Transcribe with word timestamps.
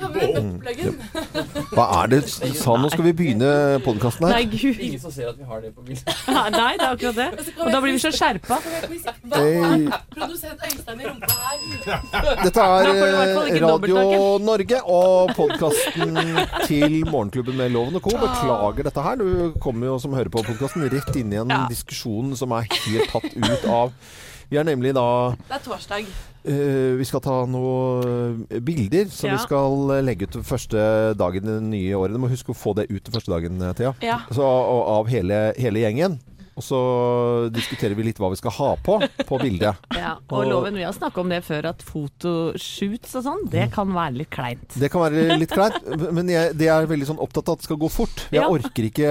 Hva 1.76 1.84
er 2.00 2.10
det 2.12 2.20
du 2.24 2.30
sa? 2.56 2.74
Nå 2.80 2.88
skal 2.92 3.04
vi 3.04 3.12
begynne 3.16 3.50
podkasten 3.84 4.26
Nei, 4.26 4.42
her. 4.42 4.48
gud. 4.52 4.80
Ingen 4.80 5.02
som 5.02 5.12
ser 5.14 5.28
at 5.30 5.38
vi 5.38 5.46
har 5.48 5.60
det 5.64 5.72
på 5.76 5.84
bildet. 5.86 6.08
Nei, 6.28 6.72
det 6.78 6.86
er 6.86 6.94
akkurat 6.94 7.18
det. 7.18 7.28
Og 7.58 7.72
da 7.74 7.80
blir 7.84 7.94
vi 7.96 8.02
så 8.02 8.12
skjerpa. 8.14 8.58
Hva 8.60 10.00
produsent 10.14 10.64
Øystein 10.66 11.04
i 11.04 11.08
rumpa 11.08 11.34
her? 11.36 12.40
Dette 12.46 12.66
er 12.66 12.90
eh, 12.94 13.60
Radio. 13.64 14.06
Norge 14.44 14.80
og 14.88 15.34
podkasten 15.36 16.16
til 16.66 16.96
Morgenklubben 17.10 17.60
med 17.60 17.74
Loven 17.76 18.00
og 18.00 18.06
Co. 18.06 18.16
Beklager 18.20 18.88
dette 18.88 19.04
her. 19.04 19.20
Du 19.20 19.60
kommer 19.62 19.92
jo 19.92 20.00
som 20.02 20.16
hører 20.16 20.32
på 20.32 20.44
podkasten 20.48 20.88
rett 20.92 21.14
inn 21.20 21.32
i 21.34 21.40
en 21.42 21.54
diskusjon 21.70 22.34
som 22.38 22.56
er 22.56 22.68
helt 22.70 23.12
tatt 23.12 23.30
ut 23.36 23.70
av 23.70 23.94
Vi 24.50 24.58
er 24.58 24.66
nemlig 24.66 24.92
da 24.96 25.06
Det 25.46 25.56
er 25.56 25.64
torsdag. 25.64 26.06
Uh, 26.40 26.96
Vi 26.98 27.04
skal 27.04 27.20
ta 27.20 27.34
noen 27.46 28.46
eh, 28.48 28.60
bilder 28.64 29.10
som 29.12 29.28
Ja. 29.28 29.36
vi 29.36 29.42
skal 29.44 29.90
eh, 29.94 30.02
legge 30.02 30.24
ut 30.26 30.38
første 30.46 30.80
dagen 31.20 31.44
i 31.44 31.52
det 31.52 31.62
nye 31.68 31.94
året. 31.98 32.16
Du 32.16 32.22
må 32.22 32.30
huske 32.32 32.54
å 32.54 32.56
få 32.56 32.72
det 32.78 32.88
ut 32.90 33.04
den 33.04 33.12
første 33.12 33.30
dagen, 33.30 33.60
Thea. 33.76 33.92
Ja. 34.02 34.22
Så, 34.32 34.42
og, 34.42 34.82
av 34.98 35.10
hele, 35.12 35.52
hele 35.60 35.84
gjengen. 35.84 36.18
Og 36.60 36.64
så 36.66 36.80
diskuterer 37.54 37.96
vi 37.96 38.04
litt 38.10 38.18
hva 38.20 38.28
vi 38.32 38.36
skal 38.36 38.52
ha 38.58 38.70
på 38.84 38.98
på 39.26 39.38
bildet. 39.40 39.78
Ja, 40.00 40.14
og 40.32 40.46
loven, 40.48 40.76
vi 40.78 40.84
har 40.86 40.92
snakka 40.96 41.20
om 41.20 41.28
det 41.32 41.40
før, 41.44 41.66
at 41.74 41.82
fotoshoots 41.84 43.14
og 43.18 43.24
sånn, 43.26 43.42
det 43.52 43.66
kan 43.74 43.90
være 43.92 44.14
litt 44.22 44.30
kleint. 44.32 44.76
Det 44.80 44.88
kan 44.92 45.02
være 45.04 45.36
litt 45.40 45.52
kleint, 45.52 45.76
men 46.16 46.30
jeg, 46.32 46.54
det 46.60 46.68
er 46.72 46.88
veldig 46.90 47.08
sånn 47.10 47.20
opptatt 47.20 47.48
av 47.50 47.58
at 47.58 47.62
det 47.64 47.68
skal 47.68 47.80
gå 47.82 47.90
fort. 47.92 48.24
Jeg 48.32 48.40
Ja. 48.40 48.46
orker 48.48 48.86
ikke 48.88 49.10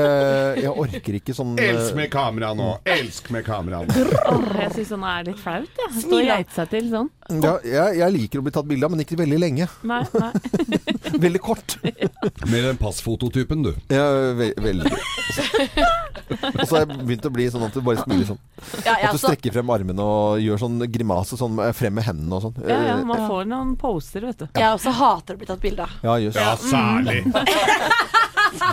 Jeg 0.59 0.71
orker 0.71 1.17
ikke 1.19 1.35
sånn 1.37 1.51
eh, 1.61 1.69
Elsk 1.73 1.97
med 1.99 2.09
kamera 2.13 2.49
nå! 2.57 2.69
Elsk 2.89 3.29
med 3.35 3.45
kamera 3.45 3.83
nå! 3.85 3.93
Jeg 4.59 4.71
syns 4.77 4.89
sånn 4.93 5.05
er 5.09 5.27
litt 5.29 5.41
flaut, 5.41 5.69
jeg. 5.69 5.85
Ja. 5.85 5.89
Stå 6.01 6.19
og 6.21 6.25
geite 6.29 6.55
seg 6.57 6.71
til 6.73 6.89
sånn. 6.93 7.11
ja, 7.43 7.53
jeg, 7.65 7.97
jeg 8.01 8.15
liker 8.17 8.41
å 8.41 8.45
bli 8.47 8.53
tatt 8.55 8.69
bilde 8.69 8.87
av, 8.89 8.93
men 8.95 9.03
ikke 9.05 9.19
veldig 9.19 9.39
lenge. 9.41 9.69
Nei, 9.89 10.01
nei. 10.17 10.31
Veldig 11.25 11.39
kort. 11.41 11.77
Med 11.83 12.61
den 12.63 12.77
passfototypen, 12.79 13.63
du. 13.65 13.71
Ja, 13.93 14.05
ve 14.37 14.51
veldig. 14.61 14.91
Og 16.29 16.61
så 16.67 16.75
har 16.75 16.83
jeg 16.85 16.97
begynt 17.07 17.25
å 17.25 17.31
bli 17.33 17.45
sånn 17.51 17.63
at 17.65 17.73
du 17.73 17.81
bare 17.85 18.03
smiler 18.03 18.27
sånn. 18.29 18.39
Ja, 18.85 18.93
ja, 19.01 19.09
At 19.09 19.15
du 19.17 19.21
strekker 19.21 19.53
frem 19.55 19.71
armene 19.73 20.05
og 20.05 20.41
gjør 20.43 20.61
sånn 20.61 20.77
grimase 20.93 21.37
sånn 21.39 21.57
frem 21.77 21.95
med 21.97 22.05
hendene 22.05 22.37
og 22.37 22.43
sånn. 22.47 22.59
Ja, 22.63 22.77
ja, 22.89 22.97
Eh, 22.99 23.03
man 23.07 23.23
får 23.29 23.47
noen 23.49 23.75
poser, 23.79 24.25
vet 24.29 24.43
du. 24.43 24.47
Jeg 24.59 24.69
også 24.75 24.93
hater 24.99 25.37
å 25.37 25.41
bli 25.41 25.49
tatt 25.49 25.61
bilde 25.63 25.85
av. 25.87 25.95
Ja. 26.05 26.17
Ja, 26.19 26.55
særlig. 26.61 27.23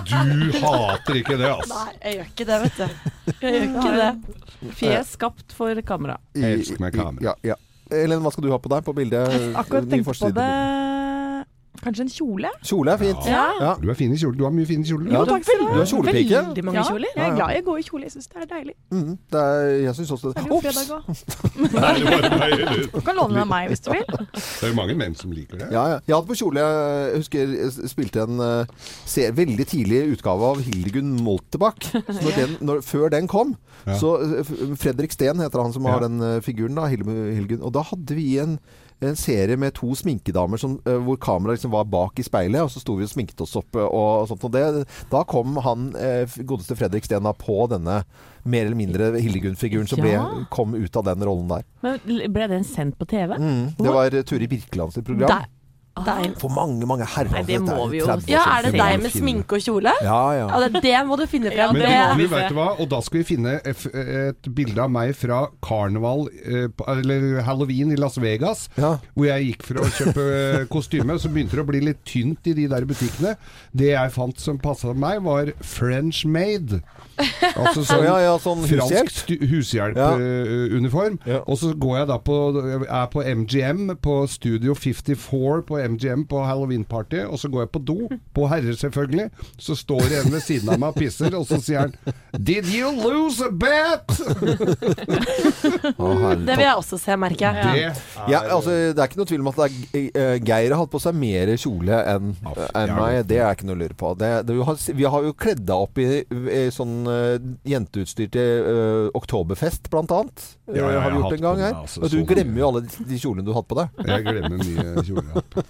Du 0.07 0.59
hater 0.63 1.19
ikke 1.21 1.37
det, 1.39 1.51
altså. 1.53 1.75
Nei, 1.77 1.95
jeg 2.03 2.17
gjør 2.17 2.29
ikke 2.33 2.47
det, 2.49 2.59
vet 2.65 2.77
du. 2.81 3.11
Jeg 3.43 3.53
gjør 3.53 3.67
ikke 3.69 3.95
det. 4.01 4.11
Fjes 4.81 5.15
skapt 5.17 5.53
for 5.57 5.83
kamera. 5.87 6.17
Jeg 6.37 6.61
elsker 6.61 6.81
meg 6.83 6.97
kamera. 6.97 7.25
Ja, 7.31 7.35
ja. 7.53 7.59
Elen, 7.95 8.19
hva 8.25 8.33
skal 8.35 8.43
du 8.49 8.51
ha 8.51 8.59
på 8.59 8.71
deg 8.73 8.83
på 8.87 8.95
bildet? 8.97 9.35
Akkurat 9.55 9.87
tenkte 9.87 10.11
på 10.17 10.31
det 10.35 10.49
Kanskje 11.83 12.03
en 12.07 12.11
kjole? 12.13 12.51
Kjole 12.65 12.93
er 12.93 12.99
fint. 13.01 13.27
Ja. 13.31 13.45
Ja. 13.61 13.75
Du 13.81 13.91
er 13.91 13.95
fin 13.99 14.13
i 14.13 14.17
kjole. 14.21 14.37
Du 14.39 14.45
har 14.45 14.53
mye 14.55 14.67
fine 14.67 14.85
kjoler. 14.87 15.11
Ja, 15.13 15.25
takk 15.29 15.45
for 15.47 15.61
du 15.61 15.67
Du 15.75 15.81
er 15.81 15.89
kjolepike. 15.91 16.43
Veldig 16.47 16.65
mange 16.65 16.79
Ja, 16.81 16.85
kjoler. 16.89 17.13
jeg 17.17 17.31
er 17.31 17.37
glad 17.37 17.57
i 17.57 17.61
å 17.61 17.67
gå 17.71 17.77
i 17.79 17.85
kjole. 17.87 18.03
Jeg 18.09 18.13
syns 18.17 18.29
det 18.33 18.43
er 18.43 18.49
deilig. 18.55 18.75
Mm, 18.91 19.19
det 19.33 19.43
er, 19.43 19.71
jeg 19.87 19.95
syns 20.01 20.11
også 20.17 20.33
det. 20.33 20.37
Det 20.47 20.47
er 20.47 20.53
jo 20.55 20.61
fredag 20.63 20.91
òg. 20.97 21.05
Det? 21.57 22.91
Du 22.95 23.01
kan 23.05 23.17
låne 23.17 23.35
den 23.35 23.43
av 23.43 23.49
meg 23.51 23.69
hvis 23.73 23.83
du 23.85 23.91
vil. 23.93 24.05
Det 24.07 24.65
er 24.67 24.73
jo 24.73 24.77
mange 24.79 24.97
menn 24.99 25.15
som 25.19 25.33
liker 25.35 25.61
det. 25.61 25.69
Ja, 25.75 25.85
ja. 25.95 25.99
Jeg 26.07 26.15
hadde 26.17 26.29
på 26.31 26.37
kjole 26.39 26.63
Jeg 26.63 27.21
husker 27.23 27.55
jeg 27.57 27.91
spilte 27.93 28.25
en 28.27 28.41
uh, 28.43 28.89
ser, 29.07 29.33
veldig 29.37 29.67
tidlig 29.71 30.03
utgave 30.17 30.51
av 30.53 30.63
Hildegunn 30.67 31.15
Moltebakk. 31.27 31.91
Når 32.07 32.33
den, 32.37 32.57
når, 32.67 32.83
før 32.87 33.09
den 33.15 33.29
kom, 33.31 33.57
Ja. 33.87 33.95
så 34.01 34.17
eh, 34.41 34.49
Fredrik 34.81 35.13
Steen 35.15 35.39
heter 35.43 35.63
han 35.63 35.73
som 35.75 35.85
Ja. 35.87 35.93
har 35.95 36.01
den 36.07 36.17
eh, 36.25 36.41
figuren, 36.43 36.75
da, 36.79 36.87
Hildegunn. 36.91 37.63
Og 37.63 37.73
da 37.77 37.83
hadde 37.87 38.17
vi 38.17 38.39
en, 38.43 38.57
en 39.01 39.17
serie 39.17 39.57
med 39.57 39.75
to 39.77 39.95
sminkedamer 39.95 40.61
som, 40.61 40.79
eh, 40.87 40.97
hvor 41.05 41.19
kameraet 41.21 41.59
liksom 41.59 41.71
var 41.75 41.85
bak 41.85 42.19
i 42.19 42.25
speilet, 42.25 42.63
og 42.63 42.71
så 42.71 42.81
sto 42.81 42.97
vi 42.97 43.05
og 43.05 43.11
sminket 43.11 43.41
oss 43.45 43.57
opp 43.57 43.77
eh, 43.77 43.85
og, 43.85 44.29
sånt. 44.31 44.45
Og 44.49 44.53
det, 44.55 44.87
da 45.13 45.23
kom 45.29 45.59
han 45.65 45.91
eh, 46.01 46.39
godeste 46.49 46.77
Fredrik 46.79 47.05
Stena 47.05 47.35
på 47.37 47.67
denne 47.73 48.03
mer 48.47 48.69
eller 48.69 48.79
mindre 48.79 49.11
Hildegunn-figuren 49.19 49.89
som 49.91 50.01
ble, 50.01 50.15
kom 50.55 50.75
ut 50.75 50.97
av 50.97 51.09
den 51.11 51.25
rollen 51.27 51.51
der. 51.51 51.67
Men 51.83 52.33
ble 52.33 52.49
den 52.53 52.65
sendt 52.65 52.97
på 52.99 53.09
TV? 53.11 53.35
Mm, 53.37 53.75
det 53.77 53.95
var 53.99 54.21
Turi 54.23 54.49
Birkeland 54.49 54.95
sitt 54.95 55.07
program. 55.07 55.29
Der. 55.29 55.51
Deilig. 55.97 56.35
For 56.43 56.53
mange, 56.53 56.85
mange 56.85 57.07
herrer. 57.09 57.31
Nei, 57.33 57.43
det 57.49 57.57
må 57.65 57.87
vi 57.89 58.03
jo 58.03 58.07
Ja, 58.29 58.43
er 58.59 58.67
det 58.67 58.73
deg 58.77 58.99
med 59.01 59.15
sminke 59.15 59.57
og 59.57 59.63
kjole? 59.65 59.95
Ja, 60.05 60.19
ja. 60.37 60.47
Ja, 60.53 60.59
det, 60.69 60.83
det 60.85 60.93
må 61.09 61.17
du 61.17 61.23
finne 61.31 61.49
frem. 61.55 61.73
Men 61.73 62.19
det, 62.21 62.27
vet 62.29 62.51
du 62.53 62.57
hva? 62.59 62.67
Og 62.83 62.91
da 62.93 62.99
skal 63.01 63.23
vi 63.23 63.25
finne 63.31 63.55
et, 63.65 63.87
et 63.97 64.51
bilde 64.59 64.83
av 64.85 64.93
meg 64.93 65.15
fra 65.17 65.47
karneval, 65.65 66.27
eh, 66.45 66.67
eller 66.93 67.41
halloween 67.47 67.95
i 67.95 67.97
Las 67.97 68.19
Vegas. 68.21 68.67
Ja. 68.77 68.99
Hvor 69.17 69.31
jeg 69.31 69.49
gikk 69.49 69.65
for 69.71 69.81
å 69.81 69.89
kjøpe 69.89 70.27
eh, 70.37 70.67
kostyme. 70.75 71.17
Så 71.23 71.33
begynte 71.33 71.57
det 71.57 71.65
å 71.65 71.71
bli 71.73 71.81
litt 71.89 72.05
tynt 72.05 72.45
i 72.53 72.55
de 72.61 72.69
der 72.75 72.85
butikkene. 72.93 73.33
Det 73.73 73.89
jeg 73.95 74.13
fant 74.19 74.37
som 74.45 74.61
passa 74.61 74.93
meg, 74.93 75.25
var 75.25 75.49
French 75.65 76.27
made. 76.29 76.83
Altså 77.57 77.81
sånn, 77.89 78.05
ja, 78.05 78.19
ja, 78.21 78.37
sånn 78.45 78.67
fransk 78.69 79.33
Ja. 79.33 79.41
husehjelpuniform. 79.49 81.17
Ja. 81.25 81.41
Og 81.49 81.57
så 81.65 81.73
går 81.73 82.03
jeg 82.03 82.11
da 82.13 82.21
på 82.21 82.37
er 82.85 83.09
på 83.17 83.25
MGM, 83.25 83.97
på 84.05 84.21
Studio 84.29 84.77
54 84.77 85.65
på 85.65 85.79
MGM 85.81 85.86
på 86.29 86.41
halloween-party, 86.45 87.23
og 87.31 87.39
så 87.39 87.49
går 87.49 87.61
jeg 87.67 87.71
på 87.77 87.79
do, 87.87 87.97
på 88.35 88.47
herrer 88.51 88.75
selvfølgelig. 88.77 89.31
Så 89.59 89.77
står 89.79 90.03
det 90.11 90.19
en 90.25 90.33
ved 90.35 90.41
siden 90.43 90.69
av 90.75 90.79
meg 90.83 90.89
og 90.95 90.99
pisser, 91.01 91.35
og 91.39 91.47
så 91.47 91.61
sier 91.63 91.79
han 91.87 91.95
Did 92.37 92.67
you 92.73 92.91
lose 92.91 93.41
a 93.45 93.51
bet? 93.51 94.11
Det 96.47 96.57
vil 96.57 96.65
jeg 96.65 96.75
også 96.77 96.99
se, 97.01 97.17
merker 97.19 97.47
jeg. 97.47 97.55
Det 97.57 97.85
er 97.85 98.31
Ja, 98.31 98.41
altså, 98.57 98.71
det 98.71 98.99
er 98.99 99.09
ikke 99.09 99.21
noe 99.21 99.29
tvil 99.31 99.41
om 99.45 99.51
at 99.53 99.57
det 99.61 99.67
er, 99.67 100.09
eh, 100.23 100.37
Geir 100.47 100.75
har 100.75 100.83
hatt 100.83 100.93
på 100.93 101.01
seg 101.03 101.17
mer 101.19 101.53
kjole 101.61 102.01
enn 102.15 102.33
en 102.75 102.95
meg. 102.97 103.21
Det 103.31 103.39
er 103.43 103.55
ikke 103.57 103.69
noe 103.69 103.77
å 103.79 103.83
lure 103.85 103.97
på. 103.99 104.13
Det, 104.21 104.31
det, 104.49 104.57
vi, 104.57 104.65
har, 104.69 104.81
vi 105.01 105.09
har 105.17 105.27
jo 105.29 105.35
kledd 105.47 105.65
deg 105.67 105.87
opp 105.87 105.99
i, 106.03 106.09
i 106.27 106.63
sånn 106.75 106.97
eh, 107.11 107.49
jenteutstyr 107.73 108.31
til 108.35 108.69
eh, 108.73 109.09
Oktoberfest, 109.17 109.91
blant 109.93 110.13
annet. 110.15 110.47
Eh, 110.69 110.77
Ja, 110.77 110.89
ja, 110.91 111.01
har 111.05 111.13
vi 111.15 111.21
gjort 111.23 111.37
en 111.37 111.45
gang 111.45 111.61
meg, 111.61 111.67
her. 111.69 111.77
altså, 111.87 112.09
du 112.11 112.19
glemmer 112.27 112.59
jo 112.61 112.69
alle 112.73 112.81
de, 112.87 113.05
de 113.07 113.19
kjolene 113.23 113.45
du 113.47 113.53
har 113.53 113.61
hatt 113.63 113.69
på 113.71 113.79
deg. 113.79 114.01
Jeg 114.11 114.25
glemmer 114.27 114.59
mye 114.59 115.05
kjoler. 115.07 115.67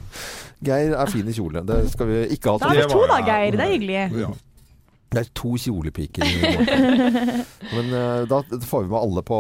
Geir 0.67 0.97
er 0.97 1.13
fin 1.13 1.29
i 1.29 1.37
kjole. 1.37 1.63
Det 1.69 1.83
skal 1.93 2.11
vi 2.11 2.25
ikke 2.37 2.55
ha 2.55 2.61
Da 2.63 2.73
har 2.73 2.83
er 2.83 2.87
vi 2.87 2.93
to, 2.95 3.07
da, 3.11 3.23
Geir. 3.27 3.57
Det 3.57 3.67
er 3.67 3.73
hyggelig. 3.75 4.03
Ja. 4.23 4.35
Det 5.07 5.21
er 5.23 5.29
to 5.39 5.53
kjolepiker. 5.57 6.25
Men 7.73 7.93
uh, 7.95 8.25
da 8.29 8.41
får 8.67 8.83
vi 8.83 8.91
med 8.91 8.99
alle 8.99 9.23
på, 9.23 9.39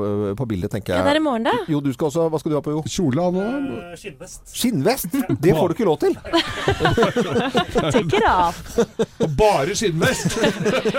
uh, 0.00 0.34
på 0.38 0.46
bildet, 0.48 0.72
tenker 0.72 0.96
Ja, 0.96 1.02
det 1.04 1.12
er 1.12 1.20
i 1.20 1.22
morgen, 1.22 1.44
da. 1.46 1.52
Jo, 1.68 1.82
du 1.84 1.92
skal 1.92 2.08
også 2.08 2.24
Hva 2.32 2.40
skal 2.40 2.54
du 2.54 2.56
ha 2.56 2.62
på, 2.64 2.72
Jo? 2.72 2.82
Kjole 2.88 3.26
av 3.28 3.36
nå? 3.36 3.44
Eh, 3.44 3.92
Skinnvest. 4.00 4.54
Skinnvest! 4.56 5.18
Det 5.44 5.54
får 5.58 5.68
du 5.68 5.76
ikke 5.76 5.88
lov 5.90 6.00
til! 6.00 6.16
Take 7.92 8.18
it 8.18 8.26
off. 8.26 8.64
Og 9.20 9.36
bare 9.36 9.76
skinnvest! 9.76 10.38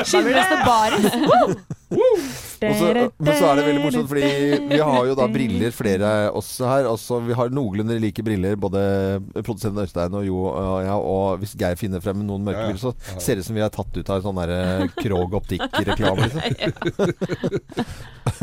Skinnvest 0.05 0.55
og 0.59 0.65
baris. 0.69 1.09
Og 1.33 1.57
så, 2.79 2.89
men 3.19 3.33
så 3.39 3.45
er 3.49 3.55
det 3.59 3.65
veldig 3.67 3.83
morsomt, 3.83 4.07
fordi 4.09 4.23
vi 4.69 4.79
har 4.79 5.05
jo 5.09 5.15
da 5.19 5.27
briller, 5.33 5.71
flere 5.75 6.11
av 6.29 6.37
oss 6.39 6.49
her. 6.63 6.87
Altså, 6.89 7.19
vi 7.25 7.33
har 7.37 7.49
noenlunde 7.53 7.97
like 8.01 8.23
briller, 8.25 8.55
både 8.55 8.83
produsenten 9.43 9.83
Øystein 9.83 10.13
og 10.19 10.25
Jo 10.27 10.43
og 10.49 10.79
jeg. 10.85 10.97
Og 11.13 11.39
hvis 11.43 11.55
Geir 11.59 11.75
finner 11.79 11.99
frem 12.03 12.23
noen 12.25 12.43
mørke 12.47 12.61
Ja, 12.63 12.67
ja. 12.67 12.73
briller, 12.73 12.83
så 12.83 13.19
ser 13.21 13.35
det 13.35 13.43
ut 13.43 13.49
som 13.49 13.55
vi 13.57 13.65
er 13.65 13.73
tatt 13.73 13.97
ut 13.97 14.09
av 14.09 14.19
en 14.21 14.25
sånn 14.29 14.39
derre 14.41 14.89
Krog 15.01 15.33
optikk-reklame. 15.41 16.29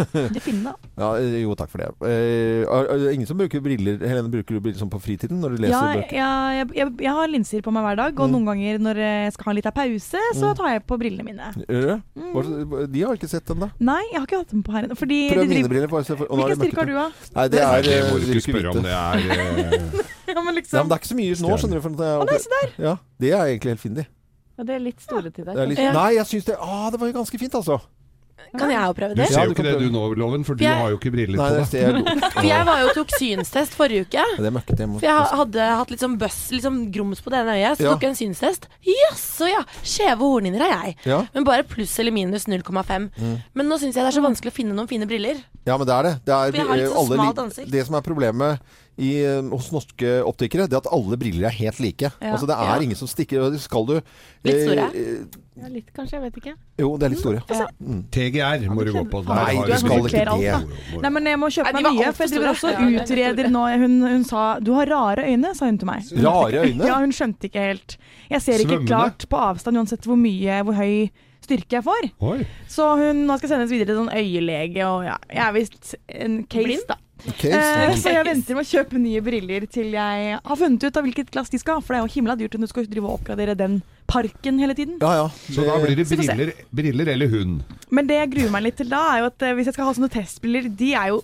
Liksom. 0.01 0.67
Ja, 1.01 1.09
jo, 1.41 1.55
takk 1.59 1.71
for 1.73 1.81
det. 1.83 1.89
Eh, 2.07 2.63
er, 2.65 2.87
er 2.93 3.01
det 3.05 3.13
ingen 3.17 3.29
som 3.29 3.39
bruker 3.41 3.63
briller 3.65 4.01
Helene, 4.05 4.31
bruker 4.33 4.57
du 4.57 4.61
briller 4.63 4.79
sånn 4.81 4.91
på 4.93 5.01
fritiden 5.03 5.41
når 5.43 5.55
du 5.57 5.63
leser 5.65 5.75
Ja, 5.75 5.95
bøker? 5.97 6.17
ja, 6.17 6.31
jeg, 6.59 6.67
jeg, 6.79 6.93
jeg 7.07 7.15
har 7.17 7.31
linser 7.33 7.65
på 7.65 7.73
meg 7.75 7.87
hver 7.87 7.99
dag, 8.01 8.13
og 8.21 8.29
Mm. 8.31 8.35
noen 8.37 8.47
ganger 8.51 8.79
når 8.85 9.01
jeg 9.03 9.33
skal 9.35 9.45
ha 9.49 9.51
en 9.55 9.57
liten 9.59 9.75
pause, 9.75 10.21
så 10.39 10.51
tar 10.57 10.69
jeg 10.75 10.83
på 10.87 10.99
brillene 11.01 11.25
mine. 11.27 11.49
Hva- 11.67 12.87
De 12.93 13.03
har 13.03 13.17
ikke 13.19 13.31
sett 13.33 13.47
den, 13.49 13.59
da. 13.65 13.71
Nei, 13.81 14.03
jeg 14.11 14.19
har 14.19 14.27
ikke 14.27 14.39
hatt 14.41 14.53
dem 14.53 14.63
på 14.67 14.73
her 14.75 14.87
ennå. 14.87 14.97
Prøv 14.99 15.49
mine 15.51 15.69
briller. 15.71 15.91
Bare 15.91 16.05
se 16.07 16.17
for, 16.19 16.27
og 16.27 16.39
nå 16.39 16.47
er 16.47 16.55
Hvilken 16.55 16.67
styrke 16.67 16.81
har 16.81 16.89
du, 16.89 16.95
da? 16.99 17.35
Nei, 17.37 17.45
det 17.53 17.61
er 17.67 17.85
det 17.87 17.93
eh, 17.97 18.09
må 18.11 18.19
du 18.19 18.33
ikke 18.35 18.45
spørre 18.47 18.73
om. 18.73 18.81
Det 18.85 18.95
er 18.95 19.15
eh, 19.21 20.09
Ja, 20.35 20.41
men 20.41 20.51
Ja, 20.51 20.57
liksom 20.59 20.79
men 20.79 20.91
det 20.91 20.97
er 20.97 21.03
ikke 21.03 21.11
så 21.11 21.19
mye 21.19 21.37
nå, 21.45 21.53
skjønner 21.63 21.85
du. 21.85 22.03
Å, 22.07 22.27
nei, 22.27 22.41
se 22.43 22.53
der! 22.55 22.75
ja, 22.87 22.97
det 23.23 23.33
er 23.35 23.45
egentlig 23.45 23.75
helt 23.75 23.85
fint, 23.85 24.01
de. 24.01 24.07
Ja, 24.59 24.67
det 24.69 24.75
er 24.77 24.83
litt 24.85 25.01
store 25.03 25.31
til 25.33 25.47
deg. 25.47 25.63
litt, 25.73 25.81
Ja. 25.81 25.95
Nei, 25.97 26.11
jeg 26.19 26.29
syns 26.29 26.51
det 26.51 26.57
ah, 26.61 26.91
Det 26.93 27.01
var 27.01 27.11
jo 27.11 27.17
ganske 27.17 27.41
fint, 27.41 27.55
altså. 27.57 27.81
Kan 28.59 28.71
jeg 28.71 28.81
jo 28.83 28.93
prøve 28.99 29.15
det? 29.15 29.27
Du 29.29 29.33
ser 29.35 29.45
jo 29.47 29.53
ikke 29.55 29.63
det 29.67 29.75
du 29.79 29.91
nå, 29.95 30.03
Loven, 30.19 30.45
for 30.45 30.55
du 30.55 30.65
Jeg- 30.65 30.75
har 30.77 30.91
jo 30.91 30.97
ikke 30.99 31.13
briller 31.15 31.39
på 31.39 31.71
deg. 31.71 32.31
For 32.33 32.43
jeg 32.49 32.67
var 32.67 32.81
jo 32.81 32.87
og 32.89 32.95
tok 32.95 33.09
synstest 33.19 33.77
forrige 33.79 34.07
uke. 34.07 34.25
Det 34.37 34.45
jeg 34.79 34.89
må- 34.89 34.99
For 35.01 35.07
jeg 35.07 35.39
hadde 35.41 35.69
hatt 35.81 35.91
litt 35.91 36.01
sånn 36.01 36.19
bøss, 36.19 36.51
litt 36.51 36.63
sånn 36.65 36.91
grums 36.93 37.21
på 37.23 37.31
det 37.31 37.39
ene 37.45 37.55
øyet. 37.59 37.77
Så 37.79 37.85
Ja. 37.85 37.93
tok 37.95 38.01
jeg 38.03 38.11
en 38.11 38.17
synstest. 38.35 38.67
Jaså 38.85 39.49
ja! 39.49 39.63
Skjeve 39.83 40.19
hornhinner 40.19 40.61
har 40.61 40.83
jeg. 40.87 40.97
Ja. 41.05 41.27
Men 41.35 41.45
bare 41.45 41.63
pluss 41.63 41.99
eller 41.99 42.11
minus 42.13 42.47
0,5. 42.47 43.11
Men 43.55 43.67
nå 43.69 43.79
syns 43.79 43.95
jeg 43.95 44.03
det 44.05 44.11
er 44.15 44.21
så 44.21 44.25
vanskelig 44.25 44.51
å 44.51 44.57
finne 44.57 44.75
noen 44.75 44.89
fine 44.89 45.07
briller. 45.07 45.37
ja, 45.67 45.77
men 45.77 45.87
det 45.87 45.95
er 45.95 46.03
det. 46.03 46.15
det 46.25 46.35
er, 46.35 46.51
For 46.51 46.57
jeg 46.59 46.67
har 46.67 46.77
litt 46.77 46.91
så 46.91 46.97
alle 46.99 47.17
smalt 47.17 47.37
ansikt. 47.39 47.71
Det 47.71 47.87
som 47.87 47.95
er 47.95 48.01
problemet 48.03 48.59
i, 48.99 49.23
eh, 49.25 49.41
hos 49.49 49.71
norske 49.73 50.23
optikere, 50.27 50.67
det 50.69 50.77
at 50.77 50.87
alle 50.93 51.17
briller 51.17 51.47
er 51.47 51.55
helt 51.57 51.79
like. 51.81 52.11
Ja. 52.21 52.33
Altså 52.35 52.47
Det 52.47 52.57
er 52.57 52.75
Ja. 52.75 52.81
ingen 52.83 52.97
som 52.97 53.09
stikker 53.09 53.59
Skal 53.59 53.87
du 53.87 54.01
Litt 54.45 54.63
store? 54.67 54.91
eh, 54.95 55.25
Ja, 55.61 55.69
litt 55.69 55.93
kanskje, 55.93 56.13
jeg 56.13 56.23
vet 56.23 56.37
ikke. 56.37 56.55
jo, 56.79 56.97
det 56.97 57.05
er 57.07 57.09
litt 57.11 57.19
store. 57.19 57.43
Ja. 57.51 57.67
TGR 58.11 58.69
må 58.73 58.85
du 58.85 58.93
gå 58.93 59.05
på. 59.11 59.25
Der 59.27 59.35
Nei, 59.35 59.55
du 59.57 59.73
du 59.73 59.79
skal 59.79 59.89
briller. 59.91 60.09
ikke 60.11 60.97
må 60.97 61.03
Nei, 61.03 61.11
men 61.11 61.25
jeg 61.25 61.39
må 61.39 61.47
kjøpe 61.53 61.73
meg 61.75 61.85
nye, 61.85 62.13
for 62.13 62.25
jeg 62.25 62.31
driver 62.33 62.53
også 62.55 62.73
litt 62.91 63.03
utreder 63.11 63.51
nå. 63.51 63.65
Hun, 63.81 64.01
hun 64.03 64.25
sa 64.25 64.59
'du 64.61 64.73
har 64.75 64.87
rare 64.87 65.25
øyne', 65.29 65.55
sa 65.55 65.65
hun 65.67 65.79
til 65.79 65.87
meg. 65.87 66.03
Rare 66.25 66.65
øyne? 66.65 66.87
Ja, 66.87 66.99
hun 67.01 67.11
skjønte 67.13 67.45
ikke 67.51 67.61
helt. 67.61 67.97
Jeg 68.31 68.41
ser 68.43 68.53
ikke 68.59 68.79
Svømmende? 68.81 68.87
klart 68.89 69.29
på 69.29 69.37
avstand 69.39 69.77
uansett 69.77 70.03
hvor 70.05 70.17
mye, 70.17 70.63
hvor 70.65 70.75
høy 70.75 71.11
styrke 71.51 71.81
jeg 71.81 71.85
får. 71.91 72.11
Oi. 72.31 72.41
Så 72.71 72.89
hun 73.03 73.27
nå 73.27 73.37
skal 73.43 73.57
sendes 73.57 73.71
videre 73.75 73.91
til 73.93 74.01
sånn 74.05 74.15
øyelege, 74.15 74.87
og 74.87 75.05
ja, 75.11 75.19
jeg 75.29 75.45
er 75.51 75.55
visst 75.59 75.95
en 76.09 76.43
case, 76.47 76.65
Blind? 76.71 76.87
da. 76.89 76.97
Ok, 77.29 77.43
Eh, 77.45 77.91
så- 78.01 78.15
jeg 78.15 78.25
venter 78.25 78.55
med 78.57 78.65
å 78.65 78.71
kjøpe 78.71 78.97
nye 78.97 79.21
briller 79.21 79.67
til 79.69 79.91
jeg 79.93 80.39
har 80.43 80.57
funnet 80.57 80.85
ut 80.89 80.97
av 80.97 81.05
hvilket 81.05 81.31
glass 81.31 81.51
de 81.53 81.59
skal 81.61 81.75
ha. 81.77 81.81
For 81.85 81.93
det 81.93 81.99
er 82.01 82.07
jo 82.07 82.15
himla 82.15 82.37
dyrt 82.41 82.55
om 82.57 82.63
du 82.63 82.67
skal 82.71 82.87
drive 82.89 83.05
og 83.05 83.19
oppgradere 83.21 83.55
den 83.61 83.83
parken 84.09 84.59
hele 84.59 84.73
tiden. 84.75 84.97
ja, 85.03 85.13
ja. 85.19 85.29
Så 85.53 85.67
da 85.67 85.77
blir 85.85 85.97
det 86.01 86.09
briller, 86.09 86.53
briller 86.73 87.09
eller 87.13 87.29
hund. 87.29 87.61
Men 87.91 88.07
det 88.09 88.17
jeg 88.23 88.31
gruer 88.39 88.51
meg 88.51 88.63
litt 88.63 88.77
til 88.81 88.89
da, 88.89 89.03
er 89.17 89.19
jo 89.21 89.27
at 89.27 89.43
eh, 89.43 89.53
hvis 89.53 89.67
jeg 89.69 89.75
skal 89.75 89.85
ha 89.85 89.93
sånne 89.93 90.09
testbriller, 90.11 90.75
de 90.75 90.95
er 90.95 91.09
jo 91.13 91.21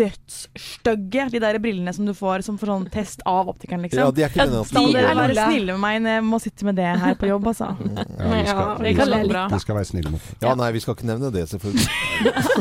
dødsstygge. 0.00 1.26
De 1.34 1.42
der 1.42 1.58
brillene 1.62 1.94
som 1.96 2.08
du 2.08 2.14
får 2.16 2.44
som 2.46 2.58
for 2.60 2.72
sånn 2.72 2.86
test 2.92 3.24
av 3.28 3.50
optikeren, 3.52 3.84
liksom. 3.86 4.02
ja, 4.02 4.10
de 4.14 4.24
er 4.24 4.32
ikke 4.32 4.46
ja, 4.46 4.48
de 4.50 5.02
er 5.02 5.14
bare 5.18 5.36
snille 5.36 5.76
med 5.76 5.82
meg 5.84 6.00
når 6.04 6.16
jeg 6.16 6.26
må 6.30 6.40
sitte 6.42 6.68
med 6.68 6.80
det 6.80 6.88
her 7.04 7.18
på 7.20 7.30
jobb, 7.30 7.50
altså. 7.52 7.70
Ja, 7.80 8.30
vi 8.30 8.42
skal, 8.48 8.64
vi 8.80 8.88
det 8.88 8.94
kan 8.98 9.14
skal, 9.14 9.54
vi 9.54 9.62
skal 9.66 9.80
være 9.80 9.90
snille 9.92 10.14
mot 10.14 10.32
Ja, 10.44 10.56
nei, 10.58 10.70
vi 10.76 10.82
skal 10.84 10.96
ikke 10.98 11.10
nevne 11.10 11.32
det, 11.34 11.46
selvfølgelig. 11.52 11.88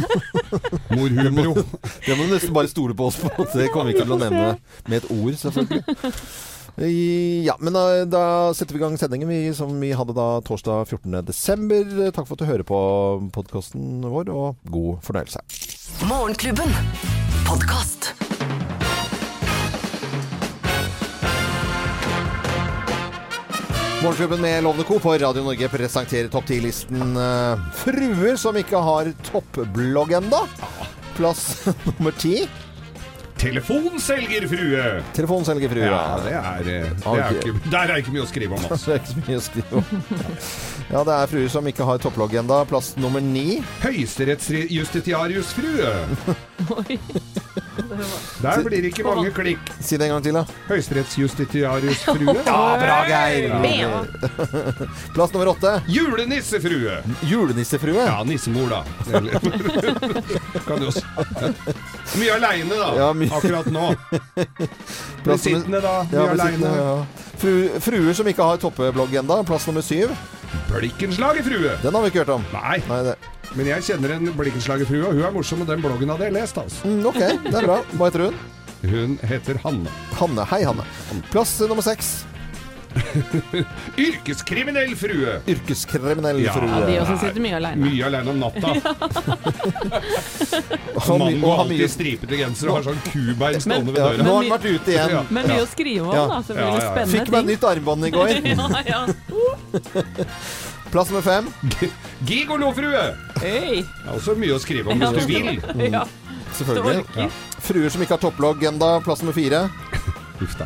Mor 0.97 1.09
Hubro. 1.19 1.65
Det 2.05 2.15
må 2.17 2.25
du 2.25 2.33
nesten 2.33 2.53
bare 2.55 2.69
stole 2.71 2.95
på 2.97 3.09
oss 3.09 3.19
på. 3.21 3.29
Det 3.53 3.69
kommer 3.73 3.91
vi 3.91 3.97
ikke 3.97 4.07
til 4.07 4.15
å 4.15 4.21
nevne 4.21 4.45
med 4.89 5.01
et 5.01 5.11
ord, 5.13 5.35
selvfølgelig. 5.37 5.83
Ja, 7.45 7.55
men 7.59 7.75
da, 7.75 7.83
da 8.07 8.23
setter 8.55 8.77
vi 8.77 8.79
i 8.79 8.83
gang 8.85 8.95
sendingen 8.99 9.29
vi, 9.29 9.41
som 9.57 9.73
vi 9.81 9.91
hadde 9.95 10.15
da 10.15 10.29
torsdag 10.47 10.87
14. 10.87 11.19
desember. 11.27 11.83
Takk 12.15 12.29
for 12.29 12.37
at 12.37 12.43
du 12.43 12.47
hører 12.49 12.67
på 12.67 12.79
podkasten 13.35 13.99
vår, 14.05 14.31
og 14.31 14.71
god 14.71 15.03
fornøyelse. 15.05 15.43
Morgenklubben. 16.07 16.67
Podkast. 17.47 18.13
Morgenklubben 24.03 24.41
med 24.41 24.63
Lovende 24.63 24.83
Co. 24.83 24.99
på 24.99 25.17
Radio 25.17 25.43
Norge 25.43 25.69
presenterer 25.69 26.27
topp 26.31 26.45
10-listen 26.49 27.17
eh, 27.17 27.59
Fruer 27.75 28.35
som 28.39 28.57
ikke 28.57 28.79
har 28.79 29.11
toppblogg 29.31 30.15
enda. 30.21 30.45
Plass 31.17 31.65
nummer 31.89 32.15
ti. 32.15 32.47
Telefonselgerfrue. 33.39 34.99
Telefonselgerfrue. 35.15 35.85
Ja, 35.87 36.19
det 36.25 36.33
er, 36.35 36.59
eh, 36.59 36.65
det 36.91 37.07
er 37.07 37.31
ikke, 37.37 37.53
der 37.71 37.87
er 37.93 37.97
ikke 38.01 38.11
mye 38.11 38.25
å 38.25 38.29
skrive 38.29 38.51
om, 38.57 38.63
altså. 38.67 38.85
Det 38.89 38.95
er 38.95 38.99
ikke 38.99 39.13
så 39.13 39.19
mye 39.27 39.39
å 39.39 39.41
skrive 39.45 39.71
om. 39.79 39.85
Ja, 40.89 40.99
det 41.07 41.13
er 41.15 41.27
fruer 41.31 41.47
som 41.53 41.63
ikke 41.71 41.87
har 41.87 41.97
topplogg 42.03 42.33
enda. 42.41 42.57
Plass 42.67 42.87
nummer 42.99 43.21
ni. 43.23 43.63
Høyesterettsjustitiariusfrue. 43.85 45.91
Der 48.41 48.61
blir 48.63 48.81
det 48.83 48.91
ikke 48.93 49.03
mange 49.07 49.31
klikk. 49.33 49.69
Si 49.81 49.97
det 49.97 50.05
en 50.07 50.11
gang 50.15 50.23
til, 50.23 50.33
da. 50.37 50.43
Høyesterettsjustitiariusfrue. 50.69 52.35
Ja, 52.45 52.77
bra, 52.79 52.97
Geir! 53.09 53.49
Plass 55.15 55.33
nummer 55.33 55.47
åtte. 55.55 55.71
Julenissefrue. 55.89 56.99
Julenissefrue. 57.25 58.05
Ja, 58.05 58.19
nissemor, 58.23 58.69
da. 58.69 58.83
Kan 60.67 60.79
du 60.79 60.87
også 60.87 61.01
Mye 62.19 62.31
aleine, 62.37 62.75
da. 62.75 62.89
Ja, 62.97 63.09
Akkurat 63.37 63.65
nå. 63.73 63.87
Plass 64.35 65.25
nummer- 65.25 65.37
sittende, 65.43 65.81
da. 65.81 65.95
Mye 66.11 66.19
Ja, 66.19 66.29
aleine. 66.35 66.75
ja. 66.77 67.05
Fru, 67.39 67.53
fruer 67.79 68.15
som 68.17 68.27
ikke 68.27 68.43
har 68.43 68.59
toppeblogg 68.59 69.13
enda. 69.21 69.39
Plass 69.47 69.67
nummer 69.69 69.83
syv. 69.85 70.11
Blikkenslagerfrue. 70.69 71.75
Den 71.83 71.95
har 71.95 72.03
vi 72.03 72.11
ikke 72.11 72.23
hørt 72.25 72.33
om. 72.35 72.45
Nei, 72.53 72.79
Nei, 72.89 72.99
det. 73.07 73.15
men 73.57 73.69
jeg 73.71 73.85
kjenner 73.87 74.15
en 74.17 74.31
blikkenslagerfrue, 74.37 75.05
og 75.07 75.15
hun 75.17 75.25
er 75.27 75.35
morsom, 75.35 75.61
og 75.63 75.69
den 75.71 75.81
bloggen 75.83 76.11
hadde 76.13 76.27
jeg 76.27 76.35
lest, 76.35 76.57
altså. 76.61 76.83
Mm, 76.89 76.99
ok, 77.09 77.21
det 77.47 77.53
er 77.61 77.67
bra. 77.69 77.77
Hva 77.95 78.09
heter 78.09 78.25
hun? 78.27 78.39
Hun 78.89 79.15
heter 79.27 79.59
Hanne. 79.63 79.91
Hanne. 80.19 80.45
Hei, 80.51 80.61
Hanne. 80.67 80.85
Plass 81.33 81.55
nummer 81.67 81.83
seks. 81.85 82.11
Yrkeskriminell 83.97 84.95
frue. 84.97 85.35
Yrkeskriminell 85.47 86.39
Ja, 86.43 86.53
frue. 86.53 86.69
Ja, 86.69 86.79
de 86.87 86.95
også 87.03 87.17
sitter 87.21 87.43
mye 87.43 87.55
aleine. 87.59 87.81
Mye 87.85 88.05
aleine 88.07 88.29
om 88.33 88.39
natta. 88.41 88.69
Mannen 91.09 91.43
har 91.43 91.59
alltid 91.63 91.75
mye 91.75 91.89
stripete 91.91 92.39
genser 92.39 92.71
og 92.71 92.79
har 92.79 92.87
sånn 92.89 93.01
kubein 93.09 93.61
stående 93.63 93.93
ved 93.93 94.01
ja, 94.01 94.07
døra. 94.09 94.25
Nå 94.25 94.33
har 94.33 94.41
han 94.43 94.51
vært 94.55 94.67
ute 94.69 94.93
igjen. 94.95 95.13
Ja. 95.15 95.21
Men 95.29 95.49
mye 95.51 95.63
å 95.63 95.69
skrive 95.69 96.05
om, 96.07 96.13
Ja. 96.17 96.25
da. 96.27 96.41
Blir 96.49 96.57
Ja, 96.59 96.65
det 96.65 96.65
ja, 96.65 96.73
ja. 96.79 96.89
spennende 96.89 97.13
Fikk 97.19 97.29
meg 97.35 97.43
nytt 97.53 97.63
armbånd 97.71 98.01
i 98.05 98.11
går. 98.15 98.27
ja, 98.33 98.81
ja. 98.89 99.01
Plass 100.89 101.11
nummer 101.13 101.25
fem. 101.25 101.45
Gigolofrue. 102.25 103.05
Hey. 103.43 103.83
Det 103.85 104.07
er 104.07 104.13
også 104.17 104.33
mye 104.39 104.57
å 104.57 104.61
skrive 104.63 104.89
om 104.89 104.97
hvis 104.99 105.13
du 105.19 105.25
vil. 105.29 105.45
Ja. 105.93 106.03
Selvfølgelig. 106.57 107.29
Fruer 107.61 107.89
som 107.93 108.01
ikke 108.01 108.17
har 108.17 108.23
topplogg 108.25 108.63
enda. 108.71 108.95
Plass 109.05 109.21
nummer 109.21 109.37
fire. 109.37 109.67
Uff 110.41 110.55
da. 110.57 110.65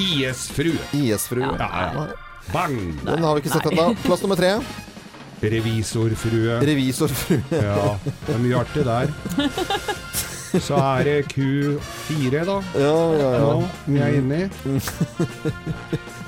IS-frue. 0.00 0.78
IS-frue. 0.96 1.50
Ja, 1.58 1.70
ja. 1.94 2.06
Bang! 2.52 2.76
Den 3.04 3.24
har 3.24 3.36
vi 3.36 3.44
ikke 3.44 3.52
sett 3.52 3.68
ennå. 3.70 3.90
Plass 4.06 4.22
nummer 4.24 4.38
tre. 4.40 4.56
Revisorfrue. 5.40 6.58
Revisorfrue. 6.66 7.40
Ja, 7.54 7.94
det 8.26 8.34
er 8.34 8.40
mye 8.42 8.58
artig 8.60 8.84
der. 8.84 9.12
Så 10.50 10.74
er 10.74 11.04
det 11.06 11.18
Q4, 11.30 12.42
da. 12.48 12.56
Ja, 12.74 12.96
ja, 13.14 13.28
ja. 13.36 13.44
Nå 13.46 13.68
vi 13.86 14.00
er 14.02 14.16
inne 14.18 14.40
i. 14.42 14.48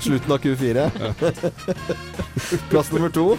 Slutten 0.03 0.31
av 0.31 0.39
Q4. 0.43 0.87
Plass 2.71 2.91
nummer 2.95 3.11
to. 3.13 3.33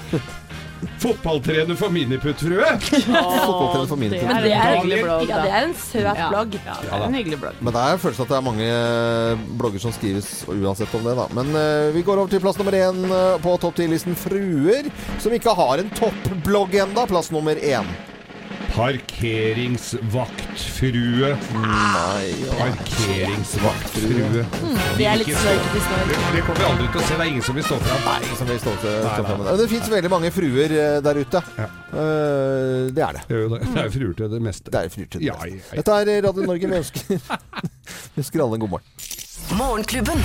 Fotballtrener 1.03 1.77
for 1.77 1.93
miniputtfrue. 1.93 2.67
Fotballtrener 2.81 3.89
for 3.89 4.01
min 4.01 4.13
Det 4.15 4.21
er 4.23 4.45
Det 4.45 4.53
en 4.53 4.61
er, 4.61 4.77
hyggelig 4.79 5.01
blogg, 5.05 5.29
ja, 5.29 5.41
det 5.45 5.53
er 5.53 5.69
en 5.69 5.75
søt 5.81 6.23
blogg. 6.31 6.57
Ja, 6.65 6.77
det 6.81 6.93
er 6.93 7.07
en 7.09 7.19
hyggelig 7.19 7.41
blogg. 7.43 7.61
Men 7.61 7.77
det 7.77 7.85
er 7.85 8.01
følelsen 8.05 8.27
at 8.27 8.33
det 8.33 8.39
er 8.39 8.47
mange 8.49 8.71
eh, 8.71 9.45
blogger 9.61 9.85
som 9.85 9.95
skrives 9.97 10.31
uansett 10.49 10.97
om 10.97 11.07
det, 11.09 11.17
da. 11.19 11.29
Men 11.37 11.53
uh, 11.57 11.93
vi 11.95 12.05
går 12.07 12.23
over 12.23 12.33
til 12.33 12.43
plass 12.45 12.61
nummer 12.61 12.77
én 12.79 13.05
eh, 13.09 13.37
på 13.45 13.57
topp 13.63 13.79
10-listen 13.81 14.19
fruer 14.19 14.91
som 15.23 15.35
ikke 15.37 15.57
har 15.61 15.83
en 15.83 15.95
toppblogg 15.99 16.77
enda. 16.87 17.07
Plass 17.11 17.33
nummer 17.35 17.59
én. 17.59 17.89
Parkeringsvaktfrue. 18.75 21.29
Nei 21.55 22.35
ja. 22.43 22.51
Parkeringsvaktfrue. 22.59 24.43
Det 24.99 25.07
er 25.07 25.15
litt 25.21 25.31
Ikke 25.31 25.39
i 25.39 25.55
Det, 26.09 26.17
det 26.35 26.43
kommer 26.43 26.59
vi 26.59 26.67
aldri 26.67 26.89
til 26.89 26.99
å 26.99 27.05
se. 27.05 27.15
Det 27.15 27.23
er 27.23 27.31
ingen 27.31 27.47
som 27.47 27.55
vil 27.55 27.63
stå 27.69 27.79
fram. 27.85 28.01
Nei, 28.09 28.19
ingen 28.27 28.39
som 28.41 28.49
vil 28.51 28.59
stå 28.65 28.73
til 28.83 28.99
stå 29.05 29.23
det. 29.31 29.37
Men 29.45 29.55
det 29.63 29.69
fins 29.77 29.87
veldig 29.95 30.11
mange 30.17 30.27
fruer 30.35 30.67
eh, 30.81 30.99
der 31.07 31.15
ute. 31.23 31.39
Ja. 31.61 31.69
Eh, 31.95 32.91
det 32.99 33.03
er 33.07 33.15
det. 33.21 33.25
Det 33.31 33.39
er 33.39 33.43
jo 33.45 33.55
er 33.55 33.95
fruer 34.01 34.15
til 34.19 34.27
det 34.35 34.43
meste. 34.51 34.67
Det 34.75 34.83
er 34.83 34.91
fruer 34.99 35.07
til 35.07 35.23
det 35.23 35.31
meste. 35.31 35.47
ja, 35.47 35.55
ja. 35.55 35.63
Dette 35.79 35.91
er 36.03 36.11
Radio 36.27 36.43
Norge. 36.51 36.67
Vi 36.75 36.79
ønsker, 36.83 36.99
vi 38.19 38.27
ønsker 38.27 38.43
alle 38.49 38.59
en 38.59 38.67
god 38.67 38.75
morgen. 38.75 38.91
Morgenklubben. 39.55 40.19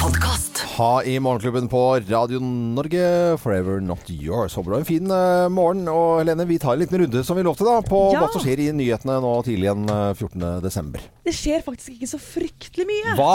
Podkast. 0.00 0.58
Ha 0.78 1.02
i 1.04 1.18
Morgenklubben 1.20 1.68
på 1.68 1.80
Radio 2.08 2.38
Norge, 2.40 3.38
Forever 3.42 3.80
Not 3.80 4.10
Yours. 4.10 4.54
Håper 4.54 4.70
du 4.70 4.74
har 4.76 4.82
en 4.84 4.88
fin 4.88 5.10
uh, 5.10 5.48
morgen. 5.52 5.88
Og 5.90 6.20
Helene, 6.20 6.46
vi 6.48 6.58
tar 6.62 6.76
en 6.76 6.82
liten 6.84 7.00
runde 7.02 7.22
som 7.26 7.38
vi 7.38 7.44
lovte 7.46 7.66
da, 7.66 7.78
på 7.84 8.00
Ja. 8.14 8.22
hva 8.22 8.28
som 8.32 8.42
skjer 8.44 8.62
i 8.62 8.68
nyhetene 8.76 9.18
nå 9.24 9.32
tidlig 9.46 9.66
igjen 9.68 9.84
eh, 9.90 10.12
14. 10.14 10.46
desember. 10.64 11.02
Det 11.26 11.34
skjer 11.36 11.64
faktisk 11.66 11.96
ikke 11.96 12.10
så 12.12 12.20
fryktelig 12.22 12.86
mye. 12.88 13.16
Hva? 13.18 13.34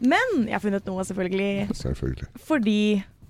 Men 0.00 0.46
jeg 0.48 0.56
har 0.56 0.64
funnet 0.64 0.88
noe, 0.88 1.04
selvfølgelig. 1.06 1.68
Selvfølgelig. 1.76 2.28
Fordi 2.48 2.78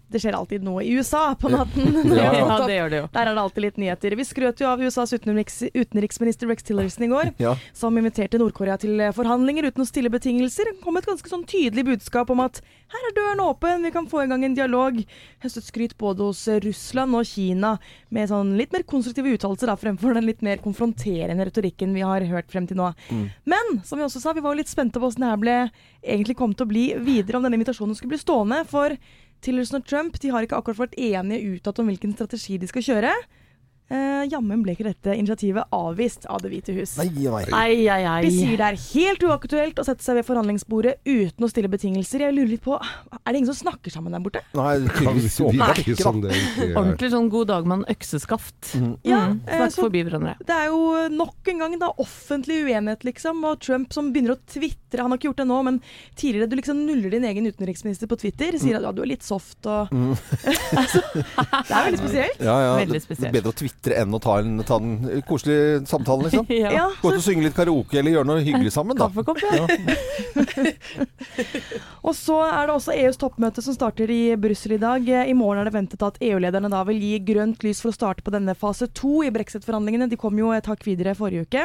det 0.09 0.21
skjer 0.23 0.37
alltid 0.39 0.65
noe 0.65 0.83
i 0.85 0.93
USA 0.97 1.35
på 1.39 1.51
natten. 1.53 1.99
Ja, 2.19 2.33
Ja, 2.39 2.59
det 2.67 2.77
gjør 2.79 2.91
det 2.93 3.01
jo. 3.03 3.07
Der 3.15 3.29
er 3.31 3.35
det 3.37 3.43
alltid 3.43 3.65
litt 3.67 3.81
nyheter. 3.83 4.17
Vi 4.19 4.25
skrøt 4.29 4.63
jo 4.63 4.69
av 4.71 4.81
USAs 4.81 5.13
utenriks 5.17 5.63
utenriksminister 5.75 6.49
Rex 6.49 6.65
Tillerson 6.69 7.05
i 7.05 7.11
går, 7.13 7.33
Ja. 7.43 7.55
som 7.77 7.97
inviterte 8.01 8.41
Nord-Korea 8.41 8.79
til 8.81 9.01
forhandlinger 9.15 9.69
uten 9.69 9.85
å 9.85 9.89
stille 9.89 10.11
betingelser. 10.13 10.73
Kom 10.83 10.97
med 10.97 11.05
et 11.05 11.11
ganske 11.13 11.29
sånn 11.31 11.45
tydelig 11.49 11.85
budskap 11.91 12.31
om 12.33 12.41
at 12.45 12.61
her 12.89 13.05
er 13.11 13.15
døren 13.19 13.43
åpen, 13.45 13.83
vi 13.85 13.93
kan 13.93 14.07
få 14.09 14.23
i 14.25 14.29
gang 14.31 14.45
en 14.49 14.57
dialog. 14.57 15.03
Høstet 15.45 15.67
skryt 15.69 15.97
både 16.01 16.25
hos 16.31 16.47
Russland 16.65 17.15
og 17.19 17.27
Kina 17.29 17.75
med 18.15 18.31
sånn 18.31 18.55
litt 18.57 18.73
mer 18.73 18.87
konstruktive 18.89 19.35
uttalelser 19.37 19.75
fremfor 19.79 20.17
den 20.17 20.25
litt 20.27 20.41
mer 20.43 20.57
konfronterende 20.65 21.45
retorikken 21.51 21.93
vi 21.95 22.01
har 22.07 22.25
hørt 22.31 22.49
frem 22.51 22.67
til 22.67 22.81
nå. 22.81 22.89
Men 23.45 23.79
som 23.85 24.01
vi 24.01 24.07
også 24.07 24.23
sa, 24.23 24.33
vi 24.33 24.41
var 24.45 24.55
jo 24.57 24.63
litt 24.63 24.73
spente 24.73 24.97
på 24.97 25.05
hvordan 25.05 25.27
det 25.27 25.33
her 25.35 25.43
ble 25.43 25.57
egentlig 26.03 26.39
kom 26.39 26.55
til 26.57 26.65
å 26.65 26.71
bli 26.73 26.85
videre, 27.05 27.37
om 27.39 27.45
denne 27.45 27.59
invitasjonen 27.61 27.97
skulle 27.99 28.15
bli 28.17 28.23
stående. 28.23 28.63
For 28.71 28.97
Tillerson 29.41 29.81
og 29.81 29.87
Trump 29.87 30.19
de 30.21 30.29
har 30.35 30.43
ikke 30.47 30.57
akkurat 30.59 30.89
vært 30.89 30.97
enige 30.99 31.57
utad 31.59 31.79
om 31.79 31.87
hvilken 31.93 32.15
strategi 32.17 32.59
de 32.59 32.67
skal 32.71 32.83
kjøre. 32.83 33.13
Eh, 33.89 34.27
Jammen 34.29 34.61
ble 34.61 34.75
ikke 34.75 34.85
dette 34.85 35.15
initiativet 35.17 35.65
avvist 35.73 36.27
av 36.29 36.43
Det 36.45 36.51
hvite 36.53 36.75
hus. 36.77 36.91
Nei, 36.99 37.07
nei. 37.25 37.39
Ei, 37.57 37.77
ei, 37.89 38.03
ei. 38.05 38.19
De 38.27 38.33
sier 38.35 38.59
det 38.61 38.67
er 38.67 38.77
helt 38.83 39.23
uaktuelt 39.25 39.79
å 39.81 39.85
sette 39.87 40.05
seg 40.05 40.19
ved 40.19 40.27
forhandlingsbordet 40.29 40.99
uten 41.09 41.47
å 41.47 41.49
stille 41.49 41.71
betingelser. 41.73 42.21
Jeg 42.27 42.35
lurer 42.37 42.51
litt 42.53 42.61
på, 42.67 42.77
Er 42.77 43.33
det 43.33 43.41
ingen 43.41 43.49
som 43.55 43.57
snakker 43.73 43.89
sammen 43.95 44.13
der 44.13 44.21
borte? 44.21 44.43
nei 44.53 44.75
tydeligvis 44.93 45.39
ikke, 45.41 45.97
Sånn 46.03 46.21
det 46.21 46.37
ikke 46.37 46.67
er. 46.69 46.75
Ordentlig 46.77 47.11
sånn 47.15 47.31
god 47.33 47.49
dag 47.49 47.65
med 47.65 47.79
en 47.79 47.97
økseskaft. 47.97 48.75
Ja, 49.09 49.23
Mm, 49.29 49.41
eh, 49.49 49.57
Snakke 49.57 49.73
så- 49.73 49.83
forbi 49.87 50.05
hverandre. 50.05 50.37
Det 50.45 50.51
er 50.55 50.67
jo 50.69 51.09
nok 51.09 51.49
en 51.49 51.59
gang 51.59 51.79
da 51.79 51.89
offentlig 51.99 52.61
uenighet, 52.69 53.05
liksom. 53.09 53.43
Og 53.45 53.59
Trump 53.61 53.91
som 53.95 54.13
begynner 54.13 54.37
å 54.37 54.41
tvitre. 54.89 55.03
Han 55.05 55.11
har 55.13 55.19
ikke 55.21 55.29
gjort 55.31 55.43
det 55.43 55.47
nå, 55.49 55.59
men 55.69 55.77
tidligere 56.19 56.49
du 56.49 56.57
liksom 56.59 56.77
nuller 56.87 57.11
din 57.11 57.25
egen 57.29 57.47
utenriksminister 57.47 58.07
på 58.11 58.17
Twitter. 58.21 58.51
Sier 58.59 58.77
at 58.79 58.83
ja, 58.89 58.93
du 58.93 59.03
er 59.05 59.11
litt 59.13 59.23
soft 59.27 59.67
og 59.69 59.81
altså, 60.79 61.01
Det 61.13 61.75
er 61.75 61.85
veldig 61.89 61.99
spesielt. 62.01 62.39
Ja, 62.41 62.57
ja. 62.65 62.73
Veldig 62.81 62.95
Det 62.99 63.03
spesielt. 63.05 63.29
er 63.29 63.33
bedre 63.39 63.51
å 63.53 63.55
tvitre 63.59 63.93
enn 64.03 64.15
å 64.15 64.19
ta, 64.23 64.33
en, 64.43 64.53
ta 64.67 64.77
den 64.83 65.23
koselige 65.29 65.67
samtalen, 65.89 66.23
liksom. 66.29 66.47
Ja. 66.59 66.89
Gå 67.01 67.09
ut 67.13 67.19
og 67.21 67.25
synge 67.25 67.43
litt 67.47 67.57
karaoke 67.57 67.99
eller 68.01 68.11
gjøre 68.13 68.27
noe 68.29 68.41
hyggelig 68.45 68.73
sammen, 68.75 68.97
da. 68.99 69.05
Kaffekopp, 69.09 69.39
ja. 69.43 69.49
Og 72.09 72.15
så 72.17 72.37
er 72.47 72.67
det 72.69 72.75
også 72.75 72.95
EUs 72.97 73.19
toppmøte 73.21 73.61
som 73.65 73.75
starter 73.77 74.09
i 74.13 74.21
Brussel 74.41 74.73
i 74.77 74.81
dag. 74.81 75.05
I 75.09 75.35
morgen 75.37 75.61
er 75.63 75.67
det 75.69 75.75
ventet 75.75 76.03
at 76.05 76.17
EU-lederne 76.25 76.71
da 76.73 76.81
vil 76.89 77.01
gi 77.03 77.19
grønt 77.29 77.63
lys 77.67 77.81
for 77.83 77.91
å 77.93 77.97
starte 77.97 78.23
på 78.25 78.33
denne 78.35 78.55
fase 78.59 78.87
to 78.97 79.23
i 79.27 79.31
brexit-forhandlingene. 79.35 80.09
De 80.11 80.17
kom 80.21 80.39
jo 80.41 80.49
et 80.57 80.67
hakk 80.69 80.83
videre 80.87 81.15
forrige 81.19 81.43
uke. 81.49 81.63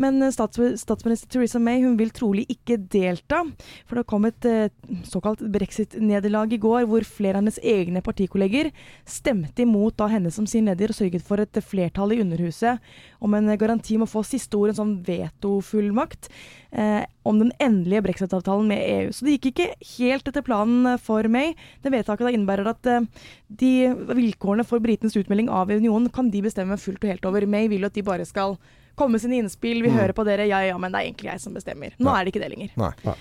Men 0.00 0.12
eh, 0.24 0.32
stats 0.34 0.58
statsminister 0.82 1.28
Theresa 1.32 1.58
May 1.62 1.78
hun 1.84 1.96
vil 2.00 2.10
trolig 2.14 2.44
ikke 2.50 2.57
delta. 2.66 3.42
For 3.86 3.98
det 3.98 4.06
kom 4.08 4.26
et 4.28 4.44
eh, 4.48 4.70
såkalt 5.04 5.40
brexit-nederlag 5.40 6.52
i 6.52 6.60
går, 6.60 6.86
hvor 6.88 7.04
flere 7.06 7.36
av 7.36 7.42
hennes 7.42 7.60
egne 7.62 8.02
partikolleger 8.04 8.70
stemte 9.08 9.62
imot 9.62 9.96
da 9.98 10.08
henne 10.08 10.30
som 10.30 10.46
sin 10.46 10.68
leder, 10.68 10.90
og 10.90 10.98
sørget 10.98 11.24
for 11.24 11.40
et 11.40 11.60
flertall 11.64 12.12
i 12.12 12.20
Underhuset 12.22 12.78
om 13.20 13.34
en 13.34 13.50
garanti 13.58 13.96
om 13.96 14.04
å 14.06 14.10
få 14.10 14.24
siste 14.26 14.56
ord, 14.58 14.72
en 14.72 14.80
sånn 14.80 14.96
vetofullmakt, 15.06 16.28
eh, 16.72 17.04
om 17.24 17.38
den 17.38 17.52
endelige 17.60 18.04
brexit-avtalen 18.06 18.68
med 18.68 18.82
EU. 18.82 19.12
Så 19.12 19.24
det 19.24 19.38
gikk 19.38 19.52
ikke 19.52 19.70
helt 19.98 20.28
etter 20.28 20.44
planen 20.44 20.98
for 21.02 21.28
May. 21.28 21.54
Det 21.82 21.92
vedtaket 21.92 22.28
da 22.28 22.34
innebærer 22.34 22.72
at 22.74 22.90
eh, 22.90 23.06
de 23.48 23.72
vilkårene 24.18 24.66
for 24.66 24.82
britenes 24.84 25.16
utmelding 25.18 25.48
av 25.48 25.72
unionen 25.72 26.10
kan 26.12 26.30
de 26.30 26.44
bestemme 26.44 26.78
fullt 26.80 27.02
og 27.04 27.14
helt 27.14 27.30
over. 27.30 27.46
May 27.46 27.68
vil 27.68 27.88
at 27.88 27.96
de 27.96 28.04
bare 28.06 28.26
skal 28.28 28.58
komme 28.98 29.16
med 29.16 29.24
sine 29.24 29.38
innspill, 29.42 29.84
vi 29.84 29.92
hører 29.94 30.14
på 30.16 30.26
dere, 30.28 30.48
ja 30.50 30.64
ja, 30.66 30.78
men 30.80 30.92
det 30.92 31.00
er 31.00 31.10
egentlig 31.10 31.32
jeg 31.32 31.44
som 31.44 31.54
bestemmer. 31.56 31.94
Nå 31.98 32.12
er 32.14 32.26
det 32.26 32.34
ikke 32.34 32.42
det 32.44 32.52
lenger. 32.54 32.74
Nei. 32.80 33.14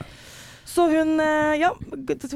Så 0.68 0.84
hun 0.92 1.20
eh, 1.24 1.54
ja, 1.62 1.70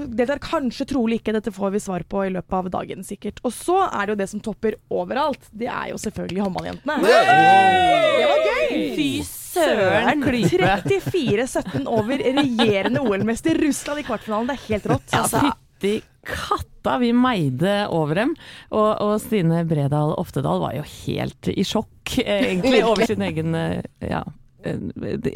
deltar 0.08 0.40
kanskje 0.42 0.88
trolig 0.94 1.20
ikke, 1.20 1.34
dette 1.36 1.52
får 1.52 1.74
vi 1.74 1.82
svar 1.84 2.06
på 2.08 2.24
i 2.26 2.32
løpet 2.32 2.56
av 2.58 2.70
dagen 2.74 3.04
sikkert. 3.04 3.42
Og 3.44 3.52
så 3.54 3.76
er 3.90 4.08
det 4.08 4.16
jo 4.16 4.20
det 4.22 4.30
som 4.32 4.44
topper 4.44 4.78
overalt, 4.90 5.50
det 5.52 5.68
er 5.68 5.92
jo 5.92 6.00
selvfølgelig 6.02 6.46
håndballjentene. 6.48 6.96
Det 7.04 8.30
var 8.32 8.46
gøy! 8.48 8.80
Fy 8.96 9.10
søren 9.28 10.24
klype. 10.24 10.78
34-17 10.88 11.90
over 11.92 12.24
regjerende 12.40 13.04
OL-mester 13.04 13.60
Russland 13.66 14.00
i 14.00 14.08
kvartfinalen, 14.08 14.48
det 14.54 14.58
er 14.58 14.66
helt 14.70 14.90
rått. 14.94 15.12
Ja, 15.12 15.52
fytti 15.82 16.02
katta, 16.22 16.98
vi 17.02 17.12
meide 17.18 17.88
over 17.90 18.16
dem. 18.16 18.36
Og, 18.70 19.02
og 19.02 19.16
Stine 19.24 19.64
Bredal 19.66 20.14
Oftedal 20.22 20.62
var 20.62 20.76
jo 20.78 20.84
helt 20.86 21.50
i 21.50 21.64
sjokk, 21.66 22.20
eh, 22.22 22.52
egentlig, 22.52 22.84
over 22.86 23.06
sin 23.10 23.22
egen 23.26 23.56
eh, 23.58 23.82
ja, 24.06 24.22
eh, 24.64 24.78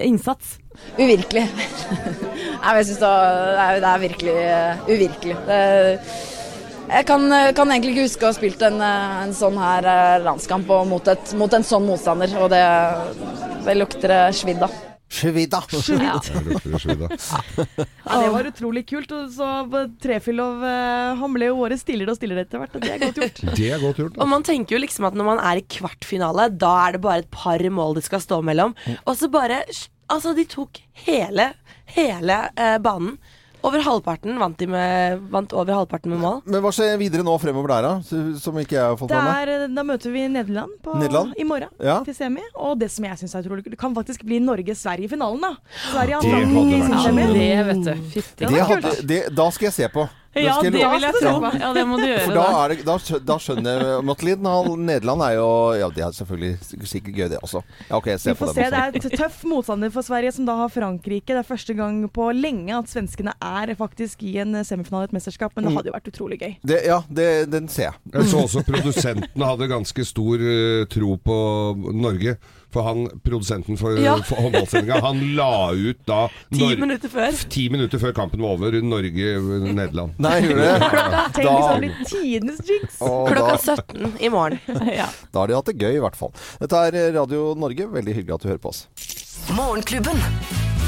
innsats. 0.06 0.60
Uvirkelig. 1.00 1.48
Nei, 1.50 2.78
jeg 2.78 2.86
syns 2.92 3.02
det, 3.02 3.12
er- 3.66 3.82
det 3.82 3.92
er 3.92 4.04
virkelig 4.06 4.38
uh, 4.46 4.88
uvirkelig. 4.90 5.36
Det, 5.50 5.60
jeg 6.86 7.06
kan, 7.10 7.24
kan 7.58 7.72
egentlig 7.74 7.96
ikke 7.96 8.06
huske 8.06 8.26
å 8.28 8.30
ha 8.30 8.38
spilt 8.38 8.62
en, 8.68 8.78
en 8.86 9.34
sånn 9.34 9.58
her 9.58 9.88
landskamp 10.22 10.70
mot, 10.86 11.08
et, 11.10 11.34
mot 11.34 11.54
en 11.58 11.66
sånn 11.66 11.88
motstander, 11.90 12.36
og 12.38 12.52
det, 12.54 12.62
det 13.66 13.80
lukter 13.82 14.14
svidd 14.38 14.62
av. 14.62 14.85
Shvida. 15.16 15.62
Ja. 16.04 16.20
Ja, 18.06 18.20
det 18.22 18.30
var 18.34 18.50
utrolig 18.50 18.84
kult. 18.90 19.12
Og 19.16 19.32
så 19.36 19.50
Trefilov 20.04 20.64
eh, 20.68 21.16
Han 21.22 21.36
ble 21.36 21.50
jo 21.50 21.58
året 21.66 21.82
stillere 21.82 22.14
og 22.14 22.20
stillere 22.20 22.46
etter 22.46 22.62
hvert, 22.62 22.76
og 22.78 22.84
det 22.86 22.94
er 22.96 23.02
godt 23.06 23.20
gjort. 23.22 23.42
Det 23.60 23.70
er 23.72 23.82
godt 23.82 24.02
gjort. 24.02 24.20
Og 24.22 24.30
man 24.32 24.46
tenker 24.46 24.76
jo 24.78 24.84
liksom 24.84 25.08
at 25.10 25.18
når 25.18 25.30
man 25.32 25.42
er 25.42 25.62
i 25.62 25.66
kvartfinale, 25.78 26.50
da 26.60 26.74
er 26.86 26.98
det 26.98 27.04
bare 27.06 27.24
et 27.24 27.32
par 27.34 27.64
mål 27.80 27.98
det 28.00 28.06
skal 28.08 28.24
stå 28.24 28.42
mellom. 28.46 28.76
Og 29.06 29.14
så 29.20 29.32
bare 29.32 29.64
Altså, 30.06 30.36
de 30.38 30.44
tok 30.46 30.78
hele, 31.08 31.48
hele 31.96 32.36
eh, 32.62 32.76
banen. 32.78 33.16
Over 33.66 33.82
halvparten 33.86 34.38
vant 34.42 34.58
de 34.62 34.68
med 34.70 35.24
Vant 35.34 35.54
over 35.58 35.74
halvparten 35.80 36.12
med 36.14 36.22
mål. 36.22 36.42
Men 36.46 36.62
hva 36.64 36.72
skjer 36.76 36.98
videre 37.02 37.26
nå 37.26 37.34
fremover 37.42 37.72
der, 37.74 37.88
da? 37.88 38.22
Som 38.42 38.60
ikke 38.62 38.78
jeg 38.78 38.84
har 38.86 38.98
fått 39.00 39.10
med 39.14 39.26
meg? 39.26 39.54
da 39.76 39.84
møter 39.88 40.14
vi 40.14 40.26
Nederland, 40.32 40.76
på, 40.86 40.94
Nederland? 41.00 41.34
i 41.42 41.44
morgen 41.48 41.70
Ja. 41.84 42.00
til 42.06 42.14
semi. 42.18 42.44
Og 42.56 42.78
det 42.80 42.92
som 42.94 43.06
jeg 43.10 43.18
syns 43.24 43.36
er 43.36 43.46
utrolig 43.46 43.64
kult, 43.66 43.74
det 43.76 43.80
kan 43.82 43.96
faktisk 43.96 44.24
bli 44.28 44.40
Norge-Sverige 44.44 45.06
i 45.10 45.12
finalen, 45.12 45.42
da. 45.42 45.56
Sverige 45.92 46.20
har 46.20 46.22
Det 46.22 46.32
Frankrike 46.36 46.78
i 46.78 46.84
sin 46.86 47.00
semi. 47.08 47.26
Det, 47.34 47.66
vet 47.72 47.84
du. 47.84 47.94
Fytti. 48.14 48.46
det 48.46 48.52
Det 48.54 48.62
var 48.70 49.02
det, 49.14 49.22
da 49.36 49.50
skal 49.52 49.66
jeg 49.72 49.74
se 49.74 49.90
på. 49.90 50.08
Ja, 50.36 50.56
det 50.62 50.72
vil 50.74 50.82
jeg 50.84 51.14
tro. 51.22 51.34
Ja, 51.56 51.70
det 51.76 51.84
må 51.88 51.96
du 52.00 52.04
gjøre. 52.06 52.26
For 52.26 52.36
da, 52.36 52.46
er 52.66 52.74
det, 52.74 52.86
da, 52.88 52.96
da 53.24 53.38
skjønner 53.40 53.84
jeg 53.86 54.06
Matelin. 54.08 54.50
Nederland 54.86 55.24
er 55.24 55.38
jo 55.38 55.48
Ja, 55.80 55.88
det 55.96 56.04
er 56.04 56.12
selvfølgelig 56.18 56.58
sikkert- 56.84 57.16
gøy, 57.16 57.30
det 57.32 57.40
også. 57.40 57.62
Ja, 57.90 57.96
okay, 57.96 58.12
jeg 58.16 58.20
Vi 58.26 58.34
får 58.40 58.54
se. 58.54 58.66
Det 58.66 58.82
er 58.82 59.00
et 59.00 59.18
tøff 59.20 59.44
motstander 59.48 59.92
for 59.94 60.02
Sverige, 60.04 60.34
som 60.36 60.46
da 60.46 60.56
har 60.60 60.70
Frankrike. 60.74 61.32
Det 61.32 61.40
er 61.40 61.48
første 61.48 61.74
gang 61.78 62.02
på 62.12 62.28
lenge 62.36 62.76
at 62.76 62.92
svenskene 62.92 63.34
er 63.42 63.76
faktisk 63.80 64.24
i 64.24 64.38
en 64.44 64.60
semifinale 64.66 65.08
i 65.08 65.12
et 65.12 65.16
mesterskap, 65.16 65.56
men 65.56 65.66
det 65.70 65.76
hadde 65.78 65.92
jo 65.92 65.96
vært 65.96 66.12
utrolig 66.12 66.40
gøy. 66.42 66.58
Det, 66.66 66.82
ja, 66.86 67.00
det, 67.10 67.30
den 67.52 67.68
ser 67.72 67.92
jeg. 67.92 67.96
Jeg 68.14 68.30
så 68.32 68.44
også 68.44 68.66
produsenten 68.68 69.42
hadde 69.48 69.68
ganske 69.72 70.06
stor 70.06 70.36
eh, 70.42 70.86
tro 70.92 71.16
på 71.18 71.40
Norge. 71.96 72.38
For 72.76 72.84
han, 72.84 73.06
produsenten 73.24 73.78
for, 73.80 73.96
Ja. 73.96 74.18
for 74.28 74.36
håndballsendinga, 74.44 74.98
han 75.06 75.22
la 75.38 75.72
ut 75.72 76.02
da 76.06 76.26
Ti 76.52 76.60
Nor- 76.60 76.76
minutter 76.82 77.08
før. 77.14 77.38
ti 77.50 77.70
minutter 77.72 78.02
før 78.02 78.12
kampen 78.18 78.44
var 78.44 78.58
over, 78.58 78.76
Norge-Nederland. 78.84 80.20
Nei, 80.20 80.34
gjør 80.44 80.60
det? 80.60 80.74
Tenk 81.38 81.48
hvis 81.48 81.72
det 81.72 81.80
blir 81.86 81.96
tidenes 82.12 82.60
jinx! 82.68 83.00
Klokka 83.00 83.56
17 83.64 84.20
i 84.20 84.30
morgen. 84.30 84.60
Ja. 85.00 85.08
da 85.32 85.40
har 85.46 85.48
de 85.48 85.56
hatt 85.56 85.72
det 85.72 85.78
gøy, 85.80 85.96
i 85.96 86.04
hvert 86.04 86.20
fall. 86.20 86.36
Dette 86.60 86.84
er 86.92 87.14
Radio 87.16 87.54
Norge. 87.56 87.88
Veldig 87.96 88.14
hyggelig 88.20 88.36
at 88.42 88.44
du 88.44 88.52
hører 88.52 88.64
på 88.68 88.76
oss. 88.76 88.86
Morgenklubben. 89.56 90.20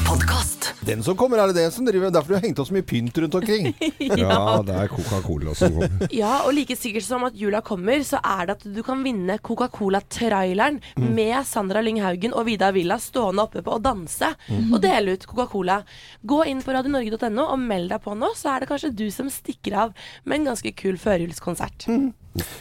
Podkast. 0.07 0.73
Den 0.87 1.01
som 1.03 1.17
kommer, 1.19 1.41
er 1.41 1.51
det 1.51 1.57
den 1.59 1.71
som 1.71 1.83
driver 1.83 2.11
Derfor 2.15 2.37
har 2.37 2.41
du 2.41 2.47
hengt 2.47 2.59
opp 2.61 2.69
så 2.69 2.75
mye 2.77 2.85
pynt 2.87 3.17
rundt 3.19 3.35
omkring. 3.35 3.65
Ja, 4.21 4.61
det 4.63 4.75
er 4.79 4.87
Coca-Cola 4.91 5.55
som 5.57 5.73
kommer. 5.75 6.07
Ja, 6.15 6.45
og 6.47 6.53
like 6.55 6.77
sikkert 6.79 7.03
som 7.03 7.25
at 7.27 7.35
jula 7.35 7.59
kommer, 7.65 7.99
så 8.07 8.21
er 8.23 8.47
det 8.47 8.55
at 8.55 8.63
du 8.77 8.79
kan 8.87 9.03
vinne 9.03 9.35
Coca-Cola-traileren 9.43 10.79
med 10.95 11.35
Sandra 11.49 11.83
Lyng 11.83 11.99
Haugen 12.05 12.31
og 12.31 12.47
Vidar 12.47 12.71
Villa 12.75 12.95
stående 13.03 13.43
oppe 13.43 13.63
på 13.65 13.75
og 13.75 13.83
danse 13.83 14.31
og 14.71 14.77
dele 14.83 15.17
ut 15.17 15.27
Coca-Cola. 15.27 15.81
Gå 16.23 16.39
inn 16.53 16.63
på 16.63 16.77
radionorge.no 16.77 17.49
og 17.51 17.59
meld 17.67 17.91
deg 17.91 18.03
på 18.07 18.15
nå, 18.15 18.31
så 18.39 18.53
er 18.55 18.63
det 18.63 18.71
kanskje 18.71 18.93
du 18.95 19.09
som 19.11 19.27
stikker 19.33 19.75
av 19.87 20.07
med 20.23 20.39
en 20.39 20.53
ganske 20.53 20.71
kul 20.79 20.95
førjulskonsert. 21.01 21.89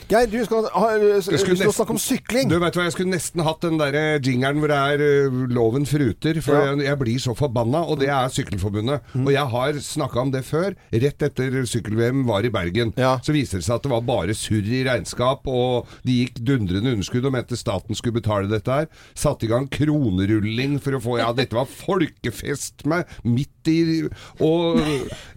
Geir, 0.09 0.27
du 0.31 0.39
skal 0.47 0.67
ha 0.73 0.89
lyst 0.97 1.27
skulle 1.29 1.43
til 1.43 1.55
å 1.55 1.59
nesten- 1.67 1.75
snakke 1.77 1.95
om 1.97 1.99
sykling. 2.01 2.49
Du 2.49 2.59
vet 2.59 2.75
hva, 2.79 2.85
Jeg 2.87 2.93
skulle 2.95 3.11
nesten 3.13 3.43
hatt 3.45 3.61
den 3.61 3.77
der 3.79 3.95
eh, 3.95 4.19
jingeren 4.21 4.59
hvor 4.63 4.69
det 4.69 4.77
er 4.77 5.03
eh, 5.03 5.31
'Loven 5.53 5.85
fruter', 5.87 6.41
for 6.43 6.55
Ja. 6.55 6.75
jeg, 6.75 6.85
jeg 6.87 6.99
blir 6.99 7.19
så 7.19 7.35
forbanna, 7.37 7.83
og 7.89 7.99
det 8.01 8.09
er 8.09 8.29
Sykkelforbundet. 8.31 9.01
Og 9.17 9.31
jeg 9.33 9.47
har 9.47 9.73
snakka 9.73 10.17
om 10.21 10.31
det 10.31 10.45
før. 10.45 10.75
Rett 10.93 11.19
etter 11.23 11.51
sykkel-VM 11.67 12.25
var 12.27 12.45
i 12.45 12.49
Bergen, 12.51 12.93
Ja. 12.97 13.19
så 13.19 13.33
viser 13.35 13.59
det 13.59 13.65
seg 13.67 13.75
at 13.77 13.83
det 13.83 13.91
var 13.91 14.01
bare 14.03 14.35
surr 14.35 14.65
i 14.65 14.85
regnskap, 14.85 15.47
og 15.47 15.87
de 16.05 16.25
gikk 16.27 16.41
dundrende 16.45 16.93
underskudd 16.95 17.27
og 17.27 17.33
mente 17.33 17.57
staten 17.57 17.95
skulle 17.95 18.21
betale 18.23 18.49
dette 18.49 18.71
her. 18.71 18.87
Satte 19.15 19.45
i 19.45 19.49
gang 19.49 19.69
kronerulling 19.69 20.81
for 20.81 20.93
å 20.93 21.01
få 21.03 21.19
Ja, 21.19 21.33
dette 21.33 21.53
var 21.57 21.67
folkefest 21.67 22.85
med 22.87 23.05
midt 23.25 23.49
i 23.67 24.09
Og 24.41 24.79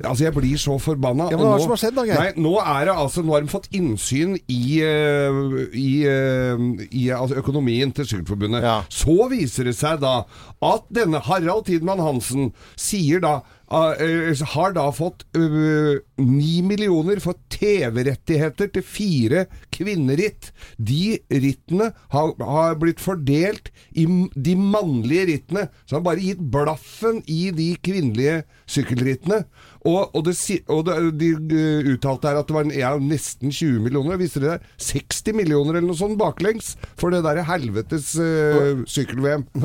Altså, 0.03 0.24
jeg 0.25 0.34
blir 0.34 0.58
så 0.60 0.77
forbanna. 0.79 1.29
Ja, 1.31 1.38
hva 1.38 1.53
er 1.53 1.58
det 1.58 1.63
som 1.65 1.74
har 1.74 1.81
skjedd 1.81 1.96
da, 1.96 2.03
Geir? 2.05 2.19
Nei, 2.19 2.31
nå 2.38 2.53
er 2.62 2.86
det 2.86 2.96
altså 2.96 3.24
Nå 3.25 3.34
har 3.34 3.41
de 3.41 3.48
fått 3.51 3.69
innsyn 3.75 4.28
i, 4.50 4.81
eh, 4.86 5.38
i, 5.74 5.91
eh, 6.07 6.65
i 6.91 7.05
altså 7.15 7.39
økonomien 7.41 7.93
til 7.95 8.07
Sykkelforbundet. 8.07 8.65
Ja. 8.65 8.81
Så 8.89 9.29
viser 9.31 9.69
det 9.69 9.77
seg 9.79 10.01
da 10.03 10.24
at 10.65 10.89
denne 10.93 11.21
Harald 11.24 11.67
Tidmann 11.69 12.03
Hansen 12.03 12.51
sier 12.79 13.24
da 13.24 13.39
eh, 13.71 14.33
har 14.53 14.74
da 14.75 14.88
fått 14.95 15.25
ni 15.36 16.59
millioner 16.65 17.21
for 17.24 17.38
TV-rettigheter 17.53 18.71
til 18.74 18.86
fire 18.86 19.45
kvinneritt. 19.75 20.51
De 20.77 21.19
rittene 21.31 21.91
har, 22.13 22.33
har 22.39 22.79
blitt 22.81 23.03
fordelt 23.03 23.71
i 23.93 24.07
de 24.36 24.55
mannlige 24.59 25.27
rittene. 25.33 25.67
Så 25.86 25.95
han 25.98 26.01
har 26.01 26.09
bare 26.12 26.25
gitt 26.25 26.43
blaffen 26.53 27.24
i 27.29 27.50
de 27.55 27.71
kvinnelige 27.86 28.41
sykkelrittene. 28.69 29.43
Og, 29.88 30.15
og, 30.15 30.25
det, 30.27 30.36
og 30.67 30.81
det, 30.88 30.95
de 31.21 31.29
eh, 31.55 31.89
uttalte 31.93 32.27
her 32.27 32.39
at 32.41 32.50
det 32.50 32.55
var 32.55 32.65
en, 32.67 32.74
ja, 32.75 32.91
nesten 33.00 33.53
20 33.53 33.79
millioner. 33.86 34.19
Viser 34.19 34.43
det 34.43 34.57
60 34.83 35.38
millioner 35.38 35.77
eller 35.77 35.88
noe 35.88 36.00
sånt 36.00 36.19
baklengs 36.19 36.74
for 37.00 37.13
det 37.13 37.21
der 37.24 37.41
helvetes 37.48 38.12
uh, 38.19 38.83
sykkel-VM. 38.89 39.45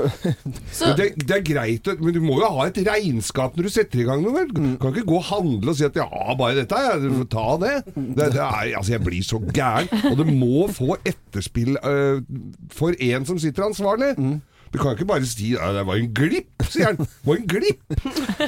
Det, 0.95 1.07
det 1.19 1.33
er 1.35 1.43
greit, 1.47 1.89
men 2.01 2.15
du 2.15 2.21
må 2.23 2.37
jo 2.39 2.49
ha 2.57 2.67
et 2.69 2.79
regnskap 2.87 3.57
når 3.57 3.67
du 3.67 3.73
setter 3.73 4.03
i 4.03 4.07
gang 4.07 4.21
noe. 4.23 4.35
vel? 4.35 4.51
Du 4.53 4.77
kan 4.81 4.93
ikke 4.93 5.07
gå 5.09 5.17
og 5.19 5.27
handle 5.27 5.73
og 5.73 5.79
si 5.79 5.87
at 5.87 5.97
ja, 5.99 6.07
bare 6.39 6.59
dette, 6.59 6.81
ja, 6.87 6.97
du 7.01 7.09
får 7.19 7.29
ta 7.33 7.47
det. 7.63 7.75
det, 7.95 8.29
er, 8.31 8.75
altså, 8.77 8.95
jeg 8.95 9.03
blir 9.07 9.27
så 9.27 9.41
gæren. 9.49 9.91
Og 10.11 10.19
det 10.21 10.27
må 10.29 10.67
få 10.75 10.99
etterspill 11.03 11.79
uh, 11.81 12.21
for 12.75 12.95
en 13.03 13.27
som 13.29 13.41
sitter 13.43 13.67
ansvarlig. 13.67 14.15
Du 14.75 14.81
kan 14.83 14.97
ikke 14.97 15.07
bare 15.07 15.23
si 15.31 15.53
ja, 15.55 15.69
'det 15.71 15.85
var 15.87 16.01
en 16.01 16.09
glipp', 16.11 16.65
sier 16.67 16.89
han. 16.91 16.97
Det 16.99 17.07
var 17.29 17.37
en 17.39 17.47
glipp. 17.47 17.83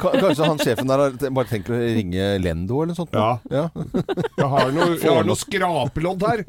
Ka- 0.03 0.15
Kanskje 0.19 0.47
han 0.49 0.59
sjefen 0.59 0.89
der 0.91 1.31
bare 1.31 1.47
tenker 1.47 1.77
å 1.77 1.79
ringe 1.79 2.25
Lendo 2.43 2.81
eller 2.83 2.91
noe 2.91 2.99
sånt? 2.99 3.15
Ja. 3.15 3.39
ja. 3.47 3.69
Jeg 4.37 4.49
har 4.51 4.73
noe, 4.75 4.97
jeg 4.99 5.13
har 5.13 5.23
noe 5.29 5.39
skrapelodd 5.39 6.25
her. 6.27 6.43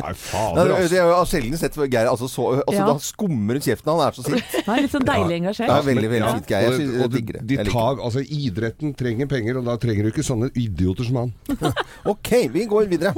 Nei, 0.00 0.12
fader, 0.18 0.72
det 0.72 0.76
altså. 0.80 0.96
er 0.98 1.12
jo 1.12 1.20
sjelden 1.30 1.60
sett 1.60 1.78
Geir 1.80 2.10
altså, 2.10 2.26
så, 2.26 2.48
altså, 2.64 2.74
Ja. 2.80 2.86
Da 2.90 2.96
skummer 2.98 3.60
kjeften. 3.62 3.92
Han 3.94 4.02
er 4.08 4.18
så 4.18 4.24
sint. 4.26 4.56
Han 4.66 4.74
er 4.76 4.82
litt 4.82 4.94
sånn 4.96 5.06
deilig 5.06 5.36
engasjert. 5.40 5.70
Ja, 5.70 5.78
veldig, 5.86 6.10
veldig 6.16 6.26
Ja, 6.26 6.34
Geir. 6.50 6.66
Jeg, 6.66 6.80
synes, 6.80 6.90
og, 6.90 6.96
og 6.96 7.00
jeg 7.00 7.10
det- 7.10 7.20
digger 7.20 7.38
det. 7.38 7.46
De 7.46 7.70
tar, 7.70 8.02
altså, 8.08 8.24
idretten 8.26 8.96
trenger 8.98 9.30
penger, 9.30 9.60
og 9.62 9.70
da 9.70 9.76
trenger 9.76 10.02
du 10.02 10.10
ikke 10.10 10.26
sånne 10.26 10.50
idioter 10.58 11.06
som 11.06 11.22
han. 11.22 11.32
Ok, 12.10 12.30
vi 12.50 12.66
går 12.66 12.90
videre. 12.90 13.14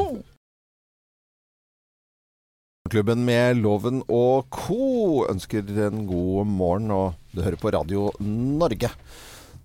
Klubben 2.93 3.23
med 3.25 3.57
Loven 3.65 4.03
og 4.13 4.51
co. 4.53 5.25
ønsker 5.25 5.65
en 5.87 6.03
god 6.05 6.45
morgen, 6.45 6.91
og 6.93 7.15
du 7.33 7.41
hører 7.41 7.57
på 7.57 7.71
Radio 7.73 8.11
Norge. 8.21 8.91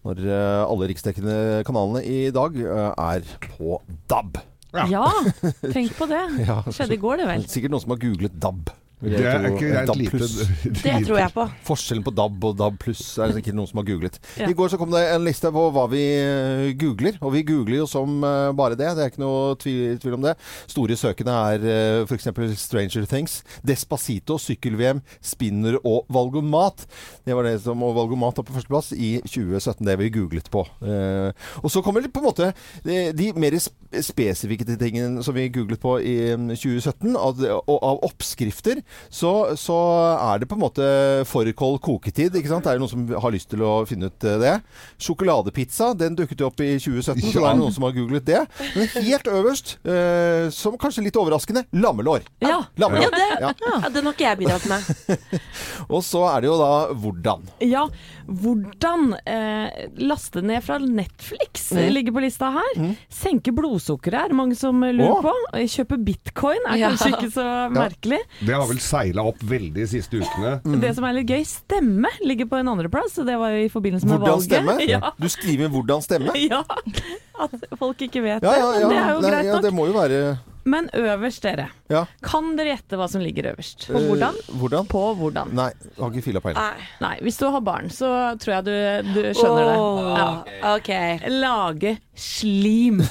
Når 0.07 0.21
eh, 0.23 0.61
alle 0.63 0.87
riksdekkende 0.87 1.35
kanalene 1.67 2.05
i 2.07 2.29
dag 2.31 2.55
eh, 2.55 2.85
er 2.95 3.27
på 3.57 3.81
DAB. 4.07 4.39
Ja, 4.87 5.09
tenk 5.59 5.91
på 5.99 6.07
det. 6.07 6.21
Skjedde 6.71 6.95
i 6.95 7.01
går, 7.03 7.19
det 7.19 7.27
vel. 7.33 7.43
Sikkert 7.51 7.75
noen 7.75 7.83
som 7.83 7.97
har 7.97 7.99
googlet 8.05 8.39
DAB. 8.39 8.71
Det 8.97 9.19
er 9.21 9.43
ikke 9.51 9.67
greit 9.69 9.91
lite 9.99 10.27
det 10.81 10.93
tror 11.05 11.19
jeg 11.19 11.33
på. 11.35 11.43
Forskjellen 11.67 12.05
på 12.05 12.13
DAB 12.17 12.45
og 12.49 12.55
DAB 12.57 12.79
pluss 12.81 13.03
er 13.21 13.29
det 13.29 13.37
sikkert 13.37 13.57
noen 13.59 13.69
som 13.69 13.81
har 13.81 13.85
googlet. 13.85 14.17
Ja. 14.39 14.47
I 14.49 14.55
går 14.57 14.71
så 14.73 14.79
kom 14.81 14.89
det 14.89 15.03
en 15.11 15.25
liste 15.25 15.51
på 15.53 15.65
hva 15.75 15.83
vi 15.91 16.01
eh, 16.17 16.71
googler, 16.81 17.19
og 17.21 17.35
vi 17.35 17.43
googler 17.45 17.83
jo 17.83 17.87
som 17.89 18.17
eh, 18.25 18.49
bare 18.57 18.77
det. 18.79 18.89
Det 18.97 19.03
er 19.03 19.11
ikke 19.11 19.21
noe 19.21 19.53
tvil, 19.61 19.99
tvil 20.01 20.17
om 20.17 20.25
det. 20.25 20.33
Store 20.65 20.97
søkene 20.97 21.35
er 21.53 21.67
uh, 21.67 22.07
f.eks. 22.09 22.29
Stranger 22.57 23.05
Things, 23.09 23.37
Despacito, 23.67 24.39
sykkel-VM, 24.41 25.03
spinner 25.21 25.77
og 25.83 26.09
valgomat. 26.13 26.87
Det 27.27 27.37
var 27.37 27.45
det 27.45 27.59
som, 27.61 27.85
og 27.85 27.93
valgomat 27.99 28.41
var 28.41 28.47
på 28.49 28.57
førsteplass 28.57 28.91
i 28.97 29.11
2017, 29.27 29.85
det 29.85 29.97
vi 30.01 30.09
googlet 30.17 30.49
på. 30.53 30.65
Eh, 30.81 31.29
og 31.61 31.69
så 31.73 31.85
kommer 31.85 32.01
det 32.01 32.13
på 32.15 32.23
en 32.23 32.29
måte 32.31 32.49
de, 32.81 33.29
mer 33.37 33.59
spesifikke 33.61 34.65
tingene 34.73 35.21
som 35.25 35.37
vi 35.37 35.47
googlet 35.53 35.81
på 35.83 35.99
i 36.01 36.17
mm, 36.33 36.49
2017, 36.55 37.13
og 37.13 37.45
av 37.77 38.01
oppskrifter, 38.07 38.81
så, 39.09 39.31
så 39.57 39.77
er 40.33 40.39
det 40.43 40.47
på 40.49 40.55
en 40.57 40.61
måte 40.63 40.87
fårikål 41.29 41.79
koketid. 41.83 42.35
ikke 42.35 42.49
sant? 42.51 42.65
Er 42.67 42.77
det 42.77 42.83
noen 42.83 42.91
som 42.91 43.05
har 43.23 43.31
lyst 43.33 43.49
til 43.51 43.63
å 43.65 43.85
finne 43.89 44.09
ut 44.11 44.23
eh, 44.27 44.37
det. 44.41 44.55
Sjokoladepizza, 45.01 45.91
den 45.97 46.15
dukket 46.17 46.41
jo 46.43 46.49
opp 46.49 46.61
i 46.65 46.73
2017, 46.79 47.21
så 47.31 47.39
det 47.43 47.49
er 47.51 47.59
noen 47.59 47.73
som 47.75 47.85
har 47.87 47.95
googlet 47.95 48.25
det. 48.27 48.41
Men 48.75 48.91
helt 49.07 49.27
øverst, 49.31 49.75
eh, 49.87 50.49
som 50.53 50.77
kanskje 50.81 51.05
litt 51.07 51.17
overraskende, 51.19 51.65
lammelår. 51.73 52.25
Ja. 52.43 52.63
Lammelår. 52.77 53.07
Ja, 53.07 53.13
det, 53.17 53.25
Ja. 53.41 53.51
ja, 53.83 53.89
den 53.93 54.05
har 54.07 54.13
ikke 54.15 54.27
jeg 54.27 54.37
bidratt 54.41 54.65
med. 54.69 55.41
Og 55.93 56.01
så 56.03 56.23
er 56.31 56.41
det 56.41 56.49
jo 56.49 56.57
da 56.59 56.71
hvordan. 56.97 57.43
Ja, 57.63 57.83
hvordan 58.27 59.13
eh, 59.25 59.87
laste 60.03 60.41
ned 60.45 60.63
fra 60.65 60.79
Netflix 60.83 61.67
Mm. 61.77 61.89
ligger 61.93 62.13
på 62.15 62.21
lista 62.23 62.47
her. 62.53 62.77
Senke 63.11 63.51
blodsukkeret 63.55 64.29
er 64.29 64.35
mange 64.37 64.55
som 64.57 64.79
eh, 64.85 64.93
lurer 64.95 65.17
Å. 65.17 65.23
på. 65.25 65.33
Eh, 65.57 65.65
Kjøpe 65.69 65.97
bitcoin 66.03 66.63
er 66.69 66.77
Ja. 66.79 66.89
kanskje 66.93 67.09
ikke 67.13 67.31
så 67.33 67.45
merkelig. 67.73 68.19
Det 68.39 68.53
har 68.55 68.65
vel 68.69 68.76
seila 68.83 69.23
opp 69.29 69.41
veldig 69.43 69.73
de 69.77 69.87
siste 69.87 70.17
ukene. 70.21 70.57
Mm. 70.65 70.79
Det 70.81 70.95
som 70.97 71.05
er 71.07 71.13
litt 71.19 71.29
gøy, 71.31 71.43
stemme 71.47 72.09
ligger 72.23 72.49
på 72.51 72.59
en 72.59 72.67
andreplass, 72.73 73.17
og 73.21 73.25
det 73.29 73.37
var 73.39 73.53
jo 73.55 73.65
i 73.65 73.69
forbindelse 73.73 74.07
med 74.07 74.17
Hvordan 74.17 74.33
valget. 74.33 74.49
stemme? 74.51 74.77
Ja. 74.93 75.11
Du 75.19 75.27
skriver 75.29 75.69
'hvordan 75.69 76.01
stemme'? 76.05 76.35
ja. 76.53 76.63
At 77.39 77.51
folk 77.77 78.01
ikke 78.01 78.21
vet 78.23 78.43
Ja, 78.43 78.53
ja, 78.57 78.69
ja. 78.79 78.87
Det 78.89 78.97
er 78.97 79.09
jo 79.13 79.19
Nei, 79.21 79.29
greit 79.29 79.45
ja, 79.45 79.53
nok. 79.53 79.63
det 79.63 79.73
må 79.73 79.85
jo 79.85 79.93
være 79.93 80.37
Men 80.67 80.89
øverst, 80.97 81.43
dere. 81.45 81.69
Ja. 81.87 82.03
Kan 82.25 82.55
dere 82.57 82.73
gjette 82.75 82.99
hva 82.99 83.07
som 83.11 83.23
ligger 83.23 83.53
øverst? 83.53 83.87
Eh, 83.87 84.07
hvordan? 84.11 84.89
På 84.91 85.03
hvordan. 85.15 85.53
Nei, 85.55 85.69
jeg 85.85 86.01
har 86.01 86.11
ikke 86.11 86.25
filla 86.25 86.41
peiling. 86.43 86.59
Nei. 86.59 86.87
Nei, 87.03 87.13
hvis 87.23 87.39
du 87.39 87.47
har 87.53 87.63
barn, 87.63 87.87
så 87.93 88.09
tror 88.41 88.57
jeg 88.57 88.67
du, 88.67 89.13
du 89.15 89.21
skjønner 89.37 89.69
det. 89.69 89.77
Ja. 90.17 90.73
OK. 90.75 90.91
Lage 91.37 91.95
slim. 92.17 92.99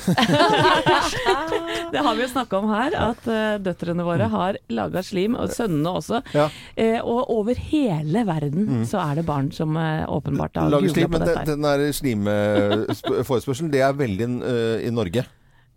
det 1.92 2.02
har 2.04 2.18
vi 2.18 2.24
jo 2.24 2.28
snakka 2.28 2.60
om 2.60 2.68
her, 2.74 2.96
at 2.98 3.30
eh, 3.30 3.56
døtrene 3.64 4.04
våre 4.06 4.28
har 4.32 4.60
laga 4.72 5.02
slim, 5.06 5.38
og 5.38 5.54
sønnene 5.54 5.94
også. 6.00 6.20
Ja. 6.36 6.48
Eh, 6.74 6.98
og 7.00 7.30
over 7.32 7.56
hele 7.70 8.26
verden 8.28 8.84
så 8.88 9.00
er 9.06 9.20
det 9.20 9.26
barn 9.28 9.48
som 9.54 9.76
eh, 9.80 10.04
åpenbart 10.04 10.60
har 10.60 10.76
gjort 10.76 11.00
på 11.00 11.08
men 11.14 11.24
dette. 11.24 11.38
her. 11.40 11.48
den 11.54 11.66
der 11.66 11.86
slimforespørselen, 11.96 13.72
det 13.72 13.82
er 13.86 13.96
veldig 13.96 14.28
uh, 14.42 14.76
i 14.82 14.90
Norge. 14.92 15.24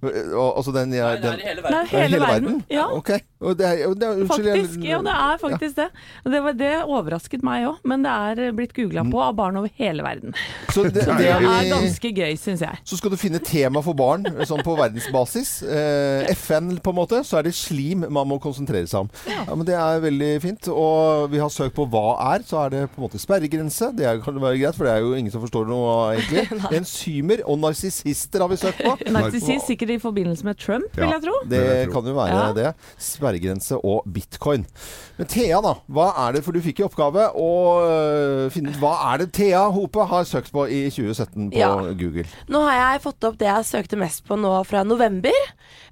Og, 0.01 0.57
altså 0.57 0.71
den, 0.71 0.93
ja, 0.95 1.09
den 1.19 1.39
Det 1.41 1.47
er 1.51 1.85
hele, 1.91 2.19
verden. 2.21 2.61
Ja, 2.71 2.85
Ok. 2.95 3.09
Og 3.39 3.53
det 3.55 3.65
er, 3.65 3.85
og 3.87 3.93
det 3.95 4.03
er, 4.03 4.17
unnskyld, 4.19 4.45
jeg- 4.49 4.57
faktisk. 4.65 4.81
Ja, 4.83 4.97
det 4.99 5.11
er 5.15 5.37
faktisk 5.39 5.75
det. 5.77 5.85
Det, 6.27 6.39
var, 6.43 6.55
det 6.59 6.71
overrasket 6.83 7.43
meg 7.47 7.63
òg, 7.69 7.77
men 7.87 8.03
det 8.03 8.11
er 8.11 8.41
eh, 8.49 8.51
blitt 8.51 8.73
googla 8.75 9.05
på 9.07 9.21
av 9.23 9.35
barn 9.37 9.55
over 9.61 9.69
hele 9.79 10.03
verden. 10.03 10.33
Så 10.75 10.83
det, 10.83 11.05
det 11.05 11.05
Det 11.21 11.27
er 11.29 11.45
er 11.47 11.69
ganske 11.71 12.11
gøy, 12.17 12.35
syns 12.35 12.59
jeg. 12.65 12.81
så 12.83 12.97
skal 12.99 13.11
du 13.11 13.15
finne 13.15 13.39
tema 13.39 13.79
for 13.85 13.95
barn 13.95 14.27
sånn 14.43 14.59
på 14.65 14.75
verdensbasis. 14.75 15.53
Eh, 15.63 16.27
FN 16.35 16.73
på 16.83 16.91
en 16.91 16.97
måte. 16.99 17.21
Så 17.23 17.37
er 17.39 17.47
det 17.47 17.53
slim 17.55 18.03
man 18.11 18.27
må 18.27 18.39
konsentrere 18.43 18.87
seg 18.91 19.05
om. 19.07 19.09
Ja, 19.27 19.47
men 19.55 19.63
Det 19.65 19.75
er 19.79 20.03
veldig 20.03 20.31
fint. 20.43 20.67
Og 20.67 21.31
vi 21.31 21.39
har 21.39 21.47
søkt 21.55 21.75
på 21.79 21.87
hva 21.87 22.17
er. 22.35 22.43
Så 22.43 22.59
er 22.65 22.69
det 22.75 22.83
på 22.91 22.99
en 22.99 23.07
måte 23.07 23.19
sperregrense. 23.23 23.93
Det 23.95 24.03
er, 24.05 24.19
kan 24.19 24.35
være 24.35 24.59
greit, 24.59 24.75
for 24.75 24.83
det 24.83 24.97
er 24.97 24.99
jo 25.07 25.13
ingen 25.15 25.31
som 25.31 25.41
forstår 25.47 25.63
noe 25.71 25.95
egentlig. 26.17 26.43
Enzymer 26.81 27.45
og 27.47 27.59
narsissister 27.63 28.43
har 28.43 28.51
vi 28.51 28.59
søkt 28.59 28.83
på. 28.83 28.97
Narsissist 29.15 29.67
sikkert 29.71 29.88
i 29.91 29.99
forbindelse 29.99 30.45
med 30.45 30.57
Trump, 30.61 30.95
vil 30.95 31.09
jeg 31.09 31.21
tro. 31.23 31.33
Det 31.49 31.63
kan 31.93 32.05
jo 32.05 32.13
være 32.17 32.39
Ja. 32.39 32.53
det. 32.53 32.73
Sperregrense 32.97 33.77
og 33.83 34.03
bitcoin. 34.11 34.65
Men 35.17 35.27
Thea, 35.27 35.61
da. 35.61 35.73
Hva 35.89 36.09
er 36.27 36.33
det? 36.37 36.43
For 36.45 36.51
du 36.55 36.61
fikk 36.61 36.79
i 36.79 36.85
oppgave 36.87 37.27
å 37.35 37.49
øh, 37.83 38.49
finne 38.53 38.71
ut 38.73 38.79
hva 38.81 38.93
er 39.13 39.17
det 39.23 39.31
Thea 39.33 39.65
Hope 39.75 40.05
har 40.11 40.23
søkt 40.29 40.51
på 40.55 40.67
i 40.69 40.85
2017 40.89 41.51
på 41.51 41.57
Ja. 41.59 41.73
Google. 41.93 42.25
Nå 42.47 42.61
har 42.67 42.93
jeg 42.93 43.01
fått 43.07 43.23
opp 43.23 43.37
det 43.41 43.47
jeg 43.49 43.65
søkte 43.65 43.97
mest 43.99 44.25
på 44.27 44.37
nå 44.39 44.53
fra 44.65 44.83
november. 44.83 45.35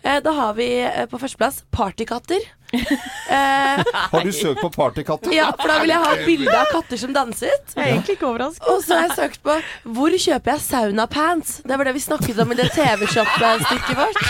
Eh, 0.03 0.19
da 0.23 0.31
har 0.31 0.53
vi 0.53 0.69
eh, 0.85 1.05
på 1.09 1.19
førsteplass 1.19 1.63
partykatter. 1.71 2.39
Eh, 2.73 3.83
Har 4.11 4.23
du 4.23 4.31
søkt 4.31 4.59
på 4.61 4.69
partykatter? 4.71 5.31
ja, 5.35 5.49
for 5.55 5.67
da 5.71 5.77
vil 5.81 5.89
jeg 5.91 5.99
ha 6.03 6.11
et 6.15 6.25
bilde 6.27 6.53
av 6.55 6.65
katter 6.71 6.97
som 6.99 7.13
danset. 7.15 7.73
Jeg 7.75 7.83
er 7.83 7.91
egentlig 7.93 8.15
ikke 8.17 8.27
overrasket. 8.29 8.67
Og 8.71 8.81
så 8.83 8.95
har 8.97 9.07
jeg 9.07 9.15
søkt 9.17 9.41
på 9.43 9.55
'Hvor 9.95 10.11
kjøper 10.19 10.51
jeg 10.51 10.59
saunapants?' 10.65 11.61
Det 11.67 11.77
var 11.77 11.83
det 11.85 11.93
vi 11.95 11.99
snakket 12.03 12.39
om 12.43 12.51
i 12.51 12.55
det 12.55 12.69
TV-shop-stykket 12.75 13.95
vårt. 13.99 14.23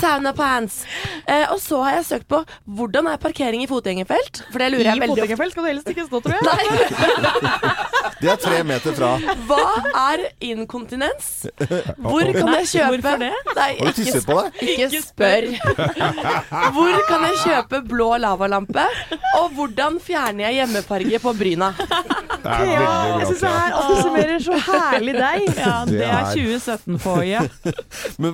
Saunapants. 0.00 0.84
Eh, 1.26 1.46
og 1.52 1.58
så 1.60 1.82
har 1.84 1.92
jeg 1.98 2.04
søkt 2.06 2.28
på 2.28 2.44
'Hvordan 2.68 3.06
er 3.12 3.16
parkering 3.18 3.62
i 3.62 3.66
fotgjengerfelt?' 3.70 4.42
For 4.52 4.58
det 4.58 4.70
lurer 4.72 4.84
jeg 4.90 4.96
I 4.96 5.00
veldig 5.00 5.10
ofte 5.12 5.36
fotgjengerfelt 5.36 5.52
skal 5.52 5.62
du 5.62 5.68
helst 5.68 5.88
ikke 5.88 6.06
stå, 6.06 6.20
tror 6.22 6.34
jeg. 6.34 6.42
Nei. 6.42 6.62
Det 8.22 8.30
er 8.30 8.36
tre 8.36 8.62
meter 8.62 8.92
fra. 8.94 9.18
Hva 9.46 9.66
er 10.12 10.18
inkontinens? 10.40 11.46
Hvor 11.98 12.22
kan 12.32 12.48
jeg 12.54 12.66
kjøpe 12.74 13.00
hvorfor 13.02 13.18
det? 13.18 13.32
Nei, 13.56 13.70
Har 13.78 13.86
du 13.86 13.92
tisset 13.92 14.26
på 14.26 14.36
deg? 14.38 14.52
ikke 14.62 15.02
spør. 15.02 15.42
Hvor 16.72 16.94
kan 17.08 17.22
jeg 17.26 17.36
kjøpe 17.42 17.51
blå 17.88 18.08
lavalampe? 18.22 18.84
Og 19.40 19.50
hvordan 19.56 19.98
fjerner 20.02 20.44
jeg 20.48 20.54
hjemmefarge 20.60 21.18
på 21.22 21.32
bryna? 21.38 21.72
Det 21.78 22.50
er 22.50 22.64
Ja, 22.72 22.86
veldig 22.92 23.18
jeg 23.22 23.22
bra. 23.22 23.26
syns 23.28 23.40
det 23.40 23.50
her 23.52 23.72
oppsummerer 23.78 24.38
så 24.42 24.56
herlig 24.66 25.14
deg. 25.14 25.44
Ja, 25.58 25.74
det 25.86 25.98
Det 25.98 26.06
er 26.06 26.12
er- 26.12 26.34
2017-foie. 26.34 27.40
Men, 28.18 28.32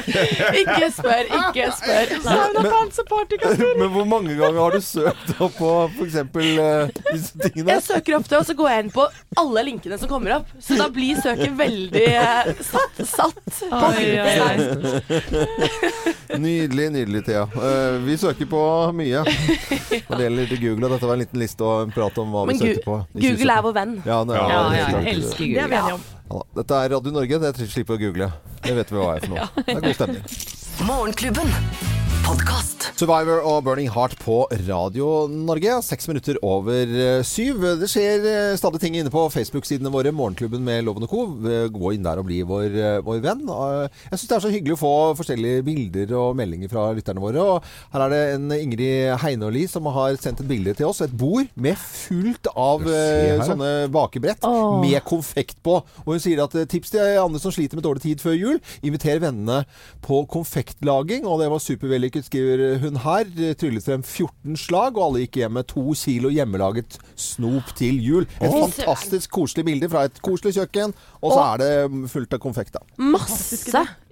Ikke 0.60 0.88
spør, 0.94 1.24
ikke 1.38 1.66
spør. 1.76 2.14
Saunapants 2.24 2.98
og 3.02 3.06
partykatter. 3.10 3.74
men 3.78 3.88
hvor 3.94 4.04
mange 4.08 4.36
ganger 4.38 4.60
har 4.60 4.70
du 4.70 4.80
søkt 4.80 5.34
opp 5.40 5.54
på 5.58 5.70
f.eks. 5.98 6.16
Uh, 6.34 6.88
disse 7.12 7.38
tingene? 7.44 7.70
Jeg 7.74 7.82
søker 7.86 8.16
ofte, 8.18 8.38
og 8.38 8.46
så 8.48 8.54
går 8.58 8.70
jeg 8.72 8.84
inn 8.86 8.92
på 8.94 9.06
alle 9.40 9.64
linkene 9.68 9.98
som 10.00 10.08
kommer 10.10 10.38
opp. 10.38 10.46
Så 10.62 10.78
da 10.80 10.88
blir 10.92 11.20
søket 11.20 11.52
veldig 11.58 12.06
uh, 12.16 12.52
satt. 12.64 13.04
satt. 13.08 13.62
Oi, 13.70 14.06
oi, 14.24 14.36
oi. 14.48 14.54
Nydelig, 16.44 16.90
nydelig, 16.92 17.24
Thea. 17.26 17.44
Uh, 17.54 18.00
vi 18.06 18.16
søker 18.18 18.43
på 18.50 18.60
mye 18.96 19.22
når 20.08 20.14
det 20.16 20.24
gjelder 20.26 20.54
Google. 20.64 20.84
Og 20.88 20.94
dette 20.94 21.08
var 21.10 21.14
en 21.18 21.22
liten 21.24 21.42
liste 21.42 21.66
og 21.66 21.84
en 21.86 21.94
prat 21.94 22.18
om 22.22 22.32
hva 22.34 22.44
Men 22.48 22.58
vi 22.60 22.72
søkte 22.74 22.84
på. 22.86 22.98
Google 23.26 23.56
er 23.58 23.66
vår 23.68 23.76
venn. 23.80 23.94
Ja, 24.06 24.20
det 24.28 24.36
er, 24.36 24.40
Ja, 24.40 24.48
Ja, 24.48 24.62
ja, 24.78 24.86
jeg 25.00 25.14
elsker 25.16 25.44
Det 25.44 25.48
er 25.48 25.68
vi 25.68 25.76
Google. 25.76 25.82
enige 25.82 25.98
om. 25.98 26.06
Ja, 26.34 26.42
dette 26.60 26.80
er 26.84 26.94
Radio 26.96 27.16
Norge. 27.18 27.42
Det 27.46 27.68
slipper 27.72 27.98
å 27.98 28.02
google. 28.04 28.30
Det 28.64 28.76
vet 28.80 28.94
vi 28.94 29.00
hva 29.02 29.10
er 29.16 29.26
for 29.26 29.34
noe. 29.36 29.50
Det 29.60 29.76
er 29.76 29.84
god 29.88 30.00
stemning. 30.00 30.24
Morgenklubben. 30.88 32.03
Podkast. 32.24 32.84
Survivor 32.94 33.40
og 33.44 33.64
Burning 33.66 33.88
Heart 33.90 34.14
på 34.22 34.44
Radio 34.68 35.26
Norge. 35.28 35.74
Seks 35.84 36.06
minutter 36.08 36.36
over 36.46 36.88
eh, 36.94 37.22
syv. 37.26 37.62
Det 37.80 37.88
skjer 37.90 38.24
eh, 38.28 38.52
stadig 38.58 38.78
ting 38.82 38.94
inne 38.98 39.10
på 39.12 39.24
Facebook-sidene 39.34 39.90
våre. 39.92 40.12
Morgenklubben 40.14 40.62
med 40.64 40.84
Loven 40.86 41.06
og 41.06 41.10
Co. 41.10 41.24
Eh, 41.48 41.66
Gå 41.74 41.92
inn 41.96 42.04
der 42.06 42.20
og 42.22 42.28
bli 42.28 42.38
vår, 42.46 42.76
vår 43.06 43.20
venn. 43.24 43.42
Jeg 43.48 44.20
syns 44.20 44.28
det 44.30 44.36
er 44.38 44.44
så 44.46 44.52
hyggelig 44.54 44.76
å 44.76 44.80
få 44.84 44.92
forskjellige 45.18 45.64
bilder 45.66 46.14
og 46.20 46.38
meldinger 46.38 46.70
fra 46.72 46.86
lytterne 46.96 47.22
våre. 47.24 47.42
Og 47.56 47.68
her 47.96 48.06
er 48.06 48.14
det 48.14 48.22
en 48.36 48.54
Ingrid 48.60 49.10
Heinåli 49.24 49.66
som 49.70 49.88
har 49.96 50.16
sendt 50.22 50.44
et 50.44 50.50
bilde 50.50 50.76
til 50.78 50.88
oss. 50.90 51.02
Et 51.04 51.12
bord 51.24 51.50
med 51.60 51.80
fullt 51.80 52.52
av 52.54 52.86
her. 52.88 53.42
sånne 53.48 53.72
bakebrett 53.94 54.46
Åh. 54.46 54.78
med 54.84 55.00
konfekt 55.08 55.58
på. 55.66 55.80
Og 56.06 56.12
hun 56.14 56.22
sier 56.22 56.44
at 56.46 56.56
tips 56.70 56.94
til 56.94 57.18
andre 57.24 57.42
som 57.42 57.52
sliter 57.54 57.80
med 57.80 57.88
dårlig 57.88 58.06
tid 58.06 58.22
før 58.22 58.38
jul, 58.38 58.62
inviter 58.86 59.20
vennene 59.24 59.64
på 60.04 60.22
konfektlaging. 60.30 61.26
Og 61.26 61.42
det 61.42 61.50
var 61.52 61.62
supervellykket, 61.64 62.13
skriver 62.22 62.78
hun 62.82 63.00
her. 63.02 63.26
Tryllet 63.58 63.84
frem 63.84 64.02
14 64.02 64.56
slag, 64.60 64.94
og 64.96 65.08
alle 65.08 65.24
gikk 65.24 65.40
hjem 65.42 65.56
med 65.58 65.68
to 65.72 65.82
kilo 65.98 66.30
hjemmelaget 66.30 66.98
snop 67.18 67.74
til 67.78 67.98
jul. 68.04 68.28
Et 68.38 68.48
oh. 68.48 68.68
fantastisk 68.68 69.32
koselig 69.34 69.66
bilde 69.66 69.90
fra 69.90 70.06
et 70.08 70.22
koselig 70.22 70.54
kjøkken, 70.58 70.94
og 71.20 71.34
så 71.34 71.42
er 71.48 71.62
det 71.64 72.10
fullt 72.12 72.36
av 72.36 72.42
konfekt, 72.42 72.78
da. 72.78 72.84
Masse 73.00 73.58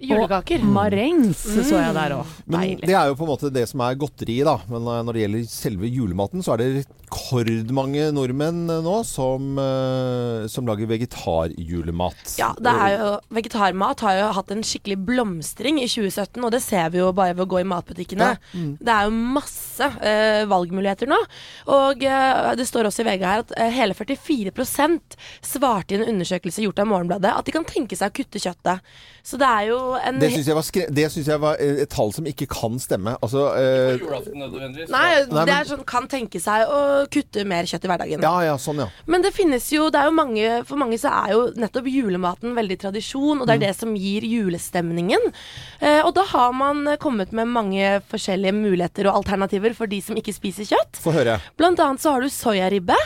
julekaker. 0.09 0.65
Marengs 0.65 1.43
så 1.43 1.79
jeg 1.79 1.95
der 1.95 2.17
òg. 2.17 2.33
Men 2.49 2.75
det 2.81 2.95
er 2.95 3.11
jo 3.11 3.17
på 3.19 3.27
en 3.27 3.33
måte 3.33 3.53
det 3.53 3.65
som 3.69 3.83
er 3.85 3.99
godteriet, 3.99 4.47
da. 4.49 4.57
Men 4.71 4.87
eh, 4.87 5.01
når 5.07 5.17
det 5.17 5.25
gjelder 5.25 5.47
selve 5.51 5.89
julematen, 5.91 6.43
så 6.45 6.55
er 6.55 6.63
det 6.63 6.85
rekordmange 7.13 8.09
nordmenn 8.15 8.65
eh, 8.69 8.81
nå 8.83 8.95
som, 9.07 9.53
eh, 9.61 10.47
som 10.51 10.67
lager 10.67 10.89
vegetarjulemat. 10.89 12.35
Ja, 12.39 12.51
det 12.57 12.73
er 12.73 12.95
jo, 12.95 13.11
Vegetarmat 13.33 14.03
har 14.05 14.17
jo 14.19 14.29
hatt 14.37 14.53
en 14.53 14.63
skikkelig 14.65 14.99
blomstring 15.07 15.79
i 15.81 15.87
2017, 15.87 16.41
og 16.43 16.51
det 16.53 16.63
ser 16.65 16.89
vi 16.93 17.01
jo 17.01 17.11
bare 17.15 17.35
ved 17.37 17.45
å 17.45 17.51
gå 17.53 17.61
i 17.61 17.67
matbutikkene. 17.69 18.33
Det 18.53 18.93
er 18.93 19.07
jo 19.07 19.15
masse 19.37 19.87
uh, 19.93 20.43
valgmuligheter 20.49 21.09
nå. 21.09 21.17
Og 21.73 22.03
uh, 22.05 22.51
det 22.57 22.67
står 22.69 22.89
også 22.89 23.03
i 23.03 23.07
VG 23.07 23.25
her 23.25 23.43
at 23.43 23.53
uh, 23.57 23.69
hele 23.73 23.97
44% 23.97 25.17
svarte 25.45 25.95
i 25.95 25.99
en 25.99 26.07
undersøkelse 26.13 26.65
gjort 26.65 26.83
av 26.83 26.89
Morgenbladet 26.91 27.33
at 27.33 27.47
de 27.47 27.55
kan 27.55 27.67
tenke 27.67 27.97
seg 27.97 28.11
å 28.11 28.17
kutte 28.17 28.41
kjøttet. 28.43 28.93
Så 29.23 29.39
det 29.39 29.47
er 29.47 29.69
jo 29.71 29.79
en 29.99 30.19
Det 30.19 30.29
syns 30.33 30.47
jeg, 30.47 31.25
jeg 31.27 31.41
var 31.41 31.59
eh, 31.61 31.81
et 31.83 31.89
tall 31.91 32.11
som 32.15 32.25
ikke 32.29 32.47
kan 32.51 32.77
stemme. 32.81 33.15
Altså 33.23 33.45
eh. 33.57 33.97
Nei, 33.99 34.87
Nei, 34.89 35.25
men- 35.29 35.47
det 35.47 35.55
er 35.55 35.69
sånn 35.69 35.85
kan 35.85 36.07
tenke 36.11 36.41
seg 36.41 36.67
å 36.67 37.07
kutte 37.11 37.45
mer 37.47 37.63
kjøtt 37.69 37.85
i 37.85 37.91
hverdagen. 37.91 38.21
Ja, 38.25 38.33
ja, 38.45 38.57
sånn, 38.61 38.81
ja. 38.83 38.87
Men 39.05 39.21
det 39.25 39.33
finnes 39.35 39.67
jo, 39.73 39.89
det 39.93 39.99
er 40.01 40.09
jo 40.09 40.15
mange 40.17 40.51
For 40.67 40.79
mange 40.79 40.97
så 41.01 41.11
er 41.11 41.33
jo 41.33 41.41
nettopp 41.59 41.87
julematen 41.91 42.55
veldig 42.57 42.79
tradisjon, 42.85 43.41
og 43.41 43.47
det 43.47 43.55
er 43.57 43.63
det 43.67 43.75
som 43.77 43.95
gir 43.95 44.25
julestemningen. 44.27 45.31
Eh, 45.81 46.01
og 46.03 46.13
da 46.15 46.23
har 46.33 46.53
man 46.53 46.85
kommet 47.01 47.31
med 47.31 47.47
mange 47.47 48.01
forskjellige 48.11 48.53
muligheter 48.55 49.09
og 49.09 49.21
alternativer 49.23 49.75
for 49.77 49.87
de 49.87 50.01
som 50.01 50.15
ikke 50.19 50.33
spiser 50.35 50.65
kjøtt. 50.69 50.99
Få 51.03 51.13
høre. 51.15 51.39
Blant 51.57 51.79
annet 51.83 52.01
så 52.03 52.15
har 52.15 52.21
du 52.21 52.29
soyaribbe. 52.31 52.97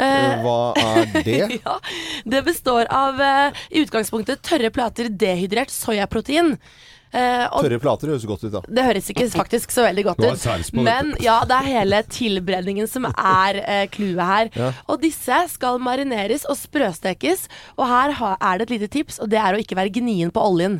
Eh, 0.00 0.44
Hva 0.44 0.58
er 0.80 1.10
det? 1.24 1.40
ja, 1.64 1.78
det 2.24 2.44
består 2.46 2.88
av 2.90 3.20
eh, 3.20 3.64
i 3.70 3.84
utgangspunktet 3.84 4.42
tørre 4.46 4.72
plater 4.74 5.10
dehydrert 5.12 5.72
soyaprotein. 5.74 6.56
Eh, 7.10 7.42
Tørre 7.50 7.80
plater 7.82 8.12
høres 8.12 8.22
godt 8.22 8.44
ut, 8.46 8.52
da. 8.54 8.60
det 8.70 8.84
høres 8.86 9.08
ikke 9.10 9.24
faktisk 9.34 9.72
så 9.74 9.82
veldig 9.82 10.04
godt 10.12 10.20
ut. 10.22 10.74
Men 10.78 11.08
ja, 11.18 11.40
det 11.48 11.56
er 11.56 11.66
hele 11.66 11.98
tilberedningen 12.06 12.86
som 12.86 13.08
er 13.10 13.58
eh, 13.64 13.86
clouet 13.90 14.22
her. 14.28 14.50
Ja. 14.54 14.68
Og 14.86 15.02
disse 15.02 15.40
skal 15.50 15.80
marineres 15.82 16.46
og 16.46 16.54
sprøstekes. 16.60 17.48
Og 17.74 17.88
her 17.90 18.14
ha, 18.20 18.36
er 18.38 18.60
det 18.62 18.68
et 18.68 18.74
lite 18.76 18.90
tips, 18.94 19.18
og 19.24 19.32
det 19.34 19.42
er 19.42 19.58
å 19.58 19.62
ikke 19.62 19.78
være 19.80 19.90
gnien 19.98 20.30
på 20.30 20.44
oljen. 20.52 20.78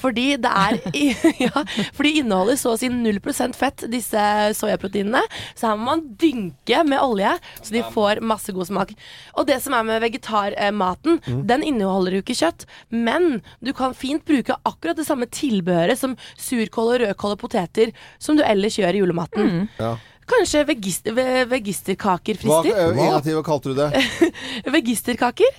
Fordi 0.00 0.24
det 0.40 0.50
er 0.50 0.78
ja, 1.44 1.62
For 1.96 2.06
de 2.06 2.12
inneholder 2.22 2.56
så 2.60 2.72
å 2.74 2.78
si 2.80 2.88
0 2.92 3.18
fett, 3.56 3.84
disse 3.92 4.22
soyaproteinene. 4.56 5.20
Så 5.54 5.68
her 5.68 5.76
må 5.80 5.90
man 5.90 6.04
dynke 6.20 6.82
med 6.88 7.00
olje, 7.04 7.34
så 7.60 7.74
de 7.74 7.82
får 7.94 8.22
masse 8.24 8.52
god 8.56 8.68
smak. 8.70 8.94
Og 9.36 9.46
det 9.50 9.60
som 9.62 9.74
er 9.76 9.84
med 9.86 10.02
vegetarmaten, 10.04 11.20
den 11.48 11.62
inneholder 11.66 12.16
jo 12.18 12.22
ikke 12.24 12.38
kjøtt, 12.40 12.66
men 12.90 13.40
du 13.60 13.72
kan 13.76 13.94
fint 13.94 14.24
bruke 14.28 14.56
akkurat 14.66 14.96
det 14.98 15.06
samme 15.08 15.28
tilbehøret 15.30 15.98
som 16.00 16.16
surkål 16.40 16.94
og 16.94 17.02
rødkål 17.04 17.36
og 17.36 17.42
poteter 17.44 17.92
som 18.18 18.38
du 18.38 18.44
ellers 18.46 18.78
gjør 18.80 18.96
i 18.96 19.02
julematen. 19.04 19.66
Ja. 19.80 19.96
Kanskje 20.30 20.60
vegister, 20.68 21.14
ve- 21.16 21.44
vegisterkaker 21.50 22.36
frister? 22.38 22.70
eh, 22.70 22.92
gang 22.94 23.22
til, 23.24 23.34
hva 23.34 23.42
kalte 23.42 23.72
du 23.72 23.80
det? 23.80 23.88
Vegisterkaker? 24.76 25.56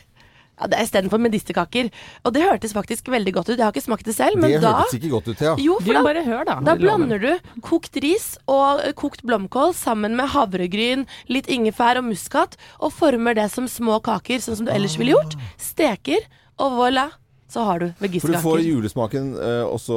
Ja, 0.61 0.67
det 0.69 0.77
er 0.77 0.85
istedenfor 0.85 1.21
medisterkaker. 1.23 1.89
Og 2.27 2.33
det 2.35 2.43
hørtes 2.45 2.75
faktisk 2.77 3.09
veldig 3.09 3.33
godt 3.33 3.49
ut. 3.49 3.57
Jeg 3.57 3.65
har 3.65 3.73
ikke 3.73 3.83
smakt 3.87 4.05
det 4.05 4.13
selv, 4.15 4.37
men 4.37 4.51
Det 4.53 4.61
da 4.61 4.75
hørtes 4.77 4.99
ikke 4.99 5.09
godt 5.15 5.31
ut, 5.31 5.37
Thea. 5.39 5.55
Jo, 5.57 5.77
Du 5.81 5.87
for 5.89 5.97
da, 5.97 6.03
bare 6.05 6.23
hør, 6.27 6.43
da. 6.45 6.59
da 6.61 6.75
blander 6.77 7.21
du 7.23 7.31
kokt 7.65 7.97
ris 8.03 8.35
og 8.51 8.83
eh, 8.85 8.93
kokt 8.93 9.23
blomkål 9.25 9.73
sammen 9.77 10.15
med 10.19 10.29
havregryn, 10.35 11.07
litt 11.31 11.49
ingefær 11.49 11.97
og 12.01 12.05
muskat, 12.11 12.59
og 12.79 12.93
former 12.93 13.33
det 13.37 13.49
som 13.51 13.65
små 13.67 13.97
kaker, 14.05 14.37
sånn 14.43 14.61
som 14.61 14.69
du 14.69 14.71
ellers 14.75 14.99
ville 15.01 15.15
gjort. 15.17 15.33
Steker, 15.57 16.29
og 16.61 16.77
voilà, 16.77 17.07
så 17.51 17.65
har 17.67 17.81
du 17.81 17.87
For 17.99 18.31
du 18.31 18.37
får 18.39 18.61
julesmaken 18.63 19.33
eh, 19.35 19.63
også 19.67 19.95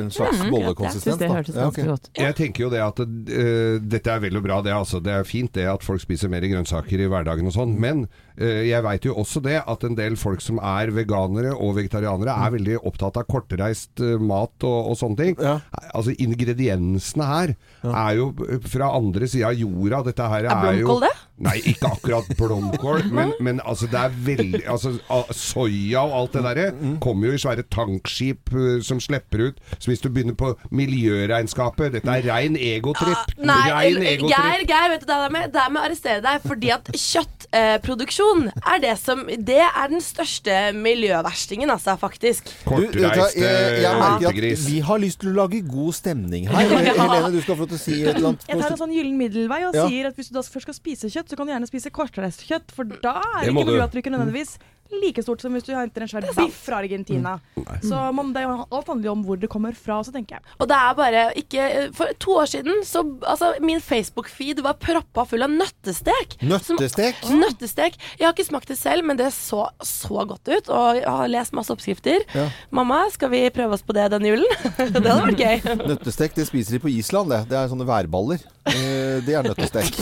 en 0.00 0.08
slags 0.10 0.40
mm, 0.42 0.50
bollekonsistens. 0.50 1.12
Ja, 1.12 1.16
det 1.20 1.28
Ja, 1.28 1.42
ganske 1.44 1.82
ok. 1.82 1.86
godt 1.92 2.08
ut. 2.08 2.18
Jeg 2.18 2.34
tenker 2.40 2.64
jo 2.64 2.70
det 2.72 2.80
at 2.82 2.98
uh, 3.04 3.76
dette 3.78 4.10
er 4.16 4.24
vel 4.24 4.40
og 4.40 4.42
bra, 4.42 4.58
det. 4.64 4.72
Altså. 4.74 4.98
Det 4.98 5.12
er 5.14 5.28
fint 5.28 5.52
det 5.54 5.68
at 5.70 5.84
folk 5.86 6.02
spiser 6.02 6.32
mer 6.32 6.42
grønnsaker 6.42 7.04
i 7.04 7.06
hverdagen 7.12 7.46
og 7.46 7.54
sånn. 7.54 7.76
Men 7.78 8.08
jeg 8.36 8.82
veit 8.84 9.04
jo 9.08 9.14
også 9.22 9.40
det 9.44 9.58
at 9.66 9.84
en 9.88 9.94
del 9.96 10.16
folk 10.20 10.42
som 10.44 10.58
er 10.60 10.90
veganere 10.94 11.54
og 11.56 11.76
vegetarianere, 11.78 12.34
er 12.46 12.52
veldig 12.56 12.78
opptatt 12.86 13.16
av 13.20 13.24
kortreist 13.30 14.00
eh, 14.04 14.16
mat 14.20 14.66
og, 14.66 14.90
og 14.92 14.98
sånne 15.00 15.16
ting. 15.20 15.36
Ja. 15.40 15.58
Altså 15.96 16.12
Ingrediensene 16.20 17.26
her 17.30 17.54
er 17.86 18.16
jo 18.18 18.30
eh, 18.48 18.58
fra 18.68 18.90
andre 18.96 19.28
sida 19.30 19.52
av 19.52 19.56
jorda. 19.60 20.02
Dette 20.10 20.28
her 20.32 20.44
Er 20.46 20.52
er, 20.52 20.66
blomkål 20.82 21.06
det? 21.06 21.12
Nei, 21.46 21.56
ikke 21.68 21.90
akkurat 21.92 22.28
blomkål, 22.38 23.02
men, 23.16 23.32
men 23.44 23.58
altså 23.68 23.88
det 23.92 23.98
er 24.00 24.14
veldig 24.24 24.62
altså, 24.72 24.94
Soya 25.36 26.06
og 26.08 26.14
alt 26.22 26.36
det 26.38 26.44
derre 26.50 26.66
Mm. 26.76 26.96
kommer 27.00 27.30
jo 27.30 27.36
i 27.36 27.40
svære 27.40 27.62
tankskip 27.72 28.50
eh, 28.52 28.80
som 28.84 28.98
slipper 29.00 29.46
ut. 29.50 29.60
Så 29.78 29.88
hvis 29.90 30.02
du 30.02 30.08
begynner 30.12 30.34
på 30.36 30.50
miljøregnskapet 30.76 31.92
Dette 31.94 32.10
er 32.18 32.24
rein 32.26 32.56
egotripp. 32.58 33.16
Ah, 33.36 33.44
Nei, 33.48 33.58
rein 33.70 34.00
Geir. 34.26 34.64
Geir, 34.68 34.90
vet 34.92 35.04
du 35.04 35.06
det 35.08 35.16
er 35.16 35.32
med? 35.32 35.52
Det 35.54 35.60
er 35.62 35.72
med 35.72 35.80
å 35.80 35.86
arrestere 35.88 36.22
deg, 36.24 36.42
fordi 36.44 36.72
at 36.74 36.90
kjøttproduksjon 36.92 38.25
er 38.66 38.78
det 38.82 38.94
som 39.00 39.24
Det 39.26 39.58
er 39.62 39.88
den 39.92 40.00
største 40.04 40.56
miljøverstingen, 40.76 41.70
altså, 41.70 41.96
faktisk. 42.00 42.48
Kortreiste 42.64 42.86
vet 42.86 42.92
du 42.92 43.00
hva, 43.02 43.10
Kortreist 43.10 43.36
jeg, 43.40 43.82
jeg 43.84 43.98
merker 44.00 44.28
at 44.30 44.38
gris. 44.38 44.64
vi 44.68 44.78
har 44.88 44.98
lyst 45.02 45.20
til 45.22 45.32
å 45.32 45.36
lage 45.42 45.60
god 45.66 45.92
stemning 45.98 46.48
her. 46.50 46.70
Helene, 46.86 47.32
du 47.34 47.40
skal 47.44 47.56
få 47.58 47.64
lov 47.66 47.72
til 47.74 47.78
å 47.80 47.82
si 47.82 47.98
et 48.02 48.14
eller 48.14 48.30
annet. 48.32 48.46
Jeg 48.48 48.60
tar 48.62 48.70
en 48.76 48.80
sånn 48.84 48.94
gyllen 48.96 49.18
middelvei 49.20 49.60
og 49.68 49.74
Ja. 49.76 49.88
sier 49.88 50.08
at 50.10 50.16
hvis 50.16 50.30
du 50.32 50.38
da 50.38 50.44
først 50.46 50.66
skal 50.68 50.78
spise 50.78 51.10
kjøtt, 51.12 51.28
så 51.32 51.36
kan 51.36 51.46
du 51.48 51.52
gjerne 51.54 51.68
spise 51.70 51.90
kortreist 51.94 52.46
kjøtt, 52.48 52.72
for 52.74 52.84
da 52.84 53.18
er 53.42 53.50
må 53.52 53.62
ikke 53.62 53.66
du. 53.66 53.72
miljøavtrykket 53.74 54.12
nødvendigvis 54.16 54.56
like 55.02 55.22
stort 55.22 55.40
som 55.42 55.52
hvis 55.56 55.64
du 55.66 55.72
henter 55.74 56.02
en 56.04 56.08
svær 56.10 56.26
biff 56.36 56.58
fra 56.66 56.78
Argentina. 56.82 57.36
Så 57.82 57.98
man, 58.14 58.32
det, 58.32 58.42
er 58.42 58.48
jo- 58.48 58.66
alt 58.70 58.86
handler 58.92 59.08
jo 59.08 59.12
om 59.12 59.24
hvor 59.26 59.38
det 59.40 59.48
kommer 59.52 59.74
fra, 59.76 60.00
så 60.06 60.12
tenker 60.14 60.36
jeg. 60.38 60.42
Og 60.60 60.68
det 60.70 60.76
er 60.76 60.94
bare 60.98 61.22
ikke 61.36 61.66
For 61.96 62.06
to 62.18 62.36
år 62.42 62.46
siden 62.46 62.82
så 62.84 63.02
Altså, 63.26 63.52
min 63.60 63.80
Facebook-feed 63.80 64.62
var 64.62 64.74
proppa 64.80 65.24
full 65.26 65.42
av 65.42 65.50
nøttestek. 65.50 66.36
Som- 66.62 66.76
Nøttestek? 66.76 67.22
Nøttestek. 67.30 67.96
Jeg 68.18 68.26
har 68.26 68.32
ikke 68.34 68.46
smakt 68.48 68.68
det 68.68 68.78
selv, 68.78 69.04
men 69.04 69.16
det 69.16 69.32
så 69.34 69.68
så 69.82 70.26
godt 70.26 70.48
ut. 70.48 70.68
Og 70.68 70.96
jeg 71.00 71.06
har 71.08 71.28
lest 71.28 71.52
masse 71.52 71.72
oppskrifter. 71.72 72.24
Ja. 72.34 72.48
Mamma, 72.70 73.04
skal 73.10 73.30
vi 73.30 73.44
prøve 73.50 73.72
oss 73.74 73.82
på 73.82 73.92
det 73.96 74.10
denne 74.12 74.28
julen? 74.34 74.46
det 74.78 75.02
hadde 75.02 75.32
vært 75.32 75.40
gøy. 75.40 75.86
Nøttestek 75.86 76.34
det 76.36 76.46
spiser 76.48 76.76
de 76.78 76.82
på 76.86 76.88
Island, 76.92 77.30
det. 77.30 77.48
Det 77.50 77.58
er 77.58 77.68
sånne 77.72 77.86
værballer. 77.88 78.38
Eh, 78.66 79.22
Det 79.26 79.34
er 79.38 79.46
nøttestek. 79.46 79.94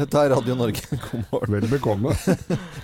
Dette 0.00 0.22
er 0.24 0.32
Radio 0.32 0.54
Norge. 0.56 0.80
God 1.10 1.24
morgen. 1.32 1.56
Vel 1.58 1.68
bekomme. 1.70 2.14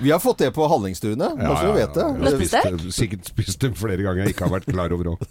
Vi 0.02 0.12
har 0.12 0.20
fått 0.22 0.44
det 0.44 0.50
på 0.56 0.68
Hallingstuene, 0.68 1.30
bare 1.38 1.56
så 1.60 1.70
du 1.72 1.78
vet 1.78 1.96
det. 1.96 2.06
Spist 2.36 2.56
Nøttestek? 2.58 2.92
sikkert 3.00 3.30
spist 3.32 3.64
det 3.64 3.72
flere 3.80 4.04
ganger 4.04 4.26
jeg 4.26 4.36
ikke 4.36 4.48
har 4.48 4.56
vært 4.58 4.68
klar 4.72 4.92
over 4.96 5.14
òg. 5.14 5.26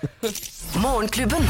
Morgenklubben. 0.84 1.48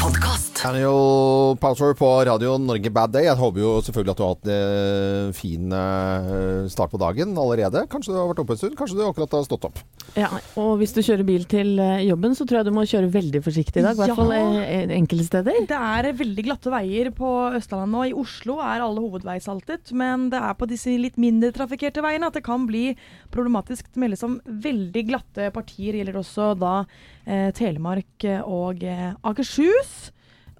Podkast. 0.00 0.56
Daniel 0.62 1.56
Powter 1.60 1.94
på 1.94 2.08
Radio 2.26 2.56
Norge 2.58 2.90
Bad 2.90 3.12
Day. 3.14 3.26
Jeg 3.28 3.38
håper 3.38 3.60
jo 3.60 3.72
selvfølgelig 3.84 4.12
at 4.12 4.18
du 4.18 4.24
har 4.24 4.32
hatt 4.34 4.50
en 4.54 5.34
fin 5.36 5.74
eh, 5.78 6.66
start 6.72 6.92
på 6.92 7.00
dagen 7.00 7.34
allerede. 7.38 7.84
Kanskje 7.92 8.14
du 8.14 8.18
har 8.18 8.30
vært 8.30 8.42
oppe 8.42 8.56
en 8.56 8.60
stund, 8.60 8.76
kanskje 8.78 8.98
du 8.98 9.02
akkurat 9.06 9.36
har 9.36 9.46
stått 9.46 9.66
opp. 9.68 9.82
Ja, 10.16 10.30
og 10.60 10.78
hvis 10.80 10.94
du 10.96 11.02
kjører 11.04 11.26
bil 11.28 11.44
til 11.50 11.74
eh, 11.82 12.06
jobben, 12.08 12.36
så 12.38 12.46
tror 12.48 12.60
jeg 12.60 12.68
du 12.68 12.74
må 12.74 12.86
kjøre 12.88 13.10
veldig 13.14 13.42
forsiktig 13.44 13.82
i 13.82 13.86
dag. 13.86 13.98
I 13.98 14.02
hvert 14.02 14.18
fall 14.18 14.32
ja. 14.34 14.84
enkelte 14.96 15.28
steder. 15.28 15.60
Det 15.70 15.80
er 15.90 16.10
veldig 16.22 16.46
glatte 16.48 16.72
veier 16.74 17.12
på 17.16 17.32
Østlandet 17.58 17.92
nå. 17.92 18.06
I 18.10 18.16
Oslo 18.24 18.60
er 18.64 18.84
alle 18.86 19.04
hovedveisaltet, 19.04 19.92
men 19.96 20.30
det 20.32 20.40
er 20.40 20.56
på 20.58 20.70
disse 20.70 20.96
litt 20.98 21.20
mindre 21.20 21.52
trafikkerte 21.56 22.04
veiene 22.04 22.30
at 22.30 22.40
det 22.40 22.46
kan 22.46 22.66
bli 22.68 22.88
problematisk. 23.34 23.92
Det 23.92 24.02
meldes 24.02 24.24
om 24.26 24.40
veldig 24.46 25.04
glatte 25.12 25.52
partier. 25.54 26.00
Gjelder 26.00 26.20
også 26.24 26.54
da 26.58 26.78
eh, 26.82 27.14
Telemark 27.26 28.26
og 28.46 28.84
eh, 28.86 29.12
Akershus. 29.26 30.12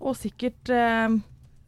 Og 0.02 0.16
sikkert 0.18 0.70
eh, 0.72 1.14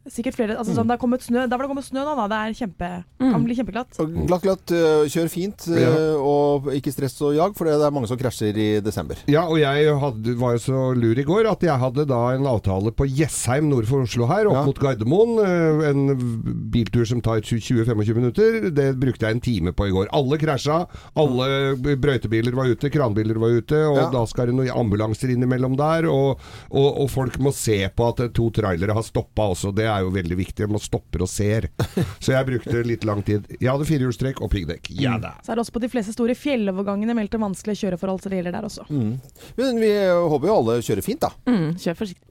Sikkert 0.07 0.33
flere. 0.39 0.55
Altså, 0.57 0.73
sånn, 0.73 0.87
det 0.87 0.95
har 0.95 1.01
kommet 1.01 1.21
snø. 1.21 1.41
Der 1.43 1.57
hvor 1.59 1.65
det 1.65 1.67
har 1.67 1.73
kommet 1.75 1.85
snø 1.85 2.01
nå, 2.07 2.13
da. 2.17 2.25
Det 2.31 2.37
er 2.39 2.53
kjempe, 2.57 2.87
kan 3.19 3.43
bli 3.43 3.55
kjempeglatt. 3.57 3.97
Og 3.99 4.13
Glatt, 4.29 4.41
glatt. 4.45 4.71
øh, 4.71 5.03
Kjør 5.11 5.27
fint, 5.29 5.65
øh, 5.67 5.81
Ja. 5.81 5.91
og 6.17 6.69
ikke 6.73 6.93
stress 6.95 7.17
og 7.21 7.35
jag, 7.35 7.53
for 7.55 7.65
det 7.67 7.75
er 7.75 7.91
mange 7.91 8.07
som 8.07 8.17
krasjer 8.17 8.55
i 8.57 8.79
desember. 8.81 9.17
Ja, 9.27 9.43
og 9.45 9.59
jeg 9.59 9.91
hadde, 9.99 10.33
var 10.39 10.55
jo 10.55 10.61
så 10.63 10.79
lur 10.97 11.19
i 11.19 11.25
går 11.27 11.49
at 11.51 11.61
jeg 11.67 11.77
hadde 11.83 12.07
da 12.07 12.21
en 12.33 12.47
avtale 12.47 12.91
på 12.95 13.05
Jessheim 13.11 13.67
nord 13.69 13.85
for 13.91 14.01
Oslo 14.07 14.25
her, 14.31 14.47
opp 14.47 14.55
Ja. 14.55 14.63
mot 14.65 14.79
Gardermoen. 14.79 15.35
eh, 15.43 15.89
En 15.89 16.15
biltur 16.71 17.05
som 17.05 17.21
tar 17.21 17.41
20-25 17.41 18.15
minutter. 18.15 18.71
Det 18.71 18.95
brukte 18.99 19.27
jeg 19.27 19.31
en 19.35 19.41
time 19.41 19.73
på 19.73 19.87
i 19.89 19.91
går. 19.91 20.07
Alle 20.13 20.37
krasja. 20.37 20.87
Alle 21.15 21.75
brøytebiler 21.75 22.55
var 22.55 22.65
ute, 22.71 22.89
kranbiler 22.89 23.37
var 23.37 23.49
ute, 23.59 23.83
og 23.85 23.97
Ja. 23.97 24.09
da 24.09 24.25
skal 24.25 24.47
det 24.47 24.55
noen 24.55 24.71
ambulanser 24.71 25.29
innimellom 25.35 25.75
der. 25.75 26.07
Og, 26.09 26.39
og, 26.71 27.01
og 27.01 27.09
folk 27.11 27.37
må 27.37 27.53
se 27.53 27.89
på 27.95 28.07
at 28.09 28.33
to 28.33 28.49
trailere 28.49 28.93
har 28.93 29.03
stoppa 29.03 29.49
også. 29.53 29.73
Det 29.75 29.88
er 29.91 30.05
jo 30.05 30.13
veldig 30.13 30.37
viktig. 30.39 30.69
Man 30.71 30.83
stopper 30.83 31.25
og 31.25 31.31
ser. 31.31 31.69
Så 32.23 32.33
jeg 32.35 32.47
brukte 32.49 32.83
litt 32.87 33.05
lang 33.07 33.23
tid. 33.27 33.47
Jeg 33.57 33.71
hadde 33.71 33.87
firehjulstrekk 33.89 34.41
og 34.45 34.51
piggdekk. 34.53 34.91
Ja 34.99 35.17
da. 35.21 35.35
Så 35.43 35.53
er 35.53 35.59
det 35.59 35.65
også 35.65 35.77
på 35.77 35.83
de 35.83 35.91
fleste 35.91 36.15
store 36.15 36.37
fjellovergangene 36.37 37.15
meldt 37.17 37.37
om 37.37 37.47
vanskelige 37.49 37.85
kjøreforhold, 37.85 38.23
så 38.23 38.31
det 38.31 38.41
gjelder 38.41 38.57
der 38.59 38.69
også. 38.69 38.87
Men 38.89 39.81
vi 39.81 39.93
håper 40.33 40.51
jo 40.51 40.57
alle 40.61 40.79
kjører 40.85 41.05
fint, 41.05 41.25
da. 41.25 41.33
Mm, 41.49 41.77
kjør 41.79 42.03
forsiktig. 42.03 42.25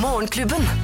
Morgenklubben. 0.00 0.75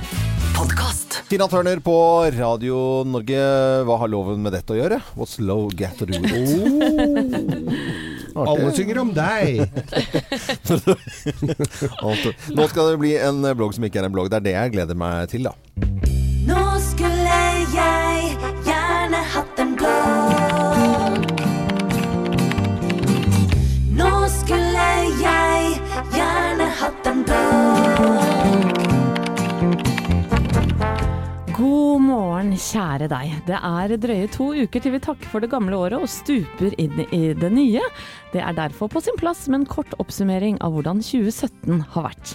Tina 1.32 1.48
Turner 1.48 1.80
på 1.80 1.96
Radio 2.36 3.08
Norge. 3.08 3.40
Hva 3.88 3.96
har 4.02 4.10
loven 4.12 4.42
med 4.44 4.52
dette 4.52 4.74
å 4.74 4.76
gjøre? 4.76 4.98
What's 5.16 5.40
low 5.40 5.72
get 5.72 5.96
to 5.96 6.04
do 6.04 6.20
with 6.20 6.28
it? 6.28 6.60
Alle 8.36 8.68
synger 8.76 9.00
om 9.00 9.16
deg! 9.16 9.64
Nå 12.52 12.68
skal 12.68 12.84
det 12.90 13.00
bli 13.00 13.16
en 13.16 13.40
blogg 13.56 13.72
som 13.72 13.80
ikke 13.88 13.96
er 14.02 14.10
en 14.10 14.12
blogg. 14.12 14.28
Det 14.28 14.36
er 14.42 14.44
det 14.44 14.52
jeg 14.58 14.74
gleder 14.74 14.92
meg 15.00 15.24
til, 15.32 15.48
da. 15.48 15.56
Nå 16.50 16.64
skulle 16.84 17.40
jeg 17.78 18.36
gjerne 18.68 19.20
hatt 19.32 19.56
en 19.64 19.72
blogg. 19.80 21.16
Nå 24.02 24.12
skulle 24.36 24.84
jeg 25.24 25.80
gjerne 26.12 26.68
hatt 26.82 27.10
en 27.14 27.24
blogg. 27.24 28.31
God 31.62 32.00
morgen, 32.02 32.48
kjære 32.58 33.06
deg. 33.06 33.36
Det 33.46 33.54
er 33.54 33.92
drøye 34.02 34.30
to 34.34 34.48
uker 34.64 34.82
til 34.82 34.96
vi 34.96 35.00
takker 35.04 35.30
for 35.30 35.44
det 35.44 35.52
gamle 35.52 35.76
året 35.78 36.02
og 36.02 36.10
stuper 36.10 36.74
inn 36.80 37.04
i 37.14 37.20
det 37.38 37.50
nye. 37.54 37.84
Det 38.32 38.42
er 38.42 38.56
derfor 38.56 38.90
på 38.90 39.02
sin 39.04 39.14
plass 39.20 39.44
med 39.46 39.60
en 39.60 39.68
kort 39.70 39.94
oppsummering 40.02 40.58
av 40.58 40.74
hvordan 40.74 41.04
2017 41.06 41.84
har 41.92 42.08
vært. 42.08 42.34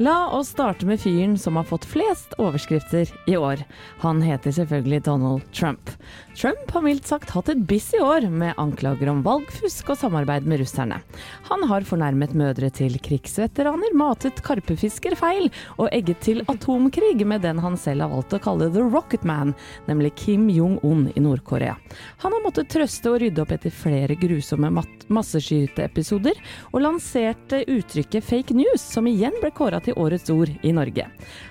La 0.00 0.28
oss 0.30 0.48
starte 0.48 0.86
med 0.86 1.00
fyren 1.00 1.38
som 1.38 1.56
har 1.56 1.64
fått 1.66 1.84
flest 1.84 2.34
overskrifter 2.38 3.10
i 3.26 3.36
år. 3.36 3.58
Han 3.98 4.20
heter 4.22 4.52
selvfølgelig 4.54 5.00
Donald 5.08 5.42
Trump. 5.52 5.90
Trump 6.38 6.70
har 6.70 6.84
mildt 6.84 7.08
sagt 7.10 7.32
hatt 7.34 7.48
et 7.50 7.64
busy 7.66 7.98
år 7.98 8.28
med 8.30 8.54
anklager 8.62 9.10
om 9.10 9.24
valgfusk 9.26 9.90
og 9.90 9.98
samarbeid 9.98 10.46
med 10.46 10.60
russerne. 10.62 11.00
Han 11.48 11.64
har 11.66 11.86
fornærmet 11.88 12.36
mødre 12.38 12.70
til 12.70 12.94
krigsveteraner, 13.02 13.90
matet 13.98 14.38
karpefisker 14.46 15.16
feil 15.18 15.50
og 15.80 15.88
egget 15.90 16.22
til 16.22 16.44
atomkrig 16.46 17.26
med 17.26 17.42
den 17.42 17.58
han 17.58 17.74
selv 17.74 18.06
har 18.06 18.14
valgt 18.14 18.38
å 18.38 18.42
kalle 18.44 18.70
The 18.70 18.86
Rocket 18.86 19.26
Man, 19.26 19.50
nemlig 19.90 20.12
Kim 20.22 20.46
Jong-un 20.46 21.08
i 21.16 21.24
Nord-Korea. 21.26 21.74
Han 22.22 22.38
har 22.38 22.46
måttet 22.46 22.70
trøste 22.70 23.10
og 23.10 23.18
rydde 23.24 23.42
opp 23.42 23.56
etter 23.58 23.74
flere 23.74 24.14
grusomme 24.14 24.70
masseskyteepisoder, 25.10 26.38
og 26.70 26.86
lanserte 26.86 27.64
uttrykket 27.66 28.22
fake 28.22 28.54
news, 28.54 28.84
som 28.84 29.10
igjen 29.10 29.34
ble 29.42 29.50
kåra 29.58 29.82
til 29.82 29.87
årets 29.96 30.30
ord 30.30 30.50
i 30.62 30.72
Norge. 30.72 31.06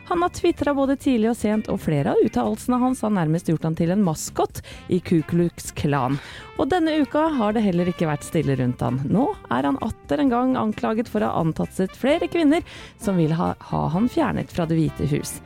Han 0.08 0.21
har 0.21 0.30
tvitra 0.30 0.73
både 0.73 0.95
tidlig 0.95 1.32
og 1.32 1.38
sent, 1.39 1.69
og 1.71 1.82
flere 1.84 2.13
av 2.13 2.23
uttalelsene 2.23 2.80
hans 2.82 3.02
har 3.04 3.13
nærmest 3.15 3.50
gjort 3.52 3.65
han 3.67 3.78
til 3.78 3.91
en 3.91 4.04
maskot 4.06 4.62
i 4.93 5.00
Ku 5.00 5.21
Klan. 5.76 6.19
Og 6.58 6.69
denne 6.71 6.95
uka 7.02 7.28
har 7.38 7.54
det 7.54 7.65
heller 7.65 7.89
ikke 7.91 8.10
vært 8.10 8.26
stille 8.26 8.56
rundt 8.58 8.82
han. 8.82 9.02
Nå 9.10 9.30
er 9.52 9.67
han 9.67 9.80
atter 9.84 10.23
en 10.23 10.32
gang 10.34 10.56
anklaget 10.58 11.10
for 11.12 11.21
å 11.21 11.32
ha 11.32 11.43
antastet 11.43 11.95
flere 11.97 12.30
kvinner 12.32 12.63
som 13.00 13.19
vil 13.19 13.36
ha, 13.38 13.54
ha 13.60 13.88
han 13.93 14.10
fjernet 14.10 14.54
fra 14.54 14.65
Det 14.65 14.80
hvite 14.80 15.10
hus. 15.12 15.38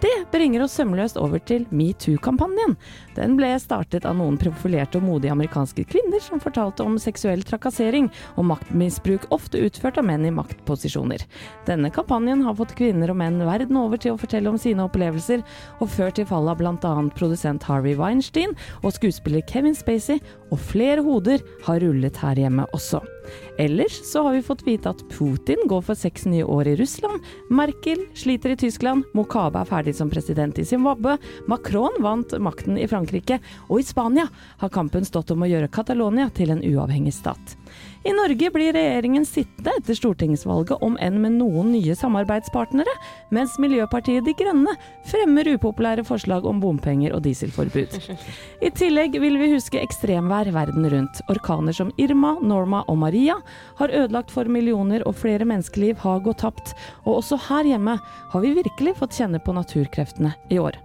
Det 0.00 0.30
bringer 0.32 0.62
oss 0.64 0.78
sømløst 0.78 1.18
over 1.20 1.42
til 1.44 1.66
metoo-kampanjen. 1.76 2.76
Den 3.18 3.34
ble 3.36 3.50
startet 3.60 4.06
av 4.08 4.14
noen 4.16 4.38
profilerte 4.40 4.96
og 4.96 5.04
modige 5.04 5.34
amerikanske 5.34 5.84
kvinner 5.90 6.22
som 6.24 6.40
fortalte 6.40 6.86
om 6.86 6.96
seksuell 7.02 7.42
trakassering 7.44 8.08
og 8.40 8.48
maktmisbruk 8.48 9.26
ofte 9.34 9.60
utført 9.60 10.00
av 10.00 10.08
menn 10.08 10.24
i 10.24 10.32
maktposisjoner. 10.32 11.26
Denne 11.68 11.92
kampanjen 11.92 12.46
har 12.46 12.56
fått 12.56 12.72
kvinner 12.80 13.12
og 13.12 13.20
menn 13.20 13.42
verden 13.44 13.76
over 13.76 14.00
til 14.00 14.16
å 14.16 14.20
fortelle 14.20 14.48
om 14.48 14.56
sine 14.60 14.88
opplevelser, 14.88 15.44
og 15.84 15.92
ført 15.92 16.16
til 16.16 16.28
fallet 16.30 16.56
av 16.56 16.62
bl.a. 16.62 16.96
produsent 17.20 17.68
Harvey 17.68 17.98
Weinstein 18.00 18.56
og 18.80 18.94
skuespiller 18.96 19.44
Kevin 19.44 19.76
Spacey, 19.76 20.24
og 20.48 20.64
flere 20.64 21.04
hoder 21.04 21.44
har 21.68 21.84
rullet 21.84 22.24
her 22.24 22.40
hjemme 22.40 22.64
også. 22.72 23.04
Ellers 23.60 24.00
så 24.06 24.22
har 24.26 24.36
vi 24.36 24.42
fått 24.44 24.64
vite 24.66 24.92
at 24.92 25.02
Putin 25.12 25.66
går 25.70 25.84
for 25.86 25.98
seks 25.98 26.26
nye 26.30 26.44
år 26.44 26.72
i 26.72 26.76
Russland, 26.80 27.24
Merkel 27.50 28.06
sliter 28.18 28.54
i 28.54 28.58
Tyskland, 28.60 29.06
Mokabe 29.16 29.62
er 29.62 29.68
ferdig 29.68 29.96
som 29.98 30.10
president 30.12 30.58
i 30.58 30.66
Zimbabwe, 30.66 31.16
Macron 31.50 32.00
vant 32.04 32.34
makten 32.42 32.78
i 32.80 32.88
Frankrike, 32.90 33.40
og 33.68 33.80
i 33.80 33.86
Spania 33.86 34.28
har 34.62 34.74
kampen 34.74 35.06
stått 35.08 35.32
om 35.34 35.44
å 35.44 35.50
gjøre 35.50 35.72
Catalonia 35.72 36.30
til 36.34 36.54
en 36.54 36.64
uavhengig 36.64 37.14
stat. 37.16 37.56
I 38.00 38.12
Norge 38.16 38.48
blir 38.50 38.72
regjeringen 38.72 39.26
sittende 39.28 39.74
etter 39.76 39.96
stortingsvalget 39.98 40.80
om 40.80 40.94
enn 41.04 41.18
med 41.20 41.34
noen 41.36 41.68
nye 41.74 41.92
samarbeidspartnere, 41.98 42.94
mens 43.28 43.58
Miljøpartiet 43.60 44.24
De 44.24 44.32
Grønne 44.38 44.72
fremmer 45.10 45.50
upopulære 45.52 46.06
forslag 46.08 46.48
om 46.48 46.62
bompenger 46.62 47.12
og 47.12 47.26
dieselforbud. 47.26 47.98
I 48.64 48.72
tillegg 48.72 49.20
vil 49.20 49.36
vi 49.42 49.50
huske 49.52 49.82
ekstremvær 49.84 50.48
verden 50.56 50.88
rundt. 50.88 51.20
Orkaner 51.28 51.76
som 51.76 51.92
Irma, 52.00 52.38
Norma 52.40 52.86
og 52.88 53.02
Maria 53.04 53.36
har 53.76 53.92
ødelagt 53.92 54.32
for 54.32 54.48
millioner, 54.48 55.04
og 55.04 55.20
flere 55.20 55.44
menneskeliv 55.44 56.00
har 56.00 56.24
gått 56.24 56.40
tapt. 56.46 56.72
Og 57.04 57.20
også 57.20 57.36
her 57.50 57.74
hjemme 57.74 58.00
har 58.00 58.46
vi 58.46 58.56
virkelig 58.62 58.96
fått 59.02 59.20
kjenne 59.20 59.44
på 59.44 59.52
naturkreftene 59.60 60.32
i 60.48 60.62
år. 60.62 60.80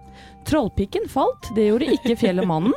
Trollpikken 0.46 1.08
falt, 1.10 1.50
det 1.56 1.68
gjorde 1.68 1.88
ikke 1.96 2.16
Fjellemannen. 2.20 2.74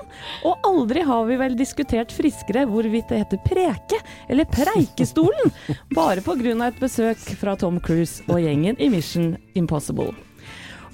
Og 0.48 0.66
aldri 0.68 1.04
har 1.06 1.28
vi 1.30 1.38
vel 1.40 1.58
diskutert 1.60 2.14
friskere 2.14 2.66
hvorvidt 2.70 3.12
det 3.12 3.22
heter 3.24 3.44
Preke 3.46 4.00
eller 4.30 4.50
Preikestolen, 4.50 5.54
bare 5.94 6.24
pga. 6.26 6.56
et 6.68 6.82
besøk 6.82 7.22
fra 7.40 7.56
Tom 7.56 7.80
Cruise 7.80 8.24
og 8.28 8.42
gjengen 8.42 8.80
i 8.80 8.90
Mission 8.90 9.38
Impossible. 9.54 10.14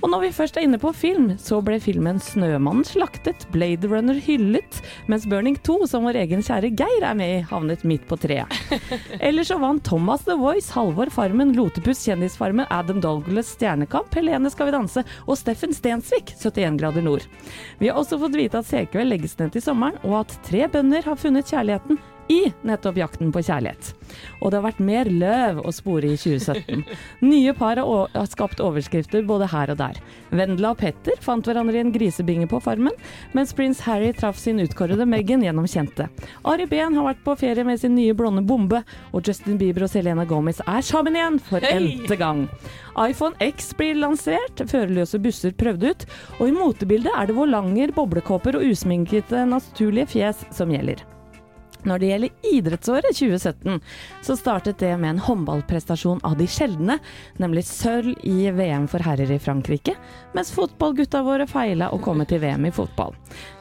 Og 0.04 0.12
når 0.12 0.26
vi 0.26 0.32
først 0.36 0.58
er 0.58 0.66
inne 0.66 0.80
på 0.82 0.92
film, 0.96 1.32
så 1.42 1.62
ble 1.66 1.78
filmen 1.82 2.20
'Snømannen' 2.22 2.86
slaktet, 2.88 3.46
Blade 3.54 3.88
Runner 3.90 4.18
hyllet, 4.22 4.82
mens 5.08 5.28
Burning 5.30 5.58
2, 5.66 5.78
som 5.88 6.08
vår 6.08 6.20
egen 6.24 6.44
kjære 6.46 6.74
Geir 6.78 7.06
er 7.06 7.18
med 7.18 7.34
i, 7.38 7.44
havnet 7.50 7.86
midt 7.88 8.08
på 8.10 8.18
treet. 8.20 8.52
Eller 9.28 9.48
så 9.48 9.58
vant 9.62 9.84
Thomas 9.86 10.26
The 10.28 10.38
Voice, 10.40 10.74
Halvor 10.76 11.12
Farmen, 11.14 11.54
Lotepus, 11.58 12.04
Kjendisfarmen, 12.06 12.68
Adam 12.70 13.02
Douglas, 13.02 13.54
Stjernekamp, 13.56 14.14
Helene 14.16 14.52
Skal 14.52 14.70
vi 14.70 14.76
danse 14.78 15.06
og 15.26 15.40
Steffen 15.40 15.74
Stensvik, 15.74 16.36
71 16.38 16.80
grader 16.82 17.06
nord. 17.06 17.26
Vi 17.80 17.90
har 17.90 18.00
også 18.00 18.20
fått 18.22 18.38
vite 18.38 18.60
at 18.60 18.70
Senkveld 18.70 19.10
legges 19.14 19.38
ned 19.40 19.56
til 19.56 19.64
sommeren, 19.64 19.98
og 20.04 20.26
at 20.26 20.38
tre 20.48 20.68
bønder 20.72 21.06
har 21.08 21.20
funnet 21.20 21.50
kjærligheten 21.50 22.00
i 22.32 22.42
nettopp 22.66 22.98
jakten 22.98 23.32
på 23.34 23.44
kjærlighet. 23.46 23.92
Og 24.42 24.52
det 24.52 24.60
har 24.60 24.66
vært 24.66 24.82
mer 24.84 25.10
løv 25.10 25.62
å 25.66 25.74
spore 25.76 26.10
i 26.14 26.18
2017. 26.20 26.84
Nye 27.32 27.54
par 27.58 27.82
har 27.82 28.30
skapt 28.32 28.62
overskrifter 28.64 29.26
både 29.28 29.50
her 29.52 29.74
og 29.74 29.80
der. 29.82 30.00
Vendela 30.36 30.74
og 30.74 30.82
Petter 30.82 31.20
fant 31.24 31.46
hverandre 31.46 31.80
i 31.80 31.84
en 31.84 31.94
grisebinge 31.94 32.50
på 32.52 32.62
Farmen, 32.64 32.96
mens 33.38 33.54
prins 33.56 33.84
Harry 33.86 34.12
traff 34.16 34.40
sin 34.42 34.62
utkårede 34.64 35.08
Meghan 35.10 35.46
gjennom 35.46 35.68
kjente. 35.70 36.10
Ari 36.48 36.68
Behn 36.70 36.98
har 36.98 37.10
vært 37.12 37.24
på 37.26 37.38
ferie 37.40 37.66
med 37.68 37.82
sin 37.82 37.96
nye 37.98 38.16
blonde 38.18 38.46
bombe, 38.48 38.82
og 39.14 39.26
Justin 39.26 39.60
Bieber 39.62 39.88
og 39.88 39.94
Selena 39.94 40.26
Gomez 40.30 40.62
er 40.66 40.86
sammen 40.86 41.18
igjen 41.18 41.42
for 41.44 41.66
n-te 41.66 42.20
gang. 42.20 42.46
iPhone 42.96 43.36
X 43.44 43.74
blir 43.78 43.98
lansert, 44.00 44.64
førerløse 44.72 45.20
busser 45.22 45.56
prøvd 45.58 45.90
ut, 45.90 46.08
og 46.40 46.48
i 46.48 46.56
motebildet 46.56 47.12
er 47.16 47.30
det 47.30 47.38
volanger, 47.38 47.96
boblekåper 47.96 48.60
og 48.60 48.72
usminkete 48.72 49.46
naturlige 49.50 50.16
fjes 50.16 50.48
som 50.56 50.72
gjelder. 50.74 51.04
Når 51.86 52.02
det 52.02 52.10
gjelder 52.10 52.52
idrettsåret 52.52 53.18
2017, 53.18 53.82
så 54.26 54.36
startet 54.40 54.80
det 54.82 54.92
med 54.98 55.14
en 55.14 55.22
håndballprestasjon 55.22 56.24
av 56.26 56.38
de 56.40 56.48
sjeldne, 56.50 56.98
nemlig 57.42 57.66
sølv 57.70 58.16
i 58.26 58.50
VM 58.56 58.88
for 58.90 59.06
herrer 59.06 59.30
i 59.32 59.40
Frankrike, 59.42 59.94
mens 60.34 60.50
fotballgutta 60.56 61.22
våre 61.26 61.46
feila 61.50 61.92
å 61.94 62.00
komme 62.02 62.26
til 62.30 62.42
VM 62.42 62.66
i 62.66 62.74
fotball. 62.74 63.14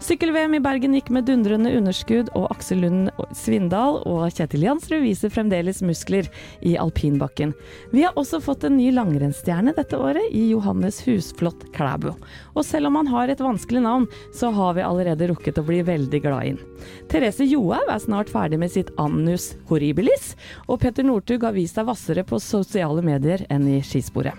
Sykkel-VM 0.04 0.56
i 0.56 0.62
Bergen 0.64 0.96
gikk 0.96 1.10
med 1.12 1.28
dundrende 1.28 1.74
underskudd, 1.76 2.32
og 2.38 2.48
Aksel 2.54 2.80
Lund 2.87 3.12
Svindal 3.37 4.00
og 4.08 4.24
Kjetil 4.32 4.64
Jansrud 4.64 5.04
viser 5.04 5.32
fremdeles 5.32 5.82
muskler 5.84 6.30
i 6.64 6.74
alpinbakken. 6.80 7.52
Vi 7.92 8.06
har 8.06 8.16
også 8.20 8.40
fått 8.44 8.64
en 8.64 8.78
ny 8.80 8.88
langrennsstjerne 8.96 9.76
dette 9.76 10.00
året, 10.00 10.24
i 10.34 10.48
Johannes 10.54 11.02
Husflot 11.04 11.68
Klæbo. 11.76 12.14
Og 12.54 12.64
selv 12.64 12.88
om 12.88 12.96
han 12.96 13.10
har 13.12 13.28
et 13.28 13.42
vanskelig 13.44 13.84
navn, 13.84 14.08
så 14.34 14.48
har 14.54 14.78
vi 14.78 14.87
allerede 14.87 15.28
rukket 15.28 15.60
å 15.60 15.66
bli 15.66 15.82
veldig 15.84 16.20
glad 16.24 16.48
i 16.48 16.54
den. 16.54 16.82
Therese 17.12 17.46
Johaug 17.46 17.90
er 17.90 18.00
snart 18.02 18.13
ferdig 18.31 18.59
med 18.62 18.70
sitt 18.72 18.92
annus 19.00 19.53
horribilis, 19.68 20.35
og 20.68 20.81
Petter 20.81 21.07
Northug 21.07 21.42
har 21.42 21.57
vist 21.57 21.74
seg 21.74 21.88
hvassere 21.88 22.24
på 22.27 22.38
sosiale 22.42 23.03
medier 23.05 23.42
enn 23.50 23.66
i 23.68 23.81
skisporet. 23.85 24.38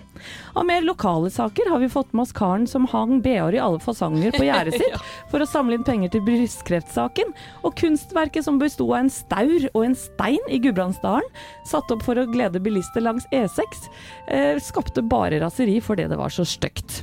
Av 0.56 0.66
mer 0.66 0.82
lokale 0.86 1.30
saker 1.30 1.70
har 1.70 1.80
vi 1.80 1.90
fått 1.92 2.14
med 2.14 2.24
oss 2.24 2.34
karen 2.36 2.68
som 2.68 2.88
hang 2.92 3.20
bh-er 3.24 3.58
i 3.58 3.62
alle 3.62 3.82
fasonger 3.84 4.36
på 4.36 4.46
gjerdet 4.48 4.78
sitt 4.82 5.10
for 5.32 5.44
å 5.44 5.50
samle 5.50 5.78
inn 5.78 5.86
penger 5.88 6.14
til 6.14 6.24
brystkreftsaken, 6.28 7.34
og 7.66 7.76
kunstverket 7.80 8.46
som 8.48 8.60
besto 8.62 8.88
av 8.92 9.04
en 9.04 9.12
staur 9.12 9.68
og 9.74 9.82
en 9.84 9.98
stein 10.00 10.52
i 10.52 10.62
Gudbrandsdalen, 10.64 11.28
satt 11.68 11.92
opp 11.94 12.06
for 12.06 12.20
å 12.20 12.28
glede 12.30 12.62
bilister 12.64 13.04
langs 13.04 13.28
E6, 13.36 13.90
eh, 14.28 14.56
skapte 14.64 15.04
bare 15.06 15.42
raseri 15.44 15.80
fordi 15.84 16.08
det 16.12 16.20
var 16.20 16.34
så 16.34 16.46
stygt. 16.48 17.02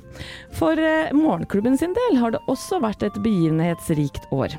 For 0.57 0.79
eh, 0.79 1.13
morgenklubben 1.17 1.79
sin 1.79 1.95
del 1.97 2.19
har 2.21 2.35
det 2.35 2.43
også 2.51 2.81
vært 2.83 3.05
et 3.07 3.17
begivenhetsrikt 3.25 4.29
år. 4.33 4.57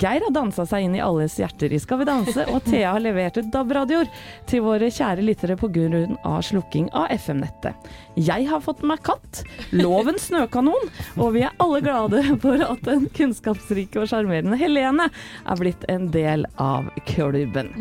Geir 0.00 0.24
har 0.24 0.34
dansa 0.34 0.66
seg 0.68 0.86
inn 0.86 0.96
i 0.98 1.02
alles 1.04 1.36
hjerter 1.40 1.72
i 1.72 1.80
Skal 1.80 2.02
vi 2.02 2.08
danse, 2.08 2.46
og 2.50 2.64
Thea 2.66 2.94
har 2.96 3.04
levert 3.04 3.38
ut 3.38 3.50
DAB-radioer 3.52 4.10
til 4.50 4.64
våre 4.66 4.90
kjære 4.92 5.24
lyttere 5.24 5.58
av 6.24 6.40
slukking 6.42 6.90
av 6.96 7.10
FM-nettet. 7.14 7.90
Jeg 8.20 8.48
har 8.50 8.62
fått 8.64 8.82
meg 8.86 9.04
katt, 9.06 9.44
Loven 9.76 10.18
snøkanon, 10.20 10.90
og 11.16 11.36
vi 11.36 11.44
er 11.46 11.54
alle 11.62 11.82
glade 11.84 12.24
for 12.42 12.64
at 12.66 12.82
den 12.86 13.06
kunnskapsrike 13.16 14.02
og 14.02 14.10
sjarmerende 14.10 14.58
Helene 14.60 15.06
er 15.10 15.60
blitt 15.60 15.86
en 15.88 16.10
del 16.14 16.44
av 16.60 16.90
klubben. 17.08 17.72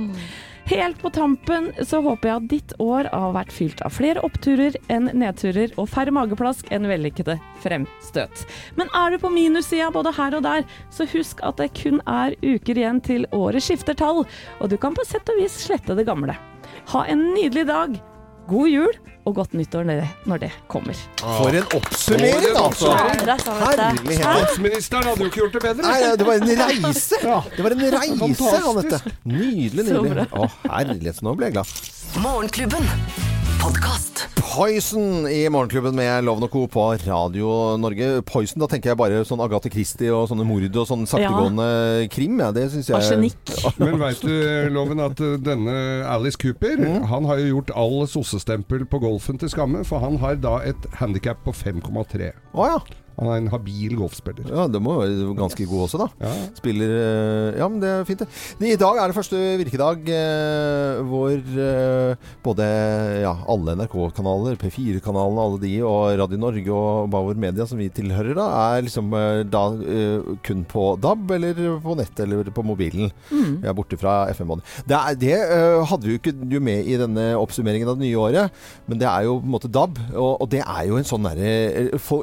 Helt 0.70 1.00
på 1.02 1.10
tampen 1.10 1.72
så 1.82 1.98
håper 2.06 2.30
jeg 2.30 2.38
at 2.38 2.50
ditt 2.52 2.74
år 2.84 3.08
har 3.10 3.32
vært 3.34 3.54
fylt 3.56 3.80
av 3.82 3.96
flere 3.96 4.22
oppturer 4.22 4.76
enn 4.94 5.08
nedturer, 5.18 5.74
og 5.82 5.90
færre 5.90 6.14
mageplask 6.14 6.70
enn 6.70 6.86
vellykkede 6.86 7.40
fremstøt. 7.64 8.44
Men 8.78 8.92
er 8.94 9.10
du 9.10 9.18
på 9.24 9.32
minussida 9.34 9.90
både 9.96 10.14
her 10.14 10.38
og 10.38 10.46
der, 10.46 10.68
så 10.94 11.10
husk 11.10 11.42
at 11.42 11.58
det 11.58 11.72
kun 11.80 11.98
er 12.06 12.38
uker 12.46 12.78
igjen 12.78 13.02
til 13.02 13.26
året 13.34 13.66
skifter 13.66 13.98
tall, 13.98 14.22
og 14.60 14.70
du 14.70 14.78
kan 14.78 14.94
på 14.94 15.08
sett 15.10 15.34
og 15.34 15.42
vis 15.42 15.58
slette 15.66 15.98
det 15.98 16.06
gamle. 16.06 16.38
Ha 16.94 17.06
en 17.10 17.32
nydelig 17.34 17.66
dag, 17.72 17.98
god 18.54 18.70
jul 18.70 18.94
og 19.30 19.38
godt 19.38 19.54
nyttår 19.58 19.86
når 19.88 20.02
det, 20.02 20.10
når 20.32 20.42
det 20.44 20.50
kommer. 20.72 20.98
For 21.22 21.54
en 21.54 21.68
oppsummering, 21.78 22.60
altså! 22.64 22.94
Herlighet. 22.98 24.26
Statsministeren 24.26 25.10
hadde 25.12 25.24
jo 25.26 25.32
ikke 25.32 25.42
gjort 25.44 25.58
det 25.58 25.64
bedre. 25.68 25.88
Nei, 25.88 26.12
det 26.20 26.30
var 26.30 26.42
en 26.42 26.54
reise! 26.66 27.24
Det 27.24 27.66
var 27.66 27.78
en 27.78 27.88
reise. 27.98 28.54
Anette. 28.74 29.02
Nydelig, 29.30 29.90
nydelig. 29.92 30.30
Å, 30.34 30.52
herlighet, 30.68 31.24
nå 31.26 31.36
ble 31.40 31.52
jeg 31.52 31.60
glad. 31.60 31.82
Morgenklubben. 32.26 33.29
Podkast. 33.60 34.28
Poison 34.40 35.28
i 35.28 35.50
Morgenklubben 35.52 35.96
med 35.96 36.24
Loven 36.24 36.44
og 36.48 36.52
Co. 36.54 36.62
på 36.72 36.86
Radio 37.06 37.76
Norge. 37.80 38.22
Poison, 38.28 38.60
da 38.64 38.70
tenker 38.72 38.92
jeg 38.92 39.00
bare 39.00 39.20
sånn 39.28 39.42
Agathe 39.44 39.72
Christie 39.74 40.12
og 40.16 40.30
sånne 40.32 40.46
mord 40.48 40.66
og 40.80 40.88
sånn 40.90 41.04
saktegående 41.10 41.68
krim. 42.14 42.40
Ja, 42.42 42.50
det 42.56 42.70
syns 42.74 42.90
jeg 42.90 42.98
Arsenikk. 42.98 43.54
Men 43.82 44.00
veit 44.02 44.24
du, 44.24 44.32
Loven, 44.74 45.04
at 45.04 45.20
uh, 45.24 45.36
denne 45.44 45.76
Alice 46.08 46.40
Cooper 46.40 46.80
Han 47.12 47.28
har 47.30 47.42
jo 47.44 47.52
gjort 47.58 47.76
all 47.78 48.00
sossestempel 48.10 48.88
på 48.90 49.02
golfen 49.04 49.40
til 49.42 49.52
skamme, 49.52 49.84
for 49.88 50.04
han 50.04 50.18
har 50.24 50.40
da 50.40 50.58
et 50.72 50.90
handikap 51.02 51.44
på 51.46 51.56
5,3. 51.56 52.34
Å 52.56 52.72
ja. 52.74 52.80
Han 53.20 53.28
er 53.34 53.42
en 53.42 53.50
habil 53.52 53.96
golfspiller. 54.00 54.48
Ja, 54.48 54.66
det 54.72 54.80
må 54.82 54.94
være 55.02 55.34
ganske 55.38 55.66
god 55.68 55.86
også, 55.90 56.00
da. 56.00 56.08
Ja. 56.24 56.30
Spiller 56.56 56.94
eh, 56.96 57.58
Ja, 57.60 57.68
men 57.68 57.82
det 57.84 57.90
er 57.92 58.06
fint, 58.08 58.22
det. 58.24 58.70
I 58.70 58.78
dag 58.80 58.96
er 59.02 59.12
det 59.12 59.18
første 59.18 59.40
virkedag 59.60 60.08
eh, 60.16 61.02
hvor 61.10 61.34
eh, 61.36 62.30
både 62.46 62.68
ja, 63.26 63.34
alle 63.52 63.76
NRK-kanaler, 63.80 64.56
P4-kanalene, 64.62 65.44
alle 65.44 65.60
de, 65.64 65.74
og 65.84 66.14
Radio 66.22 66.40
Norge 66.40 66.72
og 66.76 67.10
Bauer 67.14 67.36
Media, 67.40 67.66
som 67.68 67.80
vi 67.82 67.90
tilhører, 67.94 68.34
da, 68.40 68.48
er 68.78 68.86
liksom 68.88 69.12
da 69.52 69.64
eh, 69.84 70.30
kun 70.48 70.64
på 70.70 70.86
DAB 71.04 71.36
eller 71.38 71.60
på 71.84 71.98
nett 72.00 72.24
eller 72.24 72.50
på 72.56 72.64
mobilen. 72.66 73.12
Mm. 73.34 73.60
Ja, 73.68 73.74
borte 73.78 74.00
fra 74.00 74.22
FM-båndet. 74.34 74.66
Det, 74.88 74.96
er- 75.00 75.20
det 75.20 75.34
eh, 75.44 75.84
hadde 75.92 76.08
vi 76.08 76.16
jo 76.16 76.22
ikke 76.22 76.36
jo 76.56 76.64
med 76.64 76.88
i 76.88 76.96
denne 77.04 77.28
oppsummeringen 77.40 77.90
av 77.92 78.00
det 78.00 78.08
nye 78.08 78.20
året, 78.24 78.60
men 78.88 79.02
det 79.02 79.10
er 79.12 79.28
jo 79.28 79.38
på 79.42 79.48
en 79.50 79.56
måte 79.58 79.72
DAB, 79.76 80.00
og, 80.16 80.32
og 80.46 80.50
det 80.56 80.64
er 80.64 80.88
jo 80.90 80.98
en 81.00 81.08
sånn 81.08 81.28
derre 81.28 81.52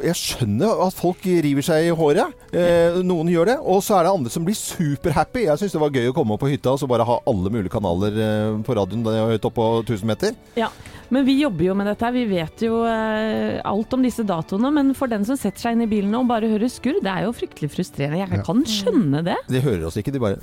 Jeg 0.06 0.16
skjønner 0.18 0.85
at 0.88 0.96
folk 0.96 1.22
river 1.24 1.64
seg 1.66 1.88
i 1.88 1.94
håret. 1.96 2.34
Eh, 2.56 2.98
noen 3.06 3.30
gjør 3.32 3.52
det. 3.52 3.56
Og 3.62 3.82
så 3.84 3.98
er 3.98 4.06
det 4.06 4.14
andre 4.16 4.32
som 4.32 4.46
blir 4.46 4.58
superhappy. 4.58 5.46
Jeg 5.46 5.62
syns 5.62 5.76
det 5.76 5.82
var 5.82 5.94
gøy 5.94 6.10
å 6.10 6.16
komme 6.16 6.36
opp 6.36 6.44
på 6.44 6.50
hytta 6.52 6.74
og 6.74 6.82
så 6.82 6.90
bare 6.90 7.06
ha 7.08 7.20
alle 7.28 7.52
mulige 7.52 7.74
kanaler 7.74 8.20
eh, 8.26 8.58
på 8.66 8.76
radioen 8.78 9.06
da 9.06 9.16
jeg 9.16 9.26
var 9.26 9.34
høyt 9.36 9.50
oppe 9.50 9.56
på 9.60 9.70
1000 9.86 10.12
meter. 10.12 10.36
Ja, 10.58 10.70
men 11.08 11.24
vi 11.24 11.36
jobber 11.40 11.64
jo 11.68 11.74
med 11.78 11.86
dette. 11.86 12.10
Vi 12.14 12.24
vet 12.28 12.62
jo 12.66 12.80
eh, 12.88 13.60
alt 13.66 13.94
om 13.94 14.02
disse 14.02 14.24
datoene. 14.26 14.70
Men 14.74 14.92
for 14.98 15.10
den 15.10 15.26
som 15.28 15.38
setter 15.38 15.68
seg 15.68 15.76
inn 15.76 15.84
i 15.86 15.90
bilen 15.90 16.14
og 16.18 16.26
bare 16.30 16.50
hører 16.50 16.70
skurr, 16.72 16.98
det 17.04 17.12
er 17.12 17.26
jo 17.26 17.34
fryktelig 17.36 17.70
frustrerende. 17.74 18.22
Jeg 18.24 18.46
kan 18.46 18.62
skjønne 18.66 19.22
det. 19.26 19.36
De 19.50 19.62
hører 19.62 19.86
oss 19.88 19.98
ikke, 20.00 20.14
de 20.14 20.22
bare 20.22 20.40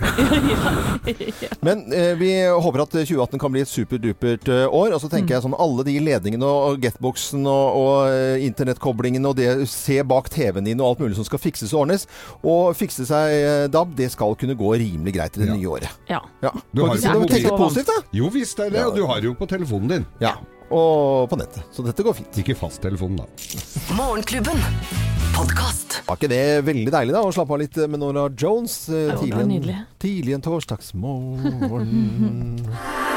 Men 1.67 1.85
eh, 1.93 2.13
vi 2.19 2.31
håper 2.47 2.85
at 2.85 2.95
2018 2.95 3.41
kan 3.41 3.53
bli 3.53 3.63
et 3.65 3.71
superdupert 3.71 4.51
eh, 4.51 4.65
år. 4.67 4.95
Og 4.95 5.03
så 5.03 5.11
tenker 5.11 5.35
jeg 5.35 5.45
sånn 5.45 5.57
alle 5.57 5.85
de 5.87 5.97
ledningene 6.03 6.47
og 6.47 6.79
getboxen 6.83 7.43
og, 7.43 7.79
og 7.83 8.13
eh, 8.13 8.47
internettkoblingen 8.47 9.27
og 9.27 9.37
det 9.39 9.49
se 9.71 9.99
bak 10.07 10.31
TV-en 10.33 10.65
din 10.67 10.81
og 10.81 10.87
alt 10.93 10.99
mulig 11.05 11.15
som 11.19 11.25
skal 11.27 11.39
fikses 11.43 11.71
og 11.73 11.79
ordnes, 11.85 12.03
og 12.43 12.61
fikse 12.79 13.03
seg 13.09 13.25
eh, 13.37 13.67
DAB, 13.73 13.89
det 13.99 14.09
skal 14.13 14.35
kunne 14.39 14.55
gå 14.59 14.69
rimelig 14.81 15.13
greit 15.15 15.33
i 15.37 15.39
det 15.43 15.49
Ja. 15.51 15.55
nye 15.59 15.69
året. 15.77 15.91
Ja. 16.09 16.19
Ja. 16.43 16.51
Du 16.73 16.77
har 16.83 16.87
jo 16.89 16.93
ikke 16.97 17.03
si 17.03 17.07
på 17.07 17.13
noe- 17.13 17.19
tenk 17.29 17.39
litt 17.39 17.47
mobilen. 17.51 17.67
positivt, 17.69 17.89
da. 17.93 17.97
Jo 18.19 18.25
visst 18.33 18.57
er 18.59 18.69
det, 18.73 18.81
og 18.89 18.93
du 18.97 19.03
har 19.07 19.17
det 19.21 19.27
jo 19.31 19.35
på 19.39 19.47
telefonen 19.53 19.87
din. 19.95 20.05
Ja. 20.19 20.33
Og 20.73 21.29
på 21.29 21.35
nettet. 21.37 21.61
Så 21.71 21.83
dette 21.85 22.01
går 22.03 22.13
fint. 22.17 22.33
Ikke 22.41 22.55
fasttelefonen, 22.57 23.17
da. 23.21 23.25
Morgenklubben. 23.93 24.57
Podkast. 25.33 26.01
Var 26.07 26.15
ikke 26.17 26.29
det 26.29 26.41
veldig 26.65 26.91
deilig, 26.93 27.13
da? 27.13 27.21
Å 27.25 27.31
slappe 27.33 27.53
av 27.55 27.59
litt 27.61 27.75
med 27.89 27.99
Nora 28.01 28.27
Jones 28.37 28.75
eh, 28.89 29.13
tidlig, 29.17 29.69
en, 29.69 29.85
tidlig 30.01 30.33
en 30.37 30.41
torsdagsmorgen. 30.45 32.61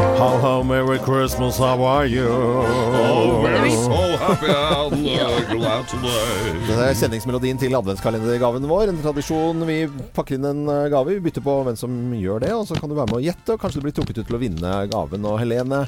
How, 0.00 0.38
how, 0.38 0.62
merry 0.62 0.98
Christmas, 0.98 1.58
how 1.58 1.82
are 1.84 2.06
you? 2.06 2.24
so 3.76 4.16
happy 4.16 4.48
and 4.48 5.06
uh, 5.06 5.52
glad 5.52 5.88
today. 5.88 6.54
Det 6.64 6.76
er 6.76 6.94
kjenningsmelodien 6.96 7.60
til 7.60 7.76
adventskalendergaven 7.76 8.64
vår. 8.68 8.92
En 8.94 9.00
tradisjon. 9.04 9.60
Vi 9.68 9.76
pakker 10.16 10.38
inn 10.38 10.48
en 10.48 10.62
eh, 10.72 10.86
gave. 10.92 11.18
Vi 11.18 11.24
bytter 11.26 11.44
på 11.44 11.56
hvem 11.68 11.76
som 11.76 11.98
gjør 12.16 12.44
det, 12.46 12.52
og 12.56 12.64
så 12.68 12.78
kan 12.80 12.88
du 12.88 12.96
være 12.96 13.10
med 13.12 13.18
å 13.18 13.22
gjette. 13.26 13.56
Og 13.56 13.60
kanskje 13.60 13.82
du 13.82 13.86
blir 13.88 13.96
trukket 13.96 14.22
ut 14.22 14.28
til 14.30 14.38
å 14.38 14.40
vinne 14.40 14.74
gaven. 14.92 15.28
Og 15.28 15.36
Helene, 15.42 15.82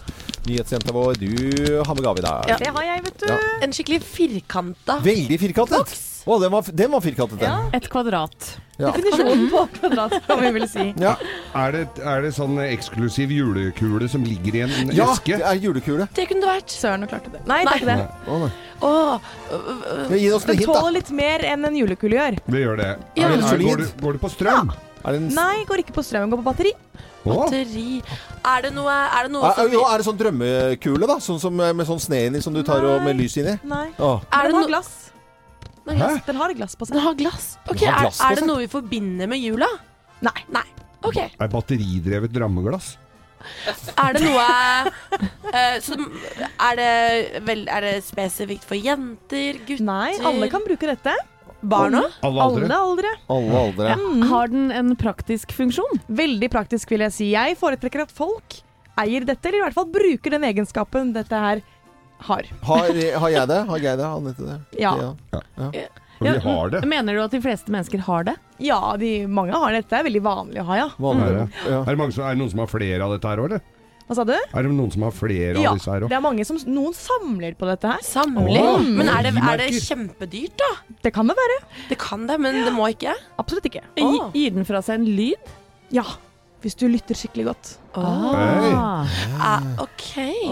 nyhetsjenta 0.49 0.93
vår, 0.97 1.17
du 1.23 1.81
har 1.81 1.97
med 1.97 2.05
gave 2.05 2.21
i 2.21 2.27
dag. 2.29 2.53
Ja. 2.53 2.61
Det 2.61 2.73
har 2.77 2.89
jeg, 2.91 3.05
vet 3.09 3.21
du. 3.25 3.29
Ja. 3.33 3.39
En 3.65 3.77
skikkelig 3.77 4.03
firkanta 4.05 4.99
Veldig 5.09 5.41
firkantet. 5.41 5.97
Å, 6.23 6.37
den 6.39 6.53
var, 6.53 6.69
den 6.85 6.93
var 6.93 7.03
firkantet, 7.05 7.41
den. 7.41 7.73
Et 7.81 7.89
kvadrat. 7.91 8.53
Ja. 8.83 8.91
Definisjonen 8.97 9.45
på 9.53 9.63
kvadrat, 9.77 10.17
om 10.35 10.41
vi 10.43 10.51
vil 10.57 10.67
si. 10.71 10.87
Ja. 10.99 11.15
Er 11.59 11.77
det, 11.77 11.83
er 12.03 12.25
det 12.25 12.33
sånn 12.35 12.59
eksklusiv 12.65 13.31
julekule 13.35 14.09
som 14.11 14.25
ligger 14.27 14.59
i 14.59 14.65
en 14.67 14.93
ja, 14.95 15.07
eske? 15.13 15.39
det 15.39 15.47
er 15.47 15.61
julekule. 15.63 16.09
Det 16.17 16.27
kunne 16.31 16.43
det 16.43 16.51
vært. 16.51 16.75
Søren, 16.75 17.05
du 17.05 17.11
klarte 17.13 17.31
det. 17.31 17.43
Nei, 17.47 17.61
det 17.69 17.77
er 17.77 17.83
ikke 17.85 17.93
det. 17.93 18.09
Å, 18.27 18.39
nei. 18.43 18.53
Åh, 18.83 19.29
Gi 20.11 20.31
oss 20.35 20.47
Den 20.49 20.59
hint, 20.59 20.67
da. 20.67 20.81
tåler 20.81 20.97
litt 20.99 21.13
mer 21.15 21.45
enn 21.53 21.69
en 21.69 21.77
julekule 21.79 22.19
gjør. 22.19 22.41
Det 22.49 22.65
gjør 22.65 22.81
det. 22.83 22.89
Ja. 23.21 23.29
Er, 23.29 23.37
er, 23.39 23.63
går, 23.69 23.85
du, 23.85 24.03
går 24.03 24.19
du 24.19 24.25
på 24.25 24.33
strøm? 24.33 24.73
Er 25.03 25.15
det 25.15 25.23
en 25.23 25.31
Nei, 25.37 25.63
går 25.69 25.85
ikke 25.85 25.95
på 25.95 26.05
strøm, 26.07 26.31
går 26.33 26.43
på 26.43 26.47
batteri. 26.51 26.75
Å, 27.23 27.31
batteri 27.31 28.01
Er 28.03 28.65
det 28.65 28.73
noe, 28.75 28.91
er 28.91 29.29
det 29.29 29.31
noe 29.31 29.47
er, 29.47 29.55
som 29.61 29.77
jo, 29.77 29.85
er 29.87 30.03
det 30.03 30.07
sånn 30.09 30.19
drømmekule, 30.19 31.07
da? 31.07 31.21
Sånn 31.23 31.39
som 31.43 31.63
eh, 31.63 31.71
med 31.79 31.87
sånn 31.87 32.03
sne 32.03 32.25
inni 32.27 32.43
som 32.43 32.55
du 32.55 32.65
tar 32.67 32.83
og 32.87 33.07
med 33.07 33.19
lys 33.21 33.39
inni? 33.39 33.55
Nei. 33.71 33.87
Å. 34.03 34.17
Er 34.35 34.51
det 34.51 34.83
den 35.87 35.99
har 36.01 36.15
glass. 36.15 36.25
Den 36.27 36.37
har 36.41 36.55
glass 36.59 36.77
på 36.79 36.87
seg. 36.89 36.95
Den 36.97 37.05
har 37.07 37.15
glass? 37.19 37.47
Ok, 37.67 37.79
Den 37.81 37.89
har 37.89 37.97
er, 37.97 38.07
glass 38.07 38.19
på 38.23 38.27
er 38.31 38.35
det 38.37 38.43
seg. 38.45 38.49
noe 38.53 38.63
vi 38.63 38.71
forbinder 38.73 39.31
med 39.33 39.43
jula? 39.43 39.69
Nei. 40.23 40.39
Nei. 40.55 40.65
Ok. 41.03 41.19
Er 41.19 41.49
batteridrevet 41.51 42.37
rammeglass? 42.39 42.93
Er 43.99 44.15
det 44.15 44.21
noe 44.23 44.43
eh, 45.51 45.81
som 45.83 46.05
Er 46.63 46.77
det 46.79 47.41
vel 47.43 47.65
Er 47.67 47.83
det 47.83 47.95
spesifikt 48.07 48.63
for 48.69 48.79
jenter, 48.79 49.59
gutter 49.67 49.83
Nei, 49.89 50.13
alle 50.23 50.47
kan 50.53 50.63
bruke 50.63 50.87
dette. 50.87 51.17
Barna? 51.63 52.05
Alle 52.23 52.43
aldre? 52.47 52.69
Alle 52.69 52.79
aldre. 52.85 53.11
Alle 53.35 53.59
aldre. 53.65 53.97
Har 54.31 54.51
den 54.51 54.71
en 54.75 54.95
praktisk 54.99 55.51
funksjon? 55.55 55.99
Veldig 56.11 56.49
praktisk, 56.55 56.91
vil 56.95 57.03
jeg 57.07 57.15
si. 57.15 57.29
Jeg 57.35 57.59
foretrekker 57.59 58.03
at 58.07 58.15
folk 58.15 58.61
eier 59.03 59.25
dette, 59.27 59.47
eller 59.49 59.59
i 59.61 59.65
hvert 59.67 59.77
fall 59.77 59.91
bruker 59.91 60.35
den 60.35 60.47
egenskapen 60.47 61.13
dette 61.15 61.39
her 61.47 61.63
har. 62.29 62.49
Har, 62.69 62.93
har 63.25 63.29
jeg 63.35 63.49
det? 63.51 63.61
Har 63.69 63.79
jeg 63.85 63.99
det? 64.01 64.07
Anette 64.09 64.47
det? 64.49 64.57
Ja. 64.83 64.93
Ja. 65.33 65.43
For 66.23 66.29
vi 66.29 66.39
har 66.45 66.71
det. 66.71 66.81
Mener 66.87 67.17
du 67.19 67.23
at 67.25 67.33
de 67.35 67.41
fleste 67.43 67.73
mennesker 67.75 68.03
har 68.07 68.25
det? 68.29 68.37
Ja, 68.63 68.79
de, 69.01 69.13
mange 69.27 69.53
har 69.59 69.73
dette. 69.75 69.89
Det 69.91 69.99
er 70.01 70.07
veldig 70.07 70.23
vanlig 70.23 70.61
å 70.63 70.67
ha, 70.71 70.77
ja. 70.85 70.89
Vanlig. 71.03 71.29
Er 71.29 71.39
det, 71.41 71.47
Ja. 71.73 71.81
er, 71.83 71.91
det 71.91 71.99
mange 71.99 72.15
som, 72.15 72.25
er 72.29 72.37
det 72.37 72.43
noen 72.45 72.53
som 72.53 72.61
har 72.63 72.71
flere 72.71 73.01
av 73.09 73.15
dette 73.17 73.33
her 73.33 73.43
òg, 73.43 73.49
eller? 73.51 73.65
Hva 74.07 74.17
sa 74.19 74.25
du? 74.29 74.33
Er 74.35 74.67
det 74.67 74.71
noen 74.77 74.91
som 74.93 75.03
har 75.07 75.13
flere 75.17 75.63
Ja, 75.63 75.71
av 75.73 75.79
disse 75.79 75.91
her 75.91 76.01
det 76.03 76.07
òg? 76.11 76.15
er 76.19 76.23
mange 76.25 76.45
som 76.47 76.59
Noen 76.67 76.95
samler 76.95 77.55
på 77.59 77.67
dette 77.71 77.91
her. 77.91 78.03
Samler? 78.07 78.59
Åh, 78.61 78.83
men 78.83 79.09
er 79.09 79.23
det, 79.27 79.33
er 79.41 79.63
det 79.63 79.69
kjempedyrt, 79.83 80.55
da? 80.63 80.71
Det 81.07 81.13
kan 81.15 81.27
det 81.31 81.37
være. 81.39 81.59
Det 81.89 81.99
kan 82.03 82.27
det, 82.29 82.39
men 82.43 82.61
det 82.67 82.73
må 82.77 82.87
ikke. 82.93 83.15
Absolutt 83.43 83.67
ikke. 83.71 83.83
Gi- 83.97 84.23
Gir 84.37 84.51
den 84.59 84.67
fra 84.69 84.83
seg 84.85 85.01
en 85.01 85.07
lyd? 85.17 85.51
Ja, 85.95 86.05
hvis 86.63 86.77
du 86.79 86.85
lytter 86.87 87.19
skikkelig 87.19 87.45
godt. 87.51 87.71
Ah. 87.99 89.09
Ah, 89.43 89.65
OK. 89.83 90.05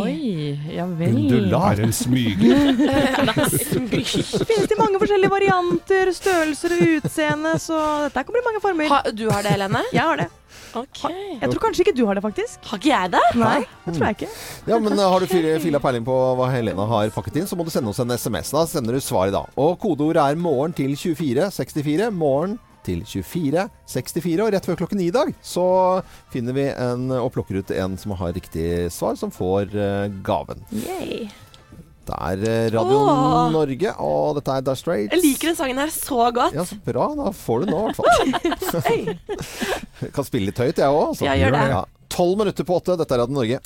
Oi, 0.03 0.59
ja 0.75 0.85
vel. 0.99 1.14
Undulat. 1.23 1.70
Er 1.70 1.77
det 1.81 1.87
en 1.88 1.94
smyger? 1.94 2.75
Finnes 4.51 4.66
det 4.68 4.79
mange 4.81 4.99
forskjellige 5.01 5.31
varianter, 5.33 6.11
størrelser 6.16 6.75
og 6.77 6.83
utseende, 6.99 7.55
så 7.62 7.79
dette 8.09 8.27
kommer 8.27 8.42
i 8.42 8.46
mange 8.51 8.62
former. 8.64 8.90
Ha, 8.92 9.01
du 9.14 9.29
har 9.31 9.46
det, 9.46 9.55
Helene? 9.55 9.85
Jeg 9.94 10.03
har 10.05 10.20
det. 10.25 10.29
OK. 10.77 11.01
Jeg 11.40 11.49
tror 11.51 11.62
kanskje 11.64 11.85
ikke 11.87 11.94
du 11.99 12.05
har 12.07 12.18
det, 12.18 12.23
faktisk. 12.23 12.59
Har 12.70 12.79
ikke 12.79 12.90
jeg 12.90 13.12
det? 13.14 13.23
Nei, 13.40 13.61
det 13.87 13.94
tror 13.96 14.07
jeg 14.07 14.18
ikke. 14.18 14.29
Ja, 14.70 14.79
men 14.83 14.94
uh, 14.99 15.07
Har 15.11 15.23
du 15.23 15.27
fil- 15.31 15.49
fila 15.62 15.81
peiling 15.83 16.05
på 16.07 16.16
hva 16.38 16.51
Helena 16.53 16.87
har 16.90 17.11
pakket 17.14 17.40
inn, 17.40 17.49
så 17.51 17.59
må 17.59 17.66
du 17.66 17.73
sende 17.75 17.90
oss 17.90 18.03
en 18.03 18.11
SMS. 18.14 18.53
Da 18.55 18.66
sender 18.70 18.94
du 18.99 19.03
svaret, 19.03 19.35
da. 19.35 19.46
Og 19.59 19.79
kodeordet 19.83 20.23
er 20.23 20.38
'morgen 20.38 20.75
til 20.77 20.94
2464'. 20.99 22.11
Morgen 22.14 22.59
til 22.87 23.03
2464. 23.05 24.40
Og 24.45 24.55
rett 24.55 24.66
før 24.69 24.81
klokken 24.83 25.01
ni 25.01 25.11
i 25.11 25.14
dag 25.14 25.33
så 25.43 25.66
finner 26.33 26.57
vi 26.57 26.66
en 26.73 27.11
og 27.21 27.31
plukker 27.35 27.61
ut 27.61 27.71
en 27.77 27.97
som 28.01 28.16
har 28.19 28.35
riktig 28.37 28.90
svar, 28.95 29.16
som 29.21 29.33
får 29.35 29.73
uh, 29.77 30.09
gaven. 30.27 30.62
Yay. 30.73 31.31
Det 32.11 32.16
er 32.16 32.43
uh, 32.43 32.73
Radio 32.75 33.01
Åh. 33.05 33.51
Norge, 33.55 33.95
og 34.03 34.38
dette 34.40 34.57
er 34.57 34.66
Dire 34.66 34.81
Straits. 34.81 35.14
Jeg 35.14 35.23
liker 35.23 35.53
den 35.53 35.59
sangen 35.59 35.83
her 35.83 35.95
så 35.95 36.31
godt. 36.35 36.57
Ja, 36.57 36.66
så 36.66 36.79
bra. 36.87 37.11
Da 37.19 37.33
får 37.37 37.64
du 37.64 37.75
nå, 37.75 37.81
i 37.81 37.95
hvert 37.95 38.68
fall. 38.74 40.12
Kan 40.16 40.26
spille 40.26 40.51
litt 40.51 40.62
høyt, 40.62 40.81
jeg 40.81 41.01
òg. 41.01 41.20
Ja, 41.26 41.37
gjør 41.39 41.59
det. 41.59 41.66
Ja. 41.76 41.83
Tolv 42.11 42.41
minutter 42.43 42.66
på 42.66 42.81
åtte. 42.81 42.99
Dette 42.99 43.14
er 43.16 43.22
Radio 43.26 43.39
Norge. 43.43 43.61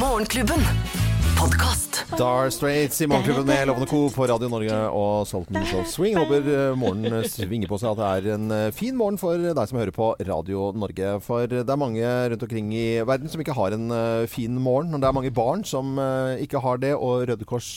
Morgenklubben. 0.00 1.05
Podkast. 1.36 2.04
Dar 2.18 2.50
Straits 2.50 3.00
i 3.00 3.06
Morgenklubben 3.06 3.46
med 3.46 3.66
Lovende 3.68 3.86
Co. 3.90 3.98
på 4.14 4.26
Radio 4.28 4.48
Norge 4.48 4.76
og 4.94 5.26
Salton 5.28 5.58
Show 5.68 5.82
Swing. 5.88 6.16
Håper 6.16 6.46
eh, 6.48 6.76
morgenen 6.78 7.26
svinger 7.28 7.68
på 7.70 7.78
seg 7.80 7.92
at 7.92 8.00
det 8.00 8.08
er 8.30 8.36
en 8.36 8.54
eh, 8.54 8.70
fin 8.74 8.96
morgen 8.96 9.18
for 9.20 9.40
deg 9.40 9.60
som 9.68 9.78
hører 9.78 9.92
på 9.94 10.08
Radio 10.28 10.70
Norge. 10.78 11.10
For 11.26 11.50
det 11.50 11.64
er 11.64 11.80
mange 11.80 12.04
rundt 12.32 12.46
omkring 12.46 12.70
i 12.76 12.86
verden 13.06 13.28
som 13.32 13.42
ikke 13.42 13.56
har 13.58 13.76
en 13.76 13.92
eh, 13.92 14.24
fin 14.32 14.56
morgen. 14.56 14.94
Og 14.96 15.02
det 15.02 15.10
er 15.10 15.16
mange 15.18 15.34
barn 15.36 15.64
som 15.68 15.98
ikke 16.40 16.62
har 16.64 16.80
det, 16.80 16.94
og 16.96 17.26
Røde 17.28 17.48
Kors 17.48 17.68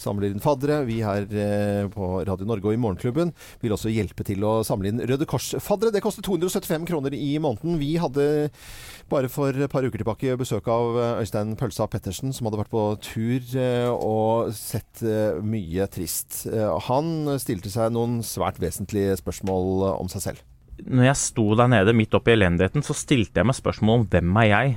samler 0.00 0.28
inn 0.30 0.42
faddere. 0.44 0.82
Vi 0.88 1.00
her 1.06 1.24
på 1.92 2.10
Radio 2.28 2.48
Norge 2.48 2.68
og 2.70 2.76
i 2.76 2.80
Morgenklubben 2.82 3.32
vil 3.62 3.76
også 3.76 3.92
hjelpe 3.92 4.26
til 4.26 4.44
å 4.44 4.58
samle 4.66 4.92
inn 4.92 5.02
Røde 5.06 5.28
Kors-faddere. 5.28 5.94
Det 5.94 6.04
koster 6.04 6.24
275 6.26 6.88
kroner 6.90 7.16
i 7.16 7.36
måneden. 7.42 7.80
Vi 7.80 7.94
hadde 8.00 8.28
bare 9.10 9.30
for 9.30 9.54
et 9.54 9.70
par 9.72 9.86
uker 9.86 10.02
tilbake 10.02 10.36
besøk 10.40 10.68
av 10.72 10.98
eh, 10.98 11.22
Øystein 11.22 11.54
Pølsa 11.58 11.86
Pettersen, 11.90 12.34
som 12.34 12.48
hadde 12.48 12.60
vært 12.60 12.72
på 12.72 12.84
tur 13.04 13.56
eh, 13.60 13.88
og 13.92 14.52
sett 14.56 15.02
eh, 15.06 15.38
mye 15.42 15.86
trist. 15.92 16.44
Han 16.88 17.36
stilte 17.42 17.72
seg 17.72 17.94
noen 17.94 18.20
svært 18.26 18.60
vesentlige 18.62 19.18
spørsmål 19.22 19.88
om 19.94 20.10
seg 20.12 20.28
selv. 20.30 20.44
når 20.84 21.06
jeg 21.08 21.16
sto 21.22 21.54
der 21.56 21.70
nede 21.72 21.94
midt 21.96 22.14
oppi 22.14 22.34
elendigheten, 22.34 22.82
så 22.84 22.94
stilte 22.94 23.40
jeg 23.40 23.48
meg 23.48 23.56
spørsmål 23.56 24.02
om 24.02 24.08
hvem 24.12 24.42
er 24.42 24.50
jeg 24.50 24.74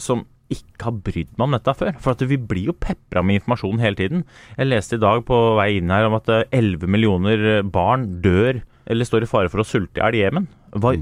som 0.00 0.24
ikke 0.52 0.88
har 0.88 0.98
brydd 1.06 1.32
meg 1.36 1.46
om 1.46 1.56
dette 1.56 1.74
før. 1.76 1.96
For 2.02 2.14
at 2.14 2.24
vi 2.28 2.38
blir 2.38 2.70
jo 2.70 2.76
pepra 2.76 3.22
med 3.24 3.40
informasjon 3.40 3.82
hele 3.82 3.98
tiden. 3.98 4.24
Jeg 4.58 4.68
leste 4.68 4.98
i 4.98 5.02
dag 5.02 5.24
på 5.28 5.38
vei 5.58 5.70
inn 5.78 5.92
her 5.92 6.08
om 6.08 6.18
at 6.18 6.28
eh, 6.32 6.44
11 6.52 6.92
millioner 6.92 7.62
barn 7.64 8.08
dør 8.24 8.62
eller 8.92 9.08
står 9.08 9.24
i 9.26 9.30
fare 9.30 9.50
for 9.52 9.62
å 9.62 9.66
sulte 9.66 9.98
i 9.98 10.04
hjel 10.04 10.18
i 10.18 10.22
Jemen. 10.26 10.46
Hva, 10.78 10.92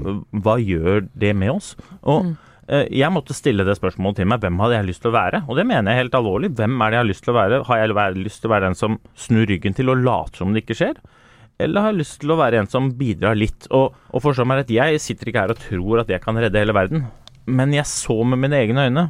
hva 0.43 0.55
gjør 0.59 1.05
det 1.21 1.35
med 1.37 1.53
oss? 1.53 1.73
Og 2.01 2.33
eh, 2.67 2.87
jeg 2.91 3.11
måtte 3.13 3.35
stille 3.37 3.63
det 3.67 3.77
spørsmålet 3.77 4.21
til 4.23 4.29
meg. 4.31 4.41
Hvem 4.43 4.59
hadde 4.63 4.77
jeg 4.79 4.89
lyst 4.89 5.03
til 5.05 5.11
å 5.13 5.17
være? 5.19 5.43
Og 5.47 5.59
det 5.59 5.67
mener 5.69 5.91
jeg 5.93 6.05
helt 6.05 6.17
alvorlig. 6.19 6.51
Hvem 6.57 6.75
er 6.81 6.91
det 6.91 6.97
jeg 6.99 7.03
har 7.05 7.11
lyst 7.11 7.25
til 7.27 7.33
å 7.35 7.39
være? 7.39 7.61
Har 7.69 7.81
jeg 7.83 8.19
lyst 8.25 8.41
til 8.43 8.49
å 8.51 8.55
være 8.55 8.69
den 8.71 8.79
som 8.81 8.99
snur 9.27 9.45
ryggen 9.51 9.77
til 9.77 9.91
og 9.93 10.01
later 10.03 10.41
som 10.43 10.51
det 10.55 10.65
ikke 10.65 10.79
skjer? 10.81 10.99
Eller 11.61 11.83
har 11.85 11.91
jeg 11.93 11.99
lyst 12.01 12.19
til 12.23 12.31
å 12.33 12.39
være 12.39 12.57
en 12.63 12.69
som 12.71 12.87
bidrar 12.97 13.35
litt? 13.37 13.67
Og, 13.69 13.93
og 14.09 14.23
forstå 14.23 14.47
meg 14.49 14.63
rett, 14.63 14.71
jeg 14.73 15.01
sitter 15.03 15.29
ikke 15.29 15.43
her 15.45 15.53
og 15.53 15.59
tror 15.61 16.01
at 16.01 16.09
jeg 16.09 16.23
kan 16.23 16.39
redde 16.41 16.57
hele 16.63 16.73
verden. 16.73 17.03
Men 17.45 17.73
jeg 17.75 17.85
så 17.89 18.15
med 18.25 18.39
mine 18.41 18.57
egne 18.63 18.87
øyne 18.89 19.03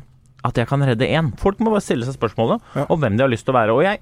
at 0.43 0.57
jeg 0.57 0.65
kan 0.67 0.81
redde 0.81 1.05
én. 1.05 1.29
Folk 1.39 1.59
må 1.61 1.69
bare 1.71 1.83
stille 1.85 2.07
seg 2.07 2.15
spørsmålet 2.17 2.63
Ja. 2.75 2.87
om 2.89 2.99
hvem 2.99 3.13
de 3.17 3.23
har 3.23 3.29
lyst 3.31 3.45
til 3.45 3.53
å 3.53 3.59
være. 3.59 3.75
Og 3.77 3.83
jeg, 3.85 3.99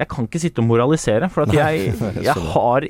jeg 0.00 0.08
kan 0.10 0.26
ikke 0.26 0.40
sitte 0.42 0.58
og 0.60 0.66
moralisere, 0.66 1.28
for 1.30 1.46
at 1.46 1.54
jeg, 1.54 1.92
jeg 2.28 2.34
har 2.52 2.86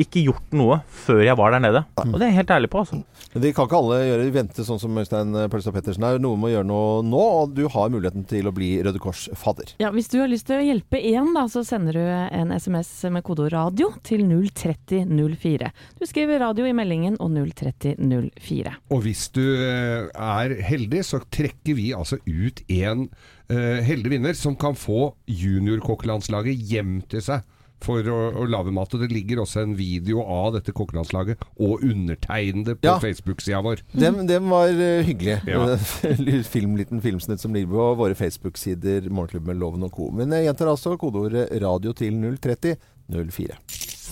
ikke 0.00 0.22
gjort 0.24 0.54
noe 0.56 0.78
før 0.88 1.20
jeg 1.24 1.36
var 1.38 1.52
der 1.52 1.62
nede. 1.62 1.82
Og 2.00 2.14
det 2.16 2.24
er 2.24 2.30
jeg 2.30 2.38
helt 2.40 2.54
ærlig 2.56 2.70
på, 2.72 2.82
altså. 2.82 3.02
Men 3.32 3.44
de 3.44 3.50
kan 3.54 3.68
ikke 3.68 3.78
alle 3.78 3.98
gjøre 4.06 4.30
vente 4.34 4.64
sånn 4.66 4.80
som 4.80 4.98
Øystein 4.98 5.36
Pølsa 5.52 5.72
Pettersen 5.74 6.06
er. 6.08 6.18
Noen 6.22 6.40
må 6.40 6.50
gjøre 6.52 6.68
noe 6.68 7.02
nå, 7.06 7.20
og 7.42 7.54
du 7.56 7.62
har 7.72 7.92
muligheten 7.92 8.24
til 8.28 8.48
å 8.48 8.54
bli 8.56 8.74
Røde 8.84 9.00
Kors-fadder. 9.02 9.74
Ja, 9.82 9.92
Hvis 9.94 10.10
du 10.12 10.18
har 10.20 10.30
lyst 10.32 10.48
til 10.48 10.60
å 10.60 10.64
hjelpe 10.64 11.00
én, 11.00 11.32
da, 11.36 11.44
så 11.52 11.64
sender 11.66 11.96
du 11.96 12.02
en 12.02 12.52
SMS 12.56 12.90
med 13.12 13.24
kodeord 13.26 13.52
'radio' 13.52 13.92
til 14.04 14.24
03004. 14.28 15.72
Du 16.00 16.06
skriver 16.08 16.40
'radio' 16.40 16.68
i 16.68 16.76
meldingen 16.76 17.20
og 17.20 17.36
03004. 17.36 18.76
Og 18.90 19.04
hvis 19.04 19.28
du 19.36 19.44
eh, 19.44 20.08
er 20.12 20.56
heldig, 20.62 21.04
så 21.04 21.22
trekker 21.30 21.76
vi 21.78 21.92
altså 21.96 22.18
ut 22.26 22.62
en 22.72 23.08
uh, 23.52 23.80
heldig 23.84 24.12
vinner 24.16 24.36
som 24.38 24.56
kan 24.56 24.76
få 24.78 25.12
juniorkokkelandslaget 25.28 26.68
hjem 26.72 27.00
til 27.12 27.24
seg. 27.24 27.42
For 27.82 28.06
å, 28.06 28.18
å 28.42 28.46
lage 28.46 28.72
mat. 28.74 28.92
Og 28.94 29.02
det 29.02 29.10
ligger 29.12 29.42
også 29.42 29.64
en 29.64 29.76
video 29.78 30.22
av 30.22 30.52
dette 30.56 30.74
kokkelandslaget 30.76 31.42
og 31.58 31.82
undertegnede 31.82 32.76
på 32.78 32.86
Ja. 32.86 32.98
Facebook-sida 33.02 33.62
vår. 33.64 33.82
Dem, 33.92 34.22
dem 34.28 34.50
var 34.52 34.70
eh, 34.72 35.02
hyggelig. 35.06 35.40
Ja. 35.48 35.76
Film, 36.54 36.76
liten 36.78 37.02
filmsnutt 37.02 37.42
som 37.42 37.54
ligger 37.54 37.72
på 37.74 37.88
våre 38.02 38.14
Facebook-sider, 38.18 39.08
Morgenklubben 39.10 39.52
med 39.54 39.60
Loven 39.62 39.86
og 39.88 39.92
Co. 39.96 40.10
Men 40.14 40.30
jeg 40.36 40.46
gjentar 40.48 40.70
altså 40.72 40.96
kodeordet 41.00 41.48
radio 41.62 41.92
til 41.96 42.14
030 42.38 42.76
04. 43.12 43.58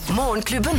Morgenklubben. 0.09 0.77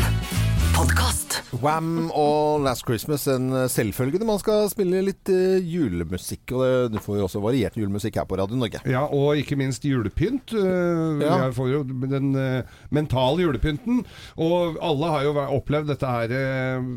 Podcast. 0.75 1.37
Wham 1.61 2.07
og 2.15 2.61
Last 2.63 2.85
Christmas, 2.87 3.25
en 3.29 3.51
selvfølge 3.69 4.17
når 4.21 4.27
man 4.29 4.39
skal 4.39 4.69
spille 4.71 5.01
litt 5.03 5.29
eh, 5.29 5.59
julemusikk. 5.67 6.53
Og 6.55 6.61
det, 6.63 6.69
du 6.95 6.97
får 7.03 7.17
jo 7.19 7.25
også 7.27 7.41
variert 7.43 7.75
julemusikk 7.77 8.15
her 8.21 8.25
på 8.29 8.37
Radio 8.39 8.57
Norge. 8.57 8.79
Ja, 8.89 9.01
og 9.13 9.35
ikke 9.37 9.57
minst 9.59 9.83
julepynt. 9.85 10.55
Eh, 10.55 11.21
Ja. 11.21 11.35
Jeg 11.43 11.53
får 11.57 11.67
jo 11.69 11.81
den 12.07 12.31
eh, 12.39 12.63
mentale 12.95 13.43
julepynten. 13.43 13.99
Og 14.41 14.79
alle 14.81 15.09
har 15.11 15.25
jo 15.27 15.33
opplevd 15.59 15.91
dette 15.91 16.07
her 16.09 16.33
eh, 16.33 16.87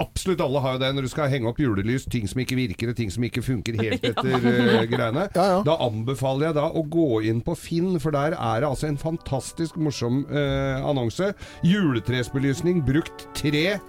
Absolutt 0.00 0.40
alle 0.44 0.62
har 0.64 0.76
jo 0.78 0.82
det 0.84 0.92
når 0.96 1.08
du 1.08 1.12
skal 1.12 1.28
henge 1.34 1.50
opp 1.50 1.60
julelys. 1.60 2.06
Ting 2.08 2.30
som 2.30 2.40
ikke 2.40 2.56
virker, 2.56 2.94
ting 2.96 3.10
som 3.12 3.26
ikke 3.26 3.42
funker 3.44 3.76
helt 3.82 4.06
etter 4.12 4.32
eh, 4.38 4.86
greiene. 4.88 5.26
Ja, 5.34 5.48
ja. 5.56 5.60
Da 5.66 5.76
anbefaler 5.84 6.52
jeg 6.52 6.58
da 6.62 6.70
å 6.70 6.86
gå 6.94 7.20
inn 7.26 7.42
på 7.44 7.58
Finn, 7.58 7.98
for 8.00 8.14
der 8.16 8.38
er 8.38 8.62
det 8.64 8.70
altså 8.70 8.88
en 8.88 9.02
fantastisk 9.02 9.76
morsom 9.82 10.22
eh, 10.30 10.78
annonse. 10.86 11.34
Juletresbelysning 11.66 12.84
brukt 12.86 13.28
tre 13.34 13.80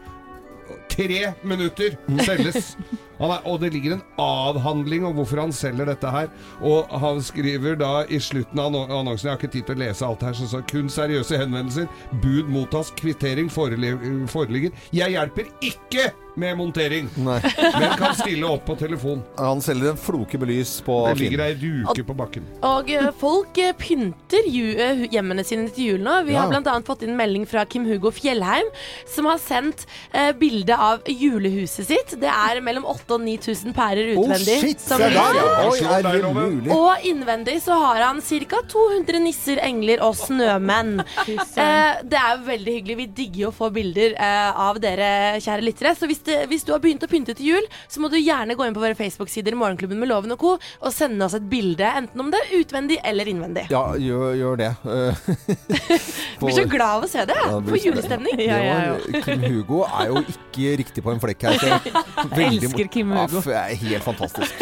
Tre 0.90 1.34
minutter 1.44 1.96
selges. 2.26 2.76
Er, 3.18 3.40
og 3.50 3.62
det 3.62 3.72
ligger 3.74 3.98
en 3.98 4.04
avhandling 4.22 5.06
om 5.08 5.18
hvorfor 5.18 5.42
han 5.42 5.56
selger 5.56 5.90
dette 5.90 6.12
her. 6.14 6.30
Og 6.62 6.92
han 7.02 7.22
skriver 7.26 7.80
da 7.80 8.06
i 8.10 8.20
slutten 8.22 8.62
av 8.62 8.76
annonsen 8.86 9.28
Jeg 9.28 9.34
har 9.34 9.42
ikke 9.42 9.54
tid 9.56 9.68
til 9.70 9.78
å 9.80 9.84
lese 9.86 10.08
alt 10.08 10.26
her. 10.28 10.38
Sånn 10.38 10.52
så, 10.52 10.62
kun 10.70 10.92
seriøse 10.92 11.42
henvendelser. 11.42 11.90
Bud 12.24 12.52
mottas. 12.54 12.94
Kvittering 12.98 13.50
foreligger. 13.52 14.72
Jeg 14.96 15.18
hjelper 15.18 15.52
ikke 15.66 16.12
med 16.38 16.58
montering, 16.58 17.08
Nei. 17.26 17.40
men 17.80 17.94
kan 17.98 18.14
stille 18.18 18.46
opp 18.46 18.68
på 18.68 18.76
telefon. 18.78 19.24
Han 19.40 19.62
selger 19.64 19.96
en 19.96 20.00
floke 20.00 20.38
med 20.38 20.52
lys 20.52 20.76
på 20.86 21.00
Det 21.10 21.16
ligger 21.24 21.44
ei 21.48 21.56
ruke 21.58 22.06
på 22.06 22.16
bakken. 22.18 22.46
Og, 22.68 22.92
eh, 22.94 23.10
folk 23.18 23.58
eh, 23.62 23.74
pynter 23.78 24.46
eh, 24.46 25.06
hjemmene 25.14 25.46
sine 25.48 25.72
til 25.74 25.96
jul 25.96 26.06
nå. 26.06 26.20
Vi 26.28 26.36
ja. 26.36 26.46
har 26.46 26.54
bl.a. 26.54 26.76
fått 26.86 27.08
inn 27.08 27.18
melding 27.18 27.48
fra 27.50 27.66
Kim 27.66 27.88
Hugo 27.90 28.12
Fjellheim, 28.14 28.70
som 29.10 29.30
har 29.32 29.42
sendt 29.42 29.88
eh, 30.12 30.30
bilde 30.38 30.78
av 30.78 31.02
julehuset 31.10 31.90
sitt. 31.90 32.16
Det 32.22 32.30
er 32.30 32.62
mellom 32.66 32.86
8 32.86 33.07
8000-9000 33.08 33.74
pærer 33.76 34.12
utvendig. 34.14 34.58
Oh, 34.58 34.66
shit, 34.66 34.82
som 34.84 35.02
er 35.02 35.16
der, 35.16 35.38
ja. 35.38 35.48
Oi. 35.68 36.74
Og 36.76 37.08
innvendig 37.08 37.58
så 37.64 37.78
har 37.80 38.04
han 38.06 38.22
ca. 38.22 38.62
200 38.68 39.22
nisser, 39.24 39.62
engler 39.64 40.02
og 40.06 40.16
snømenn. 40.20 41.02
eh, 41.28 42.02
det 42.04 42.20
er 42.20 42.36
jo 42.36 42.48
veldig 42.48 42.76
hyggelig. 42.78 42.98
Vi 43.02 43.08
digger 43.22 43.42
jo 43.46 43.52
å 43.52 43.56
få 43.56 43.72
bilder 43.76 44.16
eh, 44.16 44.62
av 44.68 44.80
dere, 44.84 45.10
kjære 45.44 45.66
lyttere. 45.66 45.96
Så 45.98 46.10
hvis, 46.10 46.24
det, 46.28 46.40
hvis, 46.52 46.66
du 46.68 46.74
har 46.76 46.84
begynt 46.84 47.06
å 47.06 47.12
pynte 47.12 47.36
til 47.38 47.54
jul, 47.54 47.70
så 47.88 48.04
må 48.04 48.12
du 48.12 48.20
gjerne 48.20 48.58
gå 48.58 48.68
inn 48.68 48.76
på 48.76 48.84
våre 48.84 48.98
Facebook-sider 48.98 49.58
Morgenklubben 49.58 50.00
med 50.02 50.12
Loven 50.12 50.36
og 50.36 50.42
co. 50.42 50.56
og 50.58 50.94
sende 50.94 51.26
oss 51.26 51.38
et 51.38 51.48
bilde, 51.50 51.88
enten 51.88 52.22
om 52.22 52.32
det 52.34 52.42
er 52.44 52.56
utvendig 52.62 53.00
eller 53.08 53.32
innvendig. 53.32 53.68
Ja, 53.74 53.86
gjør, 53.96 54.30
gjør 54.42 54.64
det. 54.64 54.74
Eh, 54.98 56.00
blir 56.42 56.56
så 56.56 56.64
glad 56.70 56.98
av 56.98 57.06
å 57.06 57.08
se 57.10 57.24
det. 57.28 57.36
Ja, 57.38 57.58
Får 57.68 57.80
julestemning. 57.82 58.40
Ja, 58.42 58.58
ja, 58.64 59.22
Kim 59.26 59.44
Hugo 59.46 59.84
er 59.86 60.10
jo 60.10 60.22
ikke 60.24 60.74
riktig 60.82 61.04
på 61.06 61.14
en 61.14 61.22
flekk 61.22 61.46
her. 61.48 61.58
Jeg 61.62 62.48
elsker 62.48 62.90
Kim 62.94 62.97
mor- 63.04 63.28
Hugo. 63.32 63.50
Ja, 63.52 63.68
er 63.70 63.76
helt 63.76 64.04
fantastisk. 64.04 64.54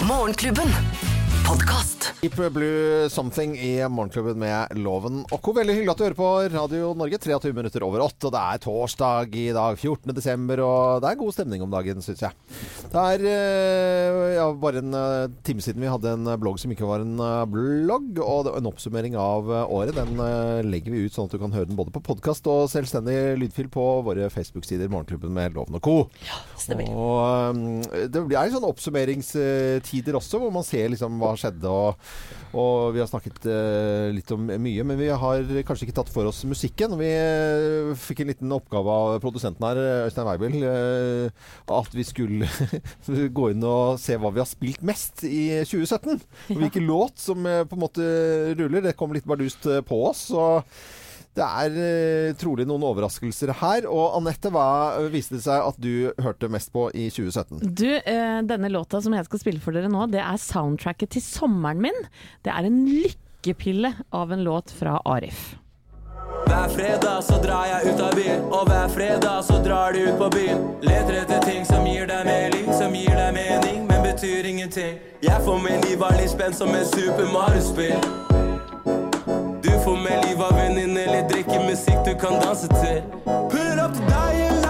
Morgenklubben. 0.06 0.74
Podkast. 1.46 1.95
Deep 2.20 2.36
Blue 2.52 3.08
Something 3.10 3.56
i 3.58 3.88
Morgenklubben 3.88 4.38
med 4.38 4.78
Loven. 4.78 5.22
Og 5.32 5.40
Co. 5.42 5.52
veldig 5.56 5.74
hyggelig 5.74 5.92
at 5.92 6.00
du 6.00 6.04
hører 6.04 6.18
på 6.18 6.30
Radio 6.52 6.90
Norge. 6.98 7.18
23 7.22 7.52
minutter 7.56 7.84
over 7.86 8.04
åtte, 8.04 8.28
og 8.28 8.34
det 8.34 8.42
er 8.42 8.60
torsdag 8.62 9.36
i 9.36 9.46
dag, 9.56 9.78
14. 9.78 10.14
desember, 10.14 10.62
og 10.64 11.02
det 11.02 11.10
er 11.10 11.18
god 11.20 11.34
stemning 11.34 11.64
om 11.64 11.72
dagen, 11.72 12.02
syns 12.04 12.22
jeg. 12.26 12.36
Det 12.92 13.04
er 13.14 13.24
eh, 13.30 14.34
ja, 14.36 14.46
bare 14.60 14.82
en 14.82 14.96
eh, 14.98 15.34
time 15.46 15.64
siden 15.64 15.82
vi 15.82 15.90
hadde 15.90 16.12
en 16.14 16.30
blogg 16.40 16.60
som 16.62 16.72
ikke 16.74 16.88
var 16.88 17.04
en 17.04 17.16
eh, 17.18 17.46
blogg, 17.50 18.20
og 18.22 18.50
en 18.52 18.70
oppsummering 18.70 19.16
av 19.20 19.50
eh, 19.50 19.74
året. 19.78 19.96
Den 19.96 20.22
eh, 20.22 20.62
legger 20.66 20.94
vi 20.94 21.06
ut 21.06 21.16
sånn 21.16 21.30
at 21.30 21.36
du 21.36 21.42
kan 21.42 21.54
høre 21.56 21.70
den 21.70 21.78
både 21.78 21.94
på 21.94 22.04
podkast 22.06 22.46
og 22.52 22.68
selvstendig 22.72 23.18
lydfil 23.40 23.70
på 23.72 23.86
våre 24.06 24.30
Facebook-sider 24.32 24.92
Morgenklubben 24.92 25.34
med 25.36 25.56
Loven 25.56 25.80
og 25.80 25.84
co. 25.86 25.96
Stemmer. 26.60 26.92
Og 26.92 27.56
um, 27.56 27.64
det 28.12 28.22
er 28.22 28.54
sånn 28.54 28.68
oppsummeringstider 28.68 30.20
også, 30.20 30.40
hvor 30.42 30.54
man 30.54 30.66
ser 30.66 30.92
liksom 30.92 31.18
hva 31.22 31.34
skjedde. 31.38 31.72
Og, 31.72 31.95
og 32.56 32.94
vi 32.94 33.02
har 33.02 33.08
snakket 33.10 33.46
eh, 33.50 34.08
litt 34.14 34.30
om 34.32 34.46
mye, 34.46 34.84
men 34.86 34.98
vi 35.00 35.10
har 35.10 35.50
kanskje 35.66 35.88
ikke 35.88 35.96
tatt 35.98 36.12
for 36.12 36.28
oss 36.30 36.44
musikken. 36.48 36.94
Vi 37.00 37.10
eh, 37.10 37.92
fikk 38.00 38.22
en 38.22 38.30
liten 38.32 38.54
oppgave 38.56 38.96
av 38.96 39.16
produsenten 39.24 39.66
her, 39.66 39.80
Øystein 40.06 40.28
Weibel, 40.28 40.56
eh, 40.64 41.48
at 41.76 41.96
vi 41.96 42.06
skulle 42.06 42.48
gå 43.38 43.50
inn 43.52 43.66
og 43.66 44.00
se 44.00 44.16
hva 44.20 44.32
vi 44.32 44.42
har 44.42 44.48
spilt 44.48 44.84
mest 44.86 45.26
i 45.28 45.48
2017. 45.66 46.22
Og 46.54 46.62
hvilken 46.62 46.86
låt 46.88 47.20
som 47.20 47.46
eh, 47.46 47.64
på 47.68 47.76
en 47.76 47.84
måte 47.84 48.06
ruller. 48.56 48.84
Det 48.86 48.96
kom 48.98 49.14
litt 49.14 49.28
bardust 49.28 49.66
eh, 49.70 49.82
på 49.86 50.00
oss. 50.08 50.28
Og 50.34 50.62
det 51.36 51.44
er 51.44 51.76
eh, 51.76 52.36
trolig 52.40 52.66
noen 52.68 52.84
overraskelser 52.88 53.52
her. 53.60 53.88
Og 53.90 54.16
Anette, 54.18 54.52
hva 54.54 54.68
eh, 54.96 55.10
viste 55.12 55.36
det 55.36 55.44
seg 55.44 55.68
at 55.68 55.78
du 55.82 56.08
hørte 56.22 56.50
mest 56.52 56.72
på 56.74 56.88
i 56.96 57.08
2017? 57.12 57.60
Du, 57.76 57.90
eh, 57.98 58.40
denne 58.48 58.72
låta 58.72 59.02
som 59.04 59.16
jeg 59.16 59.28
skal 59.28 59.42
spille 59.42 59.62
for 59.62 59.76
dere 59.76 59.92
nå, 59.92 60.08
det 60.12 60.22
er 60.24 60.40
soundtracket 60.40 61.16
til 61.16 61.24
sommeren 61.24 61.84
min. 61.84 62.02
Det 62.46 62.54
er 62.54 62.68
en 62.68 62.82
lykkepille 62.88 63.92
av 64.16 64.32
en 64.32 64.44
låt 64.46 64.72
fra 64.76 64.98
Arif. 65.04 65.54
Hver 66.46 66.68
fredag 66.70 67.22
så 67.26 67.40
drar 67.42 67.66
jeg 67.66 67.90
ut 67.90 68.00
av 68.06 68.12
byen, 68.14 68.42
og 68.54 68.68
hver 68.68 68.90
fredag 68.94 69.40
så 69.46 69.58
drar 69.64 69.96
de 69.96 70.04
ut 70.06 70.18
på 70.20 70.28
byen. 70.30 70.62
Leter 70.86 71.18
etter 71.24 71.42
ting 71.42 71.66
som 71.66 71.86
gir 71.86 72.06
deg 72.06 72.22
mening, 72.28 72.70
som 72.70 72.94
gir 72.94 73.18
deg 73.18 73.34
mening, 73.34 73.82
men 73.88 74.06
betyr 74.06 74.46
ingenting. 74.46 75.00
Jeg 75.26 75.42
får 75.42 75.58
med 75.64 75.88
livet 75.88 76.06
av 76.06 76.20
litt 76.20 76.30
spent 76.30 76.58
som 76.58 76.70
et 76.78 76.86
Super 76.94 77.26
Mario-spill. 77.34 78.55
Får 79.86 79.96
med 79.96 80.24
livet 80.24 80.40
av 80.42 80.58
eller 80.58 81.28
drikke 81.28 81.60
musikk 81.62 81.98
du 82.04 82.14
kan 82.18 82.40
danse 82.42 82.66
til. 82.66 83.02
Puller 83.24 83.84
opp 83.84 83.94
til 83.94 84.08
deg 84.10 84.65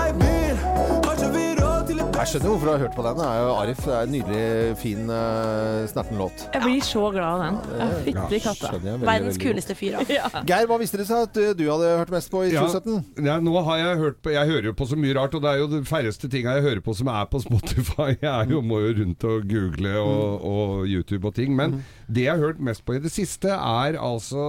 Jeg 2.16 2.30
skjønner 2.30 2.48
hvorfor 2.48 2.64
du 2.64 2.70
har 2.72 2.80
hørt 2.80 2.94
på 2.96 3.02
den. 3.04 3.18
Det 3.20 3.24
er 3.28 3.40
jo 3.42 3.48
Arif. 3.60 3.80
Det 3.84 3.92
er 3.92 4.06
en 4.06 4.12
nydelig, 4.14 4.76
fin, 4.80 5.10
uh, 5.12 5.82
snerten 5.90 6.16
låt. 6.16 6.44
Jeg 6.54 6.62
blir 6.64 6.86
så 6.86 7.02
glad 7.12 7.26
av 7.26 7.42
den. 7.42 7.58
Ja, 7.76 7.88
Fytti 8.06 8.38
katta. 8.40 8.70
Verdens 9.04 9.36
kuleste 9.42 9.76
fyr. 9.76 9.98
Ja. 10.16 10.30
Geir, 10.48 10.64
hva 10.70 10.78
visste 10.80 10.96
det 11.00 11.04
seg 11.10 11.26
at 11.26 11.36
uh, 11.36 11.50
du 11.58 11.66
hadde 11.68 11.90
hørt 12.00 12.12
mest 12.14 12.32
på 12.32 12.40
i 12.46 12.54
Ja. 12.54 12.62
2017? 12.64 13.26
Ja, 13.26 13.36
nå 13.44 13.52
har 13.68 13.82
jeg 13.82 13.98
hørt 14.00 14.18
på 14.24 14.32
Jeg 14.32 14.48
hører 14.48 14.70
jo 14.70 14.72
på 14.78 14.86
så 14.88 14.96
mye 14.96 15.16
rart, 15.18 15.36
og 15.36 15.44
det 15.44 15.50
er 15.52 15.60
jo 15.60 15.68
de 15.74 15.82
færreste 15.86 16.30
tinga 16.32 16.56
jeg 16.56 16.64
hører 16.70 16.82
på 16.86 16.96
som 16.96 17.12
er 17.12 17.28
på 17.28 17.42
Spotify. 17.44 18.08
Jeg 18.24 18.32
er 18.32 18.48
jo, 18.54 18.62
må 18.64 18.80
jo 18.80 18.94
rundt 19.02 19.28
og 19.28 19.44
google 19.50 19.92
og, 20.00 20.48
og 20.54 20.88
YouTube 20.88 21.28
og 21.28 21.36
ting. 21.36 21.52
Men 21.58 21.82
det 22.08 22.24
jeg 22.30 22.32
har 22.32 22.40
hørt 22.48 22.64
mest 22.64 22.84
på 22.86 22.96
i 22.96 23.02
det 23.02 23.12
siste, 23.12 23.52
er 23.52 24.00
altså 24.00 24.48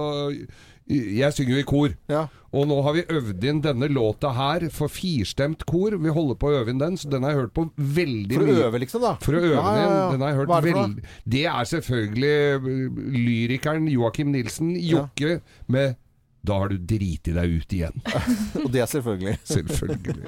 Jeg 0.88 1.34
synger 1.36 1.52
jo 1.52 1.60
i 1.60 1.66
kor. 1.68 1.94
Ja. 2.08 2.22
Og 2.56 2.64
nå 2.70 2.78
har 2.86 2.94
vi 2.96 3.02
øvd 3.12 3.42
inn 3.44 3.58
denne 3.60 3.90
låta 3.92 4.30
her 4.32 4.64
for 4.72 4.88
firstemt 4.88 5.66
kor. 5.68 5.92
Vi 6.00 6.08
holder 6.16 6.38
på 6.40 6.48
å 6.48 6.54
øve 6.62 6.72
inn 6.72 6.80
den, 6.80 6.96
så 6.96 7.10
den 7.12 7.26
har 7.26 7.34
jeg 7.34 7.42
hørt 7.42 7.52
på 7.58 7.66
veldig 7.76 8.32
mye. 8.32 8.40
For 8.40 8.48
å 8.48 8.54
mye. 8.56 8.66
øve, 8.70 8.80
liksom, 8.86 9.04
da? 9.04 9.12
For 9.20 9.36
å 9.36 9.42
øve 9.42 9.52
Ja, 9.52 9.64
den 9.68 9.82
ja, 9.82 9.84
inn. 9.84 9.96
ja. 9.98 10.10
Den 10.14 10.24
har 10.24 10.32
jeg 10.32 10.38
hørt 10.40 10.48
Hva 10.48 10.58
er 10.58 10.64
det 10.64 10.72
for 10.72 10.80
veld... 10.80 11.02
Det 11.36 11.44
er 11.52 11.70
selvfølgelig 11.74 12.34
uh, 12.56 13.00
lyrikeren 13.18 13.88
Joakim 13.92 14.32
Nilsen, 14.32 14.72
Jokke, 14.80 15.40
med 15.68 15.96
'Da 16.48 16.54
har 16.62 16.68
du 16.72 16.78
driti 16.78 17.32
deg 17.36 17.50
ut 17.60 17.72
igjen'. 17.76 18.00
Og 18.64 18.72
det 18.72 18.80
er 18.80 18.86
selvfølgelig. 18.88 19.36
Selvfølgelig. 19.52 20.22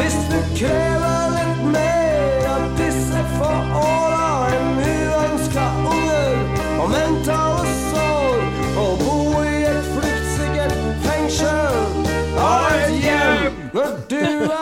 Hvis 0.00 0.16
du 0.32 0.38
krever 0.58 1.34
litt 1.36 1.60
mer 1.76 2.48
av 2.50 2.64
disse 2.80 3.20
fåra, 3.36 3.83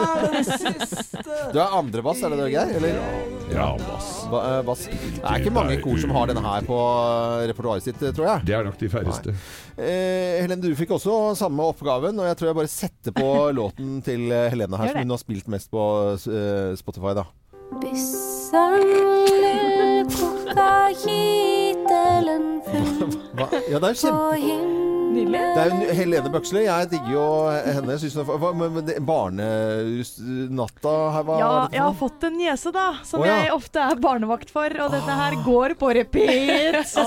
er 0.03 0.33
den 0.33 0.45
siste 0.49 1.23
Du 1.53 1.59
er 1.63 1.75
andrebass, 1.79 2.23
er 2.25 2.29
det 2.35 2.39
det, 2.43 2.49
Geir? 2.55 2.69
Eller 2.79 2.93
Ja, 3.53 3.67
bass. 3.77 4.09
ba, 4.33 4.39
eh, 4.49 4.61
bass? 4.67 4.83
Det 4.89 5.23
er 5.23 5.37
ikke 5.43 5.53
mange 5.55 5.77
kor 5.85 5.97
som 6.01 6.11
har 6.17 6.25
denne 6.31 6.43
her 6.45 6.63
på 6.69 6.79
eh, 6.79 7.43
repertoaret 7.51 7.85
sitt, 7.85 7.99
tror 8.01 8.27
jeg. 8.31 8.39
Det 8.49 8.55
er 8.57 8.65
nok 8.69 8.79
de 8.81 8.89
færreste. 8.93 9.31
Eh, 9.77 10.41
Helene, 10.43 10.63
du 10.65 10.71
fikk 10.79 10.91
også 10.97 11.13
samme 11.39 11.61
oppgaven, 11.73 12.15
og 12.23 12.27
jeg 12.31 12.37
tror 12.41 12.49
jeg 12.53 12.59
bare 12.63 12.73
setter 12.73 13.13
på 13.17 13.29
låten 13.61 13.89
til 14.07 14.21
eh, 14.33 14.49
Helene 14.53 14.77
her, 14.81 14.87
Gjør 14.93 14.95
det. 14.95 15.03
som 15.03 15.09
hun 15.09 15.17
har 15.17 15.23
spilt 15.27 15.47
mest 15.57 15.69
på 15.73 15.83
eh, 16.33 16.73
Spotify, 16.81 17.13
da. 17.21 17.25
Hva? 23.37 23.47
Ja, 23.71 23.79
det 23.81 23.89
er 23.89 23.97
kjempe... 23.97 24.92
Nydelig. 25.13 25.41
Det 25.43 25.63
er 25.63 25.73
jo 25.73 25.97
Helene 25.99 26.31
Bøksle. 26.33 26.63
Jeg 26.65 26.89
digger 26.93 27.13
jo 27.13 27.25
henne. 27.51 27.95
Jeg 27.95 28.03
synes 28.05 28.15
hun, 28.17 28.41
hva, 28.43 28.53
men, 28.57 28.91
Barnenatta 29.09 30.95
her, 31.17 31.27
hva 31.29 31.39
Ja, 31.41 31.51
er 31.51 31.73
det 31.73 31.79
jeg 31.79 31.85
har 31.85 31.97
fått 31.99 32.27
en 32.29 32.37
niese, 32.39 32.73
da, 32.75 32.87
som 33.07 33.23
oh, 33.23 33.27
ja. 33.29 33.37
jeg 33.45 33.53
ofte 33.55 33.83
er 33.93 34.01
barnevakt 34.03 34.53
for. 34.53 34.77
Og 34.85 34.95
dette 34.95 35.19
her 35.21 35.37
går 35.45 35.77
på 35.81 35.93
repeat. 35.99 36.81
Så 36.93 37.05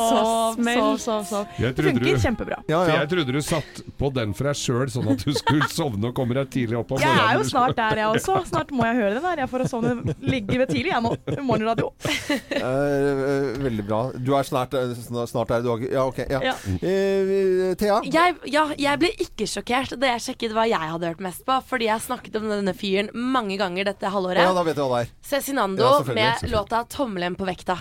smell. 0.56 0.84
sov, 1.02 1.26
sov. 1.30 1.50
Det 1.58 1.74
funker 1.80 2.06
du- 2.06 2.14
kjempebra. 2.26 2.62
Ja, 2.70 2.84
ja. 2.88 3.00
jeg 3.02 3.12
trodde 3.12 3.36
du 3.36 3.42
satt 3.46 3.82
på 4.00 4.12
den 4.16 4.34
for 4.38 4.50
deg 4.50 4.60
sjøl, 4.60 4.86
sånn 4.92 5.10
at 5.14 5.26
du 5.26 5.34
skulle 5.36 5.70
sovne 5.74 6.12
og 6.12 6.16
komme 6.18 6.38
deg 6.38 6.52
tidlig 6.54 6.80
opp 6.80 6.96
Jeg 7.02 7.12
er 7.12 7.40
jo 7.40 7.46
snart 7.48 7.76
der, 7.80 8.04
jeg 8.04 8.20
også. 8.20 8.40
Snart 8.50 8.74
må 8.76 8.86
jeg 8.88 9.00
høre 9.02 9.18
den 9.18 9.26
her. 9.26 9.44
Jeg 9.46 9.52
får 9.52 9.66
sovne 9.72 10.16
ligge 10.24 10.60
ved 10.62 10.72
tidlig, 10.72 10.94
jeg 10.94 11.04
nå. 11.06 11.16
Morgenradio. 11.46 11.92
Eh, 12.06 12.62
eh, 12.62 13.50
veldig 13.66 13.86
bra. 13.88 14.02
Du 14.16 14.34
er 14.38 14.48
snart, 14.48 14.74
eh, 14.78 14.94
snart 15.30 15.52
der, 15.52 15.66
du 15.66 15.72
har 15.74 15.86
Ja, 15.86 16.06
ok. 16.08 16.24
Ja. 16.30 16.42
Ja. 16.52 16.56
Eh, 16.82 17.76
Thea? 17.80 17.95
Jeg, 18.04 18.36
ja, 18.52 18.66
jeg 18.78 19.02
ble 19.02 19.12
ikke 19.26 19.48
sjokkert 19.50 19.96
da 20.00 20.14
jeg 20.14 20.24
sjekket 20.28 20.56
hva 20.56 20.68
jeg 20.70 20.92
hadde 20.92 21.12
hørt 21.12 21.24
mest 21.24 21.46
på. 21.48 21.58
Fordi 21.70 21.90
jeg 21.90 22.04
snakket 22.06 22.36
om 22.42 22.48
denne 22.52 22.76
fyren 22.78 23.12
mange 23.14 23.58
ganger 23.62 23.92
dette 23.92 24.12
halvåret. 24.12 24.44
Ja, 24.44 24.54
da 24.56 24.64
vet 24.68 24.80
jeg 24.80 24.90
hva 24.90 25.02
det 25.02 25.08
er. 25.08 25.14
Cezinando 25.26 25.84
Ja, 25.84 26.14
med 26.14 26.50
låta 26.52 26.84
'Tommelen 26.86 27.36
på 27.36 27.46
vekta'. 27.46 27.78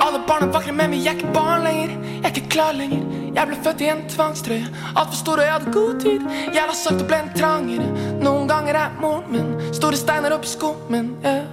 Alle 0.00 0.20
barna 0.26 0.46
vakler 0.46 0.72
med 0.72 0.90
meg, 0.90 1.04
jeg 1.04 1.14
er 1.14 1.18
ikke 1.18 1.32
barn 1.34 1.64
lenger. 1.64 1.90
Jeg 1.90 2.24
er 2.24 2.32
ikke 2.34 2.48
klar 2.48 2.72
lenger. 2.72 3.02
Jeg 3.34 3.46
ble 3.46 3.56
født 3.64 3.80
i 3.84 3.88
en 3.92 4.02
tvangstrøye. 4.10 4.68
Altfor 4.96 5.18
stor 5.20 5.38
og 5.38 5.44
jeg 5.44 5.52
hadde 5.52 5.72
god 5.76 6.00
tid. 6.00 6.20
Jeg 6.54 6.62
har 6.62 6.74
sagt 6.74 7.02
og 7.04 7.06
ble 7.10 7.18
en 7.22 7.32
trangere. 7.36 7.86
Noen 8.24 8.48
ganger 8.50 8.74
er 8.74 8.96
moren 9.00 9.30
min 9.30 9.74
store 9.76 9.96
steiner 10.00 10.34
oppi 10.34 10.50
skummen. 10.50 11.12
Yeah. 11.24 11.44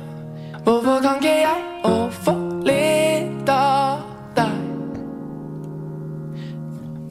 Hvorfor 0.65 1.03
kan 1.05 1.21
ikke 1.21 1.35
jeg 1.43 1.59
å 1.87 1.93
få 2.23 2.33
litt 2.67 3.51
av 3.53 3.86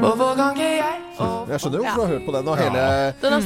Hvorfor 0.06 0.34
kan 0.34 0.50
ikke 0.50 0.84
jeg 0.84 1.05
Jeg 1.16 1.60
skjønner 1.62 1.80
jo 1.80 1.84
hvorfor 1.86 1.96
du 1.96 2.04
har 2.04 2.12
hørt 2.12 2.26
på 2.26 2.34
den. 2.34 2.48
Og 2.50 2.58
hele, 2.60 2.82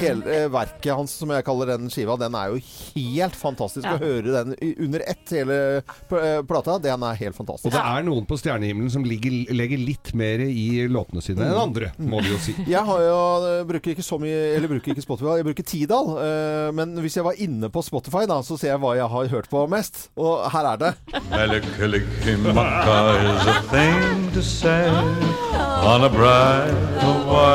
hele 0.00 0.34
eh, 0.34 0.46
verket 0.52 0.90
hans, 0.96 1.14
som 1.20 1.32
jeg 1.34 1.46
kaller 1.46 1.72
den 1.74 1.90
skiva, 1.92 2.16
den 2.20 2.36
er 2.38 2.54
jo 2.54 2.60
helt 2.60 3.36
fantastisk. 3.38 3.86
Ja. 3.86 3.94
Å 3.94 4.02
høre 4.02 4.34
den 4.34 4.56
under 4.86 5.04
ett, 5.06 5.24
hele 5.30 5.58
eh, 5.78 6.40
plata, 6.48 6.78
den 6.82 7.06
er 7.06 7.20
helt 7.20 7.38
fantastisk. 7.38 7.68
Og 7.70 7.76
det 7.76 7.82
er 7.84 8.06
noen 8.06 8.26
på 8.28 8.38
stjernehimmelen 8.40 8.92
som 8.92 9.06
ligger, 9.06 9.36
legger 9.54 9.82
litt 9.82 10.12
mer 10.18 10.42
i 10.46 10.86
låtene 10.90 11.22
sine 11.24 11.46
enn 11.46 11.60
andre, 11.60 11.92
må 12.02 12.22
vi 12.24 12.34
jo 12.34 12.40
si. 12.42 12.56
Jeg 12.70 12.82
har 12.86 13.04
jo, 13.04 13.20
eh, 13.46 13.62
bruker 13.68 13.94
ikke 13.94 14.04
så 14.04 14.18
mye 14.20 14.38
Eller 14.56 14.70
bruker 14.70 14.92
ikke 14.92 15.04
Spotify, 15.04 15.36
jeg 15.40 15.46
bruker 15.46 15.66
Tidal. 15.66 16.08
men 16.74 16.92
hvis 17.02 17.16
jeg 17.18 17.24
var 17.24 17.38
inne 17.42 17.68
på 17.72 17.82
Spotify, 17.84 18.24
da, 18.28 18.40
så 18.46 18.56
ser 18.58 18.72
jeg 18.72 18.80
hva 18.82 18.92
jeg 18.98 19.08
har 19.12 19.30
hørt 19.32 19.48
på 19.50 19.62
mest. 19.70 20.08
Og 20.20 20.44
her 20.52 20.68
er 20.72 20.80
det. 20.80 20.92
Is 23.20 23.46
a 23.46 23.62
thing 23.70 24.30
to 24.32 24.42
say 24.42 24.88
on 25.84 26.04
a 26.04 26.10
bright 26.10 26.74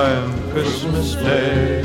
Hawaiian 0.06 0.52
Christmas 0.52 1.16
day. 1.16 1.82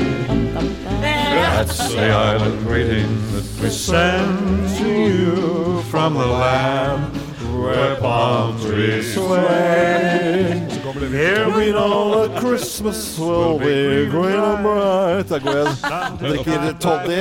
That's 1.01 1.91
the 1.91 2.09
island 2.09 2.59
greeting 2.67 3.09
that 3.31 3.59
we 3.61 3.69
send 3.69 4.77
to 4.77 4.87
you 4.87 5.81
from 5.83 6.13
the 6.13 6.27
land 6.27 7.17
where 7.63 7.95
palm 7.95 8.59
trees 8.61 9.15
sway. 9.15 10.70
Here 10.91 11.47
we 11.55 11.71
know 11.71 12.27
that 12.27 12.39
Christmas 12.41 13.17
will 13.17 13.57
be 13.59 14.05
green 14.11 14.35
and 14.35 14.61
bright. 14.63 15.29
Der 15.29 15.39
går 15.39 15.55
jeg 15.55 15.67
og 16.11 16.19
drikker 16.19 16.65
toddy. 16.83 17.19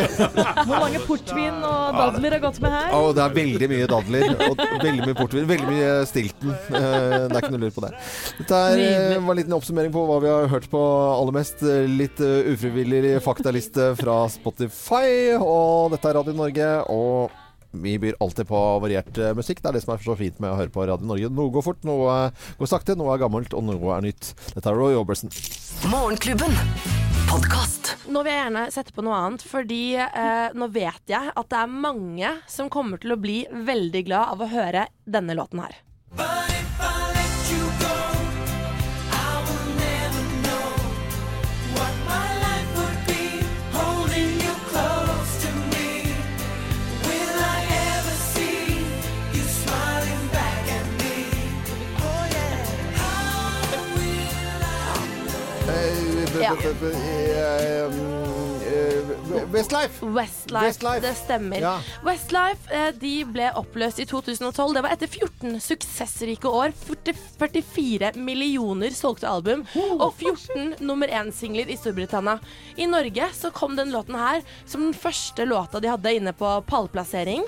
Hvor 0.66 0.80
mange 0.82 1.00
portvin 1.06 1.60
og 1.64 1.94
dadler 1.94 2.34
har 2.36 2.42
gått 2.42 2.58
med 2.64 2.74
her? 2.74 2.88
Oh, 2.98 3.10
det 3.14 3.22
er 3.22 3.34
veldig 3.36 3.68
mye 3.70 3.86
dadler 3.92 4.34
og 4.48 4.62
veldig 4.82 5.06
mye 5.06 5.16
portvin. 5.20 5.46
Veldig 5.50 5.68
mye 5.70 5.90
Stilton. 6.10 6.50
Eh, 6.50 7.28
Det 7.30 7.36
er 7.36 7.38
ikke 7.44 7.52
noe 7.54 7.62
lurt 7.68 7.76
på 7.78 7.84
det. 7.86 7.92
Dette 8.40 8.62
er, 8.72 8.82
eh, 8.88 9.18
var 9.22 9.36
en 9.36 9.40
liten 9.42 9.56
oppsummering 9.60 9.94
på 9.94 10.04
hva 10.10 10.18
vi 10.24 10.32
har 10.32 10.50
hørt 10.50 10.66
på 10.72 10.82
aller 11.14 11.36
mest. 11.38 11.62
Litt 11.94 12.20
eh, 12.26 12.50
ufrivillig 12.54 13.16
faktaliste 13.24 13.92
fra 14.02 14.24
Spotify. 14.34 15.36
Og 15.38 15.94
dette 15.94 16.10
er 16.10 16.18
Radio 16.18 16.34
Norge. 16.34 16.72
Og 16.90 17.30
Vi 17.70 17.98
byr 18.02 18.16
alltid 18.20 18.48
på 18.50 18.60
variert 18.82 19.18
eh, 19.18 19.34
musikk. 19.38 19.62
Det 19.62 19.70
er 19.70 19.78
det 19.78 19.84
som 19.84 19.94
er 19.94 20.04
så 20.04 20.16
fint 20.18 20.40
med 20.42 20.52
å 20.52 20.58
høre 20.58 20.72
på 20.74 20.86
Radio 20.88 21.06
Norge. 21.06 21.30
Noe 21.34 21.52
går 21.54 21.66
fort, 21.66 21.84
noe 21.86 22.16
går 22.58 22.70
sakte, 22.70 22.96
noe 22.98 23.14
er 23.14 23.22
gammelt, 23.22 23.54
og 23.54 23.66
noe 23.68 23.92
er 23.96 24.08
nytt. 24.08 24.32
Dette 24.56 24.66
er 24.70 24.78
Roy 24.78 24.98
Oberson. 24.98 25.32
Morgenklubben. 25.92 26.56
Podcast. 27.30 27.92
Nå 28.10 28.24
vil 28.26 28.34
jeg 28.34 28.42
gjerne 28.42 28.64
sette 28.74 28.94
på 28.96 29.04
noe 29.06 29.20
annet, 29.20 29.44
fordi 29.46 29.94
eh, 30.02 30.48
nå 30.58 30.66
vet 30.74 31.12
jeg 31.12 31.30
at 31.30 31.52
det 31.52 31.60
er 31.60 31.76
mange 31.86 32.32
som 32.50 32.72
kommer 32.72 32.98
til 32.98 33.14
å 33.14 33.20
bli 33.22 33.44
veldig 33.70 34.02
glad 34.08 34.34
av 34.34 34.42
å 34.42 34.50
høre 34.50 34.88
denne 35.06 35.38
låten 35.38 35.62
her. 35.62 35.78
Ja. 56.50 56.56
eh, 56.90 57.84
eh, 57.84 59.50
Westlife! 59.50 60.06
Westlife, 60.06 60.64
Westlife. 60.66 61.00
det 61.00 61.14
stemmer. 61.14 61.60
Ja. 61.62 61.74
Westlife 62.06 62.70
eh, 62.74 62.88
de 63.00 63.12
ble 63.24 63.50
oppløst 63.58 64.00
i 64.02 64.06
2012. 64.08 64.74
Det 64.74 64.82
var 64.84 64.94
etter 64.94 65.10
14 65.10 65.60
suksessrike 65.62 66.50
år. 66.50 66.74
44 67.38 68.12
millioner 68.18 68.90
solgte 68.96 69.28
album 69.30 69.64
og 69.96 70.10
14 70.18 70.74
nummer 70.80 71.08
én-singler 71.08 71.70
i 71.70 71.78
Storbritannia. 71.78 72.38
I 72.76 72.86
Norge 72.90 73.30
så 73.36 73.50
kom 73.54 73.76
den 73.78 73.94
låten 73.94 74.18
her 74.18 74.42
som 74.66 74.88
den 74.88 74.94
første 74.94 75.46
låta 75.46 75.80
de 75.80 75.90
hadde 75.92 76.14
inne 76.18 76.32
på 76.36 76.56
pallplassering. 76.70 77.46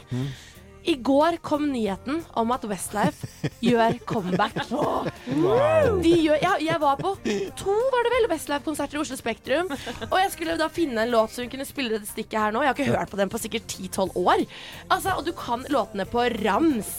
I 0.85 0.95
går 0.99 1.37
kom 1.47 1.69
nyheten 1.71 2.23
om 2.39 2.51
at 2.55 2.65
Westlife 2.67 3.27
gjør 3.63 3.99
comeback. 4.09 4.57
De 6.03 6.13
gjør, 6.17 6.39
jeg, 6.43 6.65
jeg 6.67 6.79
var 6.83 6.97
på 6.99 7.13
to 7.59 7.75
var 7.93 8.07
det 8.07 8.13
vel, 8.17 8.27
Westlife-konserter 8.33 8.99
i 8.99 9.03
Oslo 9.03 9.17
Spektrum. 9.19 9.71
Og 10.09 10.17
jeg 10.19 10.33
skulle 10.35 10.57
da 10.59 10.67
finne 10.73 11.05
en 11.05 11.13
låt 11.13 11.35
som 11.37 11.47
kunne 11.53 11.67
spille 11.69 11.95
dette 11.95 12.11
stikket 12.11 12.39
her 12.41 12.55
nå. 12.55 12.63
Jeg 12.65 12.73
har 12.73 12.79
ikke 12.79 12.97
hørt 12.97 13.13
på 13.13 13.21
den 13.21 13.31
på 13.33 13.41
sikkert 13.43 13.69
10-12 13.71 14.17
år. 14.19 14.45
Altså, 14.91 15.15
Og 15.19 15.25
du 15.29 15.33
kan 15.39 15.63
låtene 15.73 16.07
på 16.11 16.25
rams. 16.43 16.91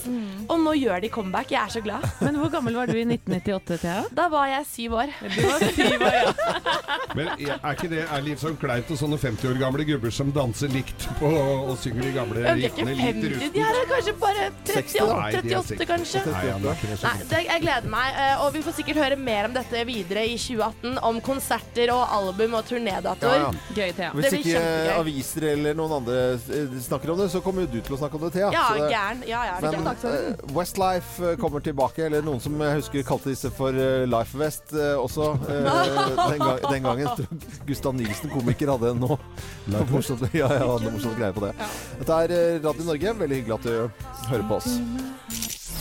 Og 0.48 0.56
nå 0.64 0.74
gjør 0.80 1.04
de 1.04 1.12
comeback. 1.12 1.52
Jeg 1.52 1.60
er 1.64 1.74
så 1.76 1.84
glad. 1.84 2.06
Men 2.24 2.38
hvor 2.40 2.52
gammel 2.54 2.78
var 2.80 2.88
du 2.90 2.96
i 2.96 3.04
1998, 3.04 3.78
Thea? 3.84 4.04
Da 4.16 4.28
var 4.32 4.48
jeg 4.52 4.68
syv 4.70 4.96
år. 5.02 5.12
Du 5.20 5.40
var 5.44 5.66
syv 5.76 6.06
år, 6.08 6.18
ja. 6.20 6.32
Men 7.18 7.28
er 7.38 7.76
ikke 7.76 7.88
det 7.92 8.02
er 8.10 8.24
litt 8.26 8.40
sånn 8.42 8.56
kleint 8.58 8.88
og 8.90 8.98
sånne 8.98 9.18
50 9.20 9.52
år 9.52 9.58
gamle 9.60 9.84
gubber 9.86 10.10
som 10.14 10.32
danser 10.34 10.72
likt 10.72 11.04
på 11.20 11.28
og 11.30 11.76
synger 11.82 12.08
de 12.08 12.12
gamle 12.16 12.42
Ja, 12.42 12.54
er 12.56 12.64
ikke 12.66 12.82
riffene 12.88 12.94
litt 12.96 13.04
50, 13.04 13.34
rusten? 13.34 13.52
de 13.54 13.62
her 13.62 13.73
er 13.80 13.88
kanskje 13.90 14.14
bare 14.20 14.44
38, 14.64 15.04
Nei, 15.14 15.30
de 15.32 15.52
er 15.54 15.58
38 15.58 15.86
kanskje. 15.90 16.22
Nei, 16.26 16.42
det 16.44 16.70
er 16.70 16.76
ikke 16.78 16.90
det 16.90 16.98
Nei, 17.04 17.14
det, 17.30 17.40
jeg 17.48 17.62
gleder 17.64 17.88
meg, 17.94 18.18
eh, 18.24 18.42
og 18.44 18.52
vi 18.54 18.62
får 18.66 18.76
sikkert 18.78 19.00
høre 19.02 19.16
mer 19.20 19.48
om 19.48 19.54
dette 19.56 19.84
videre 19.88 20.24
i 20.28 20.36
2018. 20.38 20.98
Om 21.10 21.20
konserter 21.24 21.92
og 21.94 22.02
album 22.18 22.54
og 22.58 22.64
turnédatoer. 22.68 23.38
Ja, 23.40 23.50
ja. 23.50 23.74
Gøy, 23.74 23.92
Thea. 23.98 24.10
Det 24.10 24.20
Hvis 24.20 24.30
blir 24.30 24.38
ikke 24.40 24.54
kjempegøy. 24.54 24.92
aviser 25.00 25.46
eller 25.54 25.78
noen 25.78 25.96
andre 26.00 26.18
eh, 26.34 26.76
snakker 26.88 27.14
om 27.14 27.18
det, 27.22 27.28
så 27.34 27.42
kommer 27.44 27.66
jo 27.66 27.72
du 27.74 27.80
til 27.80 27.96
å 27.96 28.00
snakke 28.02 28.18
om 28.20 28.26
det, 28.26 28.32
Thea. 28.38 28.50
Ja, 28.54 28.64
Så 28.68 28.78
det- 28.80 28.90
gæren. 28.94 29.24
Ja, 29.28 29.44
ja, 29.50 29.58
Men 29.60 29.86
eh, 29.92 30.54
Westlife 30.56 31.30
eh, 31.32 31.36
kommer 31.40 31.60
tilbake, 31.64 32.04
eller 32.06 32.22
noen 32.22 32.40
som 32.40 32.58
jeg 32.60 32.80
husker 32.80 33.02
kalte 33.08 33.32
disse 33.32 33.50
for 33.54 33.70
eh, 33.74 34.04
Life 34.06 34.36
West 34.38 34.72
eh, 34.74 34.94
også. 35.00 35.32
eh, 35.48 36.28
den, 36.30 36.38
gang, 36.38 36.58
den 36.70 36.82
gangen. 36.82 37.28
Gustav 37.66 37.94
Nilsen, 37.96 38.30
komiker, 38.30 38.70
hadde 38.74 38.94
noe 38.98 39.18
nå. 39.66 39.80
morsomt, 39.90 40.24
ja, 40.34 40.48
ja, 40.52 40.64
hadde 40.66 40.84
noe 40.88 40.94
morsomt 40.96 41.16
greie 41.18 41.32
på 41.36 41.44
det. 41.46 41.52
Dette 42.00 42.18
er 42.26 42.34
eh, 42.36 42.58
Radio 42.64 42.84
Norge. 42.88 43.14
Veldig 43.24 43.38
hyggelig 43.40 43.54
at 43.56 43.63
du 43.63 43.63
hører 43.64 44.44
på 44.48 44.58
oss. 44.60 44.76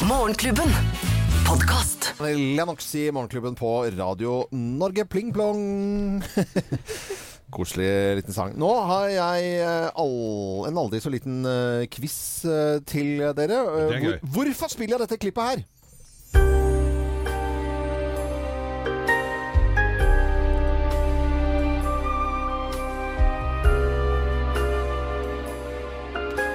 Morgenklubben. 0.07 0.71
Podkast. 1.47 2.13
Lennox 2.19 2.87
i 2.95 3.11
Morgenklubben 3.11 3.55
på 3.55 3.71
Radio 3.97 4.45
Norge. 4.51 5.05
Pling 5.05 5.33
plong. 5.35 6.23
Koselig 7.53 7.89
liten 8.17 8.33
sang. 8.33 8.55
Nå 8.57 8.69
har 8.89 9.09
jeg 9.13 9.51
eh, 9.61 9.89
all, 9.99 10.65
en 10.69 10.79
aldri 10.81 11.01
så 11.03 11.11
liten 11.13 11.43
eh, 11.45 11.85
quiz 11.93 12.17
eh, 12.49 12.79
til 12.89 13.21
dere. 13.37 13.59
Det 13.91 13.99
gøy. 13.99 14.17
Hvor, 14.23 14.23
hvorfor 14.37 14.73
spiller 14.73 14.97
jeg 14.97 15.05
dette 15.05 15.19
klippet 15.21 15.51
her? 15.51 15.65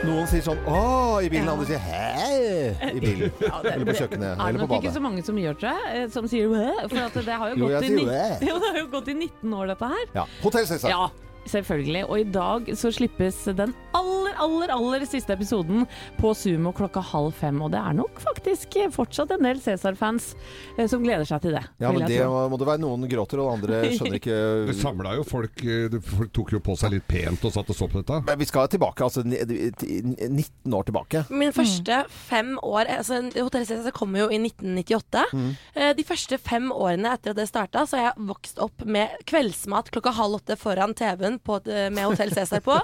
Noen 0.08 0.26
sier 0.30 0.40
sånn 0.46 0.60
'Å' 0.64 1.20
i 1.26 1.28
bilen, 1.28 1.48
andre 1.52 1.66
sier 1.68 1.80
'hæ' 1.84 2.94
i 2.96 3.00
bilen. 3.02 3.32
Eller 3.72 3.84
på 3.84 3.94
kjøkkenet. 3.98 4.30
Er 4.32 4.36
det 4.36 4.48
Eller 4.48 4.60
på 4.62 4.66
nok 4.72 4.76
ikke 4.82 4.92
så 4.94 5.02
mange 5.04 5.22
som 5.26 5.36
gjør 5.36 5.58
det, 5.60 5.74
eh, 5.92 6.06
som 6.14 6.28
sier 6.30 6.48
«Hæ?» 6.48 6.88
For 6.88 6.98
at 7.04 7.14
det 7.28 7.36
har 7.42 7.52
jo 7.52 7.66
gått, 7.66 7.84
i, 7.84 7.90
ni- 7.92 8.06
jo, 8.48 8.58
det 8.62 8.68
har 8.72 8.78
jo 8.80 8.86
gått 8.96 9.08
i 9.12 9.16
19 9.18 9.52
år, 9.58 9.66
dette 9.74 9.90
her. 9.92 10.04
Ja. 10.14 10.24
Hotell 10.42 10.66
Cæsar. 10.70 10.88
Ja, 10.94 11.10
selvfølgelig. 11.46 12.04
Og 12.08 12.20
i 12.20 12.24
dag 12.24 12.68
så 12.78 12.90
slippes 12.94 13.44
den 13.56 13.74
aller, 13.96 14.34
aller, 14.42 14.72
aller 14.74 15.04
siste 15.08 15.32
episoden 15.34 15.86
på 16.18 16.32
Sumo 16.36 16.72
klokka 16.76 17.00
halv 17.12 17.32
fem. 17.38 17.60
Og 17.64 17.70
det 17.72 17.80
er 17.80 17.96
nok 17.98 18.20
faktisk 18.22 18.76
fortsatt 18.94 19.32
en 19.36 19.46
del 19.46 19.60
Cæsar-fans 19.62 20.34
eh, 20.76 20.86
som 20.90 21.02
gleder 21.04 21.24
seg 21.28 21.42
til 21.46 21.56
det. 21.56 21.64
Ja, 21.80 21.92
men 21.94 22.06
det 22.08 22.20
må, 22.28 22.42
må 22.52 22.58
det 22.60 22.68
være. 22.68 22.82
Noen 22.82 23.08
gråter, 23.10 23.40
og 23.42 23.54
andre 23.56 23.80
skjønner 23.94 24.18
ikke 24.20 24.36
Det 24.68 24.76
samla 24.78 25.14
jo 25.18 25.24
folk 25.26 25.62
eh, 25.64 25.96
Folk 26.04 26.30
tok 26.36 26.52
jo 26.56 26.60
på 26.64 26.76
seg 26.78 26.92
litt 26.94 27.06
pent 27.08 27.42
og 27.48 27.54
satt 27.54 27.72
og 27.72 27.76
så 27.78 27.88
på 27.90 28.02
dette. 28.02 28.20
Men 28.28 28.38
vi 28.42 28.46
skal 28.48 28.68
tilbake, 28.70 29.04
altså 29.08 29.24
19 29.24 30.74
år 30.74 30.86
tilbake. 30.88 31.24
Min 31.32 31.54
første 31.56 32.02
fem 32.28 32.54
år 32.62 32.90
altså 32.98 33.22
Hotell 33.38 33.66
Cæsar 33.68 33.94
kommer 33.96 34.26
jo 34.26 34.28
i 34.30 34.38
1998. 34.42 35.24
Mm. 35.32 35.50
Eh, 35.74 35.90
De 35.98 36.04
første 36.06 36.38
fem 36.38 36.70
årene 36.74 37.14
etter 37.16 37.32
at 37.34 37.40
det 37.40 37.48
starta, 37.50 37.86
så 37.88 37.98
har 37.98 38.10
jeg 38.10 38.28
vokst 38.28 38.60
opp 38.62 38.84
med 38.86 39.16
kveldsmat 39.28 39.90
klokka 39.94 40.12
halv 40.18 40.38
åtte 40.42 40.56
foran 40.60 40.94
TV-en 40.98 41.37
et- 41.37 41.37
med 41.66 42.04
Hotell 42.04 42.34
Cæsar 42.34 42.60
på. 42.60 42.74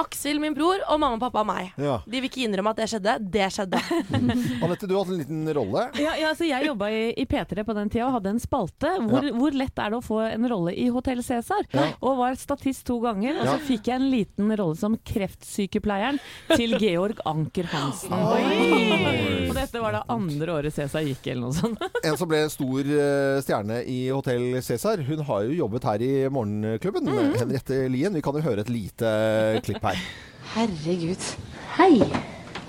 Aksel, 0.00 0.38
min 0.40 0.54
bror, 0.56 0.80
og 0.88 0.98
mamma, 1.00 1.16
og 1.18 1.20
pappa 1.20 1.42
og 1.42 1.48
meg. 1.50 1.72
Ja. 1.80 1.98
De 2.06 2.20
vil 2.22 2.28
ikke 2.30 2.44
innrømme 2.46 2.70
at 2.72 2.78
det 2.80 2.86
skjedde. 2.92 3.16
Det 3.34 3.48
skjedde. 3.52 3.80
Anette, 4.64 4.86
du 4.88 4.94
har 4.96 5.04
hatt 5.04 5.12
en 5.12 5.20
liten 5.20 5.42
rolle. 5.56 5.84
Ja, 6.00 6.14
ja, 6.16 6.30
altså 6.32 6.46
jeg 6.48 6.66
jobba 6.70 6.88
i, 6.94 7.02
i 7.20 7.26
P3 7.28 7.64
på 7.68 7.74
den 7.76 7.90
tida 7.92 8.06
og 8.08 8.16
hadde 8.18 8.32
en 8.34 8.40
spalte. 8.42 8.94
Hvor, 9.08 9.26
Ja. 9.28 9.34
hvor 9.36 9.52
lett 9.56 9.78
er 9.84 9.92
det 9.92 9.98
å 10.00 10.04
få 10.04 10.20
en 10.30 10.48
rolle 10.50 10.72
i 10.78 10.86
Hotell 10.94 11.20
Cæsar? 11.26 11.66
Ja. 11.76 11.90
Og 12.00 12.16
var 12.22 12.38
statist 12.40 12.86
to 12.88 12.98
ganger. 13.04 13.40
Og 13.42 13.44
Ja. 13.46 13.56
så 13.58 13.66
fikk 13.68 13.90
jeg 13.92 14.00
en 14.00 14.08
liten 14.12 14.54
rolle 14.58 14.76
som 14.80 14.96
kreftsykepleieren 14.96 16.18
til 16.54 16.76
Georg 16.82 17.20
Anker 17.28 17.68
Hansen. 17.72 18.12
Og 18.16 19.54
dette 19.56 19.82
var 19.82 19.96
da 19.98 20.02
andre 20.12 20.56
året 20.56 20.74
Cæsar 20.74 21.04
gikk, 21.06 21.26
eller 21.32 21.48
noe 21.48 21.56
sånt. 21.56 21.78
En 22.08 22.16
som 22.18 22.26
ble 22.30 22.40
stor 22.50 22.88
eh, 22.90 23.36
stjerne 23.44 23.76
i 23.86 23.98
Hotell 24.10 24.56
Cæsar. 24.64 25.02
Hun 25.06 25.20
har 25.28 25.44
jo 25.46 25.54
jobbet 25.60 25.84
her 25.86 26.02
i 26.02 26.10
Morgenklubben. 26.32 27.06
Mm. 27.12 27.36
Henriette 27.38 27.78
Lien. 27.92 28.14
Vi 28.16 28.22
kan 28.24 28.34
jo 28.38 28.42
høre 28.42 28.64
et 28.64 28.72
lite 28.72 29.12
klipp 29.62 29.81
her. 29.82 29.98
Herregud. 30.54 31.24
Hei. 31.78 32.00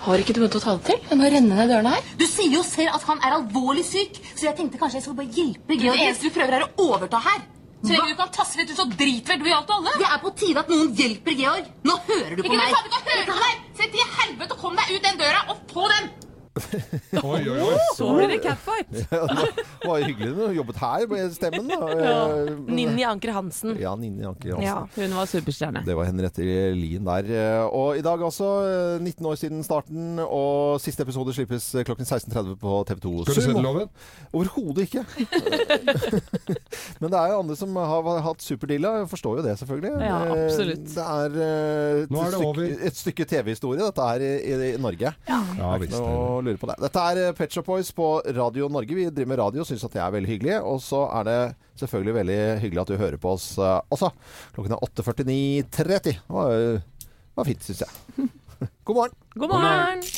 Har 0.04 0.20
ikke 0.20 0.34
du 0.36 0.42
noe 0.44 0.52
å 0.52 0.60
ta 0.60 0.74
det 0.76 0.84
til? 0.90 1.00
Jeg 1.10 1.18
må 1.20 1.30
renne 1.32 1.56
ned 1.56 1.70
dørene 1.72 1.94
her. 1.96 2.08
Du 2.20 2.26
sier 2.28 2.52
jo 2.58 2.64
selv 2.68 2.96
at 2.98 3.06
han 3.08 3.22
er 3.24 3.38
alvorlig 3.38 3.86
syk, 3.88 4.18
så 4.36 4.50
jeg 4.50 4.58
tenkte 4.58 4.80
kanskje 4.82 5.00
jeg 5.00 5.06
skulle 5.06 5.22
bare 5.22 5.36
hjelpe 5.38 5.78
Georg. 5.80 6.00
Det 6.00 6.08
eneste 6.10 6.28
du 6.28 6.36
prøver 6.36 6.58
er 6.60 6.66
å 6.68 6.88
overta 6.90 7.22
her. 7.24 7.44
Så 7.84 7.92
lenge 7.92 8.14
du 8.14 8.20
kan 8.20 8.30
tasse 8.32 8.60
litt 8.60 8.70
ut, 8.72 8.78
så 8.80 8.86
driter 8.88 9.34
vel 9.36 9.44
du 9.44 9.48
i 9.50 9.56
alt 9.56 9.72
og 9.72 9.80
alle. 9.82 9.96
Det 10.00 10.08
er 10.08 10.20
på 10.24 10.32
tide 10.40 10.62
at 10.64 10.70
noen 10.72 10.92
hjelper 10.96 11.36
Georg. 11.40 11.66
Nå 11.84 11.98
hører 12.08 12.36
du 12.38 12.44
på 12.44 12.48
Ikke 12.48 12.60
meg. 12.60 12.70
du 12.72 12.76
faen 12.78 12.92
ikke 12.92 13.02
høre 13.10 13.26
på 13.28 13.40
deg! 13.44 13.64
Se 13.80 13.88
til 13.96 14.14
helvete 14.20 14.56
og 14.56 14.62
kom 14.62 14.78
deg 14.80 14.94
ut 14.96 15.08
den 15.08 15.20
døra 15.20 15.42
og 15.52 15.66
få 15.74 15.90
den! 15.92 16.12
Oi, 17.24 17.40
oi, 17.50 17.58
oi. 17.66 17.78
Så 17.98 18.08
blir 18.14 18.30
det 18.30 18.42
catfight. 18.44 18.92
Ja, 19.14 19.26
det 19.26 19.90
var 19.90 20.04
hyggelig 20.06 20.30
når 20.38 20.52
hun 20.52 20.56
jobbet 20.60 20.78
her 20.82 21.06
med 21.10 21.32
stemmen. 21.36 21.70
Da. 21.72 21.88
Ja. 21.98 22.18
Ninni 22.70 23.04
Anker 23.08 23.34
Hansen. 23.36 23.74
Ja, 23.82 23.96
Ninni 24.00 24.26
Anker 24.28 24.54
Hansen. 24.56 24.68
Ja. 24.68 24.84
Hun 24.96 25.16
var 25.18 25.30
superstjerne. 25.30 25.82
Det 25.88 25.96
var 25.98 26.08
Henriette 26.08 26.46
Lien 26.78 27.06
der. 27.08 27.30
Eh, 27.34 27.66
Og 27.74 27.98
i 27.98 28.04
dag 28.06 28.22
eh, 28.22 29.02
19 29.02 29.26
år 29.32 29.40
siden 29.42 29.64
starten, 29.66 30.20
og 30.24 30.78
siste 30.84 31.04
episode 31.08 31.34
slippes 31.36 31.72
eh, 31.76 31.86
klokken 31.88 32.06
16.30 32.08 32.56
på 32.62 32.76
TV2. 32.92 33.14
Skal 33.26 33.40
du 33.40 33.42
se 33.48 33.56
den 33.58 33.66
loven? 33.66 33.90
Overhodet 34.34 34.86
ikke. 34.88 35.04
Men 37.02 37.10
det 37.14 37.20
er 37.20 37.34
jo 37.34 37.40
andre 37.42 37.58
som 37.60 37.76
har 37.82 38.22
hatt 38.28 38.46
superdilla. 38.46 38.94
Jeg 39.02 39.10
forstår 39.12 39.40
jo 39.42 39.48
det, 39.50 39.58
selvfølgelig. 39.64 39.94
Ja, 40.04 40.22
Eh, 40.24 40.46
absolutt. 40.46 40.86
Det 40.94 41.04
er 41.04 41.36
eh, 41.44 42.04
et, 42.04 42.14
er 42.14 42.30
det 42.30 42.38
stykke, 42.38 42.68
et 42.88 42.98
stykke 43.00 43.26
TV-historie, 43.34 43.82
dette 43.84 44.08
her 44.08 44.24
i, 44.24 44.32
i, 44.54 44.72
i 44.78 44.82
Norge. 44.82 45.14
Ja, 45.28 45.40
Det 45.54 45.68
er 45.74 45.84
visst. 45.84 45.98
Ikke 46.44 46.52
noe 46.52 46.54
lure 46.54 46.62
på 46.62 46.70
det. 46.70 46.78
Dette 46.84 47.04
er 47.10 47.22
eh, 47.24 47.34
Pet 47.38 47.56
Shop 47.56 47.68
Boys 47.68 47.92
på 47.96 48.10
Radio 48.36 48.70
Norge. 48.72 48.96
Vi 48.96 49.10
driver 49.10 49.32
med 49.32 49.40
radio 49.40 49.64
og 49.64 49.70
syns 49.70 49.84
at 49.88 49.96
det 49.96 50.04
er 50.04 50.16
veldig 50.16 50.32
hyggelig. 50.32 50.56
Og 50.68 50.82
så 50.84 51.04
er 51.20 51.28
det 51.30 51.40
selvfølgelig 51.82 52.16
veldig 52.20 52.40
hyggelig 52.64 52.84
at 52.84 52.94
du 52.94 52.98
hører 53.02 53.20
på 53.22 53.36
oss 53.36 53.50
eh, 53.58 53.76
også. 53.94 54.12
Klokken 54.56 54.78
er 54.78 54.88
8.49.30. 54.90 56.00
Det 56.10 56.18
var, 56.30 56.56
eh, 56.58 57.12
var 57.36 57.50
fint, 57.50 57.64
syns 57.68 57.86
jeg. 57.86 58.28
God 58.88 58.96
morgen. 58.96 59.22
God 59.36 59.56
morgen! 59.56 60.10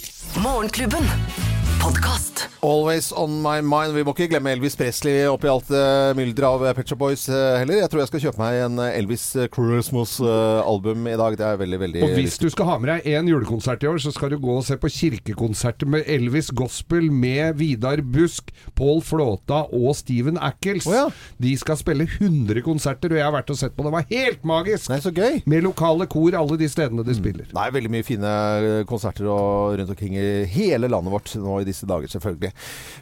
Morgenklubben. 0.44 1.55
Podkast. 1.86 2.48
Always 2.66 3.12
on 3.12 3.42
my 3.44 3.60
mind. 3.62 3.94
Vi 3.94 4.02
må 4.02 4.16
ikke 4.16 4.26
glemme 4.32 4.50
Elvis 4.56 4.74
Presley 4.80 5.28
oppi 5.30 5.46
alt 5.52 5.68
uh, 5.70 6.16
mylderet 6.18 6.48
av 6.48 6.64
Pet 6.74 6.90
Shop 6.90 6.98
Boys 6.98 7.28
eh, 7.30 7.60
heller. 7.62 7.78
Jeg 7.84 7.92
tror 7.94 8.02
jeg 8.02 8.10
skal 8.10 8.24
kjøpe 8.24 8.42
meg 8.42 8.58
en 8.64 8.80
eh, 8.82 8.96
Elvis 8.98 9.26
Christmas-album 9.54 11.06
i 11.12 11.14
dag. 11.22 11.38
Det 11.38 11.46
er 11.46 11.60
veldig, 11.62 11.80
veldig 11.84 12.02
Og 12.08 12.16
hvis 12.18 12.40
du 12.42 12.48
skal 12.50 12.70
ha 12.72 12.78
med 12.82 12.90
deg 12.90 13.10
én 13.14 13.30
julekonsert 13.30 13.86
i 13.86 13.90
år, 13.92 14.00
så 14.02 14.14
skal 14.16 14.34
du 14.34 14.40
gå 14.42 14.56
og 14.56 14.66
se 14.66 14.80
på 14.82 14.90
kirkekonserter 14.96 15.92
med 15.94 16.10
Elvis 16.10 16.50
Gospel 16.58 17.12
med 17.14 17.60
Vidar 17.60 18.02
Busk, 18.02 18.50
Paul 18.74 19.04
Flåta 19.06 19.62
og 19.70 19.94
Steven 20.00 20.42
Ackles. 20.42 20.90
De 21.38 21.54
skal 21.62 21.78
spille 21.78 22.10
100 22.10 22.66
konserter, 22.66 23.14
og 23.14 23.22
jeg 23.22 23.28
har 23.28 23.36
vært 23.38 23.54
og 23.54 23.62
sett 23.62 23.78
på 23.78 23.86
det. 23.86 23.94
Var 24.00 24.10
helt 24.10 24.50
magisk! 24.56 24.90
Nei, 24.90 25.00
så 25.06 25.14
gøy! 25.14 25.44
Med 25.46 25.68
lokale 25.68 26.10
kor 26.10 26.40
alle 26.42 26.58
de 26.58 26.72
stedene 26.72 27.06
de 27.06 27.20
spiller. 27.20 27.46
Det 27.54 27.62
er 27.62 27.78
veldig 27.78 27.94
mye 27.94 28.10
fine 28.10 28.36
eh, 28.58 28.82
konserter 28.90 29.30
og 29.30 29.78
rundt 29.78 29.94
omkring 29.94 30.18
i 30.18 30.28
hele 30.50 30.90
landet 30.90 31.14
vårt 31.14 31.38
nå 31.38 31.62
i 31.62 31.68
disse 31.68 31.75
dager, 31.84 32.08
selvfølgelig. 32.14 32.52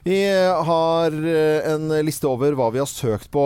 Vi 0.08 0.18
har 0.70 1.14
eh, 1.14 1.70
en 1.74 1.92
liste 2.06 2.26
over 2.30 2.56
hva 2.58 2.72
vi 2.74 2.82
har 2.82 2.90
søkt 2.90 3.30
på 3.34 3.44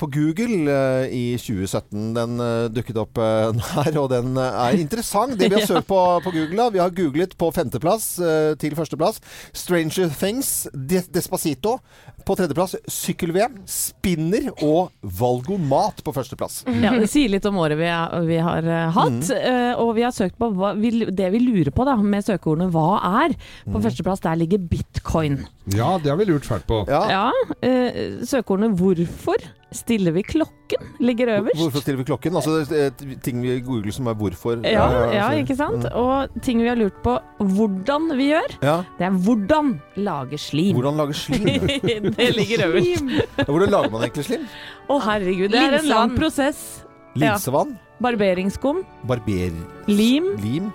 på 0.00 0.08
Google 0.12 0.66
eh, 0.72 1.14
i 1.14 1.24
2017. 1.38 2.10
Den 2.16 2.40
eh, 2.42 2.66
dukket 2.74 2.98
opp 3.00 3.20
eh, 3.22 3.62
her, 3.76 3.92
og 4.02 4.10
den 4.10 4.34
eh, 4.40 4.60
er 4.66 4.80
interessant. 4.82 5.36
Det 5.38 5.50
vi 5.52 5.60
har 5.60 5.68
søkt 5.72 5.88
på 5.90 6.00
på 6.24 6.34
Google, 6.34 6.58
da. 6.58 6.68
Vi 6.74 6.82
har 6.82 6.94
googlet 6.96 7.36
på 7.38 7.52
femteplass 7.54 8.16
eh, 8.18 8.52
til 8.60 8.74
førsteplass 8.78 9.20
Stranger 9.56 10.10
Things, 10.18 10.66
Despacito. 10.74 11.78
På 12.26 12.34
tredjeplass 12.34 12.74
sykkel-VM, 12.90 13.60
spinner 13.70 14.48
og 14.66 14.88
valgomat 15.00 16.00
på 16.02 16.14
førsteplass. 16.16 16.64
Ja, 16.82 16.90
det 16.98 17.06
sier 17.12 17.30
litt 17.30 17.44
om 17.46 17.60
året 17.62 17.78
vi, 17.78 17.86
er, 17.86 18.16
vi 18.26 18.38
har 18.42 18.66
eh, 18.66 18.88
hatt. 18.96 19.30
eh, 19.36 19.78
og 19.78 19.92
vi 19.94 20.02
har 20.02 20.14
søkt 20.14 20.34
på 20.40 20.48
hva, 20.58 20.72
vi, 20.74 20.90
det 21.06 21.28
vi 21.30 21.42
lurer 21.44 21.70
på 21.70 21.86
da, 21.86 21.94
med 22.02 22.26
søkeordene 22.26 22.66
'hva 22.74 22.98
er'. 23.22 23.36
På 23.70 23.78
førsteplass 23.84 24.24
der 24.26 24.40
ligger 24.42 24.58
bitcoin. 24.58 25.44
Ja, 25.70 25.98
det 26.02 26.10
har 26.10 26.18
vi 26.18 26.26
lurt 26.26 26.48
fælt 26.48 26.66
på. 26.66 26.82
Ja, 26.90 27.30
eh, 27.62 28.18
Søkeordene 28.26 28.74
'hvorfor'? 28.74 29.46
Stiller 29.76 30.12
vi 30.16 30.22
klokken? 30.26 30.86
Ligger 31.00 31.28
øverst. 31.38 31.58
Hvorfor 31.60 31.82
stiller 31.84 31.98
vi 32.00 32.06
klokken? 32.08 32.36
Altså 32.36 32.64
det 32.70 33.20
ting 33.22 33.42
vi 33.42 33.58
googler 33.60 33.92
som 33.94 34.06
er 34.10 34.14
hvorfor. 34.18 34.60
Ja, 34.64 34.86
ja, 35.12 35.26
så- 35.30 35.38
ikke 35.42 35.56
sant? 35.56 35.84
Mm. 35.84 35.98
Og 36.00 36.42
ting 36.42 36.62
vi 36.62 36.68
har 36.68 36.76
lurt 36.80 36.96
på 37.04 37.18
hvordan 37.38 38.08
vi 38.16 38.30
gjør, 38.32 38.56
Ja. 38.62 38.76
det 38.98 39.06
er 39.06 39.10
hvordan 39.26 39.74
lage 39.96 40.38
slim. 40.38 40.74
Hvordan 40.76 40.96
lage 40.96 41.14
slim? 41.14 41.44
det 42.18 42.30
ligger 42.36 42.66
øverst. 42.66 43.04
Ja, 43.38 43.44
Hvordan 43.44 43.70
lager 43.70 43.90
man 43.90 44.02
egentlig 44.02 44.24
slim? 44.24 44.48
Å 44.88 44.98
herregud, 45.02 45.48
det 45.52 45.60
er 45.62 45.78
en 45.78 45.88
lang 45.92 46.16
prosess. 46.16 46.82
Linsevann? 47.16 47.70
Ja. 47.76 47.82
Barberingsskum. 48.02 48.82
Barber... 49.08 49.52
Lim. 49.88 50.24
Lim? 50.42 50.72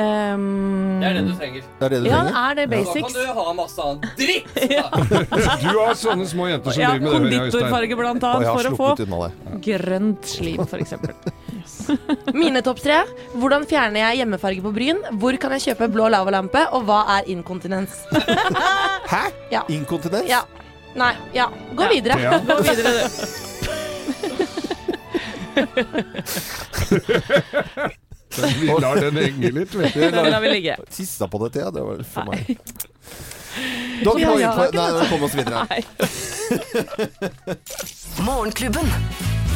Ehm, 0.00 1.00
Det 1.00 1.06
er 1.08 1.14
det 1.18 1.22
du 1.26 1.32
trenger. 1.38 1.62
Det 1.80 1.84
er 1.86 1.88
det 1.94 2.00
du 2.02 2.08
Ja, 2.08 2.20
trenger? 2.20 2.36
er 2.40 2.54
det 2.54 2.64
Da 2.70 2.76
kan 2.84 3.12
du 3.12 3.24
ha 3.40 3.52
masse 3.58 3.78
annen 3.84 4.00
dritt! 4.18 4.46
Du 5.64 5.68
har 5.78 5.94
sånne 5.98 6.26
små 6.30 6.48
jenter 6.50 6.70
som 6.74 6.82
Ja, 6.82 6.90
driver 6.96 7.20
med 7.20 7.30
det. 7.32 7.38
konditorfarge 7.40 7.94
blant 8.00 8.22
annet, 8.30 8.48
for 8.48 8.64
å 8.70 8.72
få 8.76 8.88
grønt 9.64 10.24
slim, 10.34 10.60
for 10.66 10.78
eksempel. 10.82 11.12
Mine 12.40 12.62
topp 12.62 12.80
tre. 12.84 13.00
Hvordan 13.36 13.66
fjerner 13.68 14.00
jeg 14.04 14.20
hjemmefarge 14.22 14.62
på 14.64 14.72
bryn? 14.74 14.98
Hvor 15.20 15.36
kan 15.42 15.50
jeg 15.56 15.62
kjøpe 15.70 15.88
blå 15.92 16.08
lavalampe? 16.12 16.62
Og 16.76 16.84
hva 16.88 17.00
er 17.18 17.22
inkontinens? 17.32 18.02
Hæ? 19.12 19.24
Ja. 19.52 19.62
Inkontinens? 19.68 20.28
Ja. 20.30 20.42
Nei, 20.98 21.12
ja. 21.36 21.46
Gå 21.78 21.86
videre. 21.92 22.16
Ja. 22.18 22.38
Gå 22.42 22.56
videre, 22.66 22.90
du. 27.86 27.96
Vi 28.60 28.66
lar 28.80 29.00
den 29.00 29.16
henge 29.16 29.50
litt, 29.50 29.74
vet 29.74 29.94
du. 29.94 30.00
Den 30.10 30.30
lar 30.30 30.40
vi 30.40 30.52
ligge. 30.52 30.76
Tissa 30.90 31.28
på 31.28 31.40
det, 31.44 31.50
Thea. 31.58 31.70
Det 31.70 31.82
var 31.82 32.04
for 32.12 32.30
Nei. 32.30 32.44
meg. 32.46 32.58
Dog 34.04 34.20
Ja, 34.20 34.36
ja, 34.40 34.52
Nei, 34.72 35.08
kom 35.10 35.26
oss 35.26 35.34
videre. 35.34 35.66
Morgenklubben. 38.24 38.86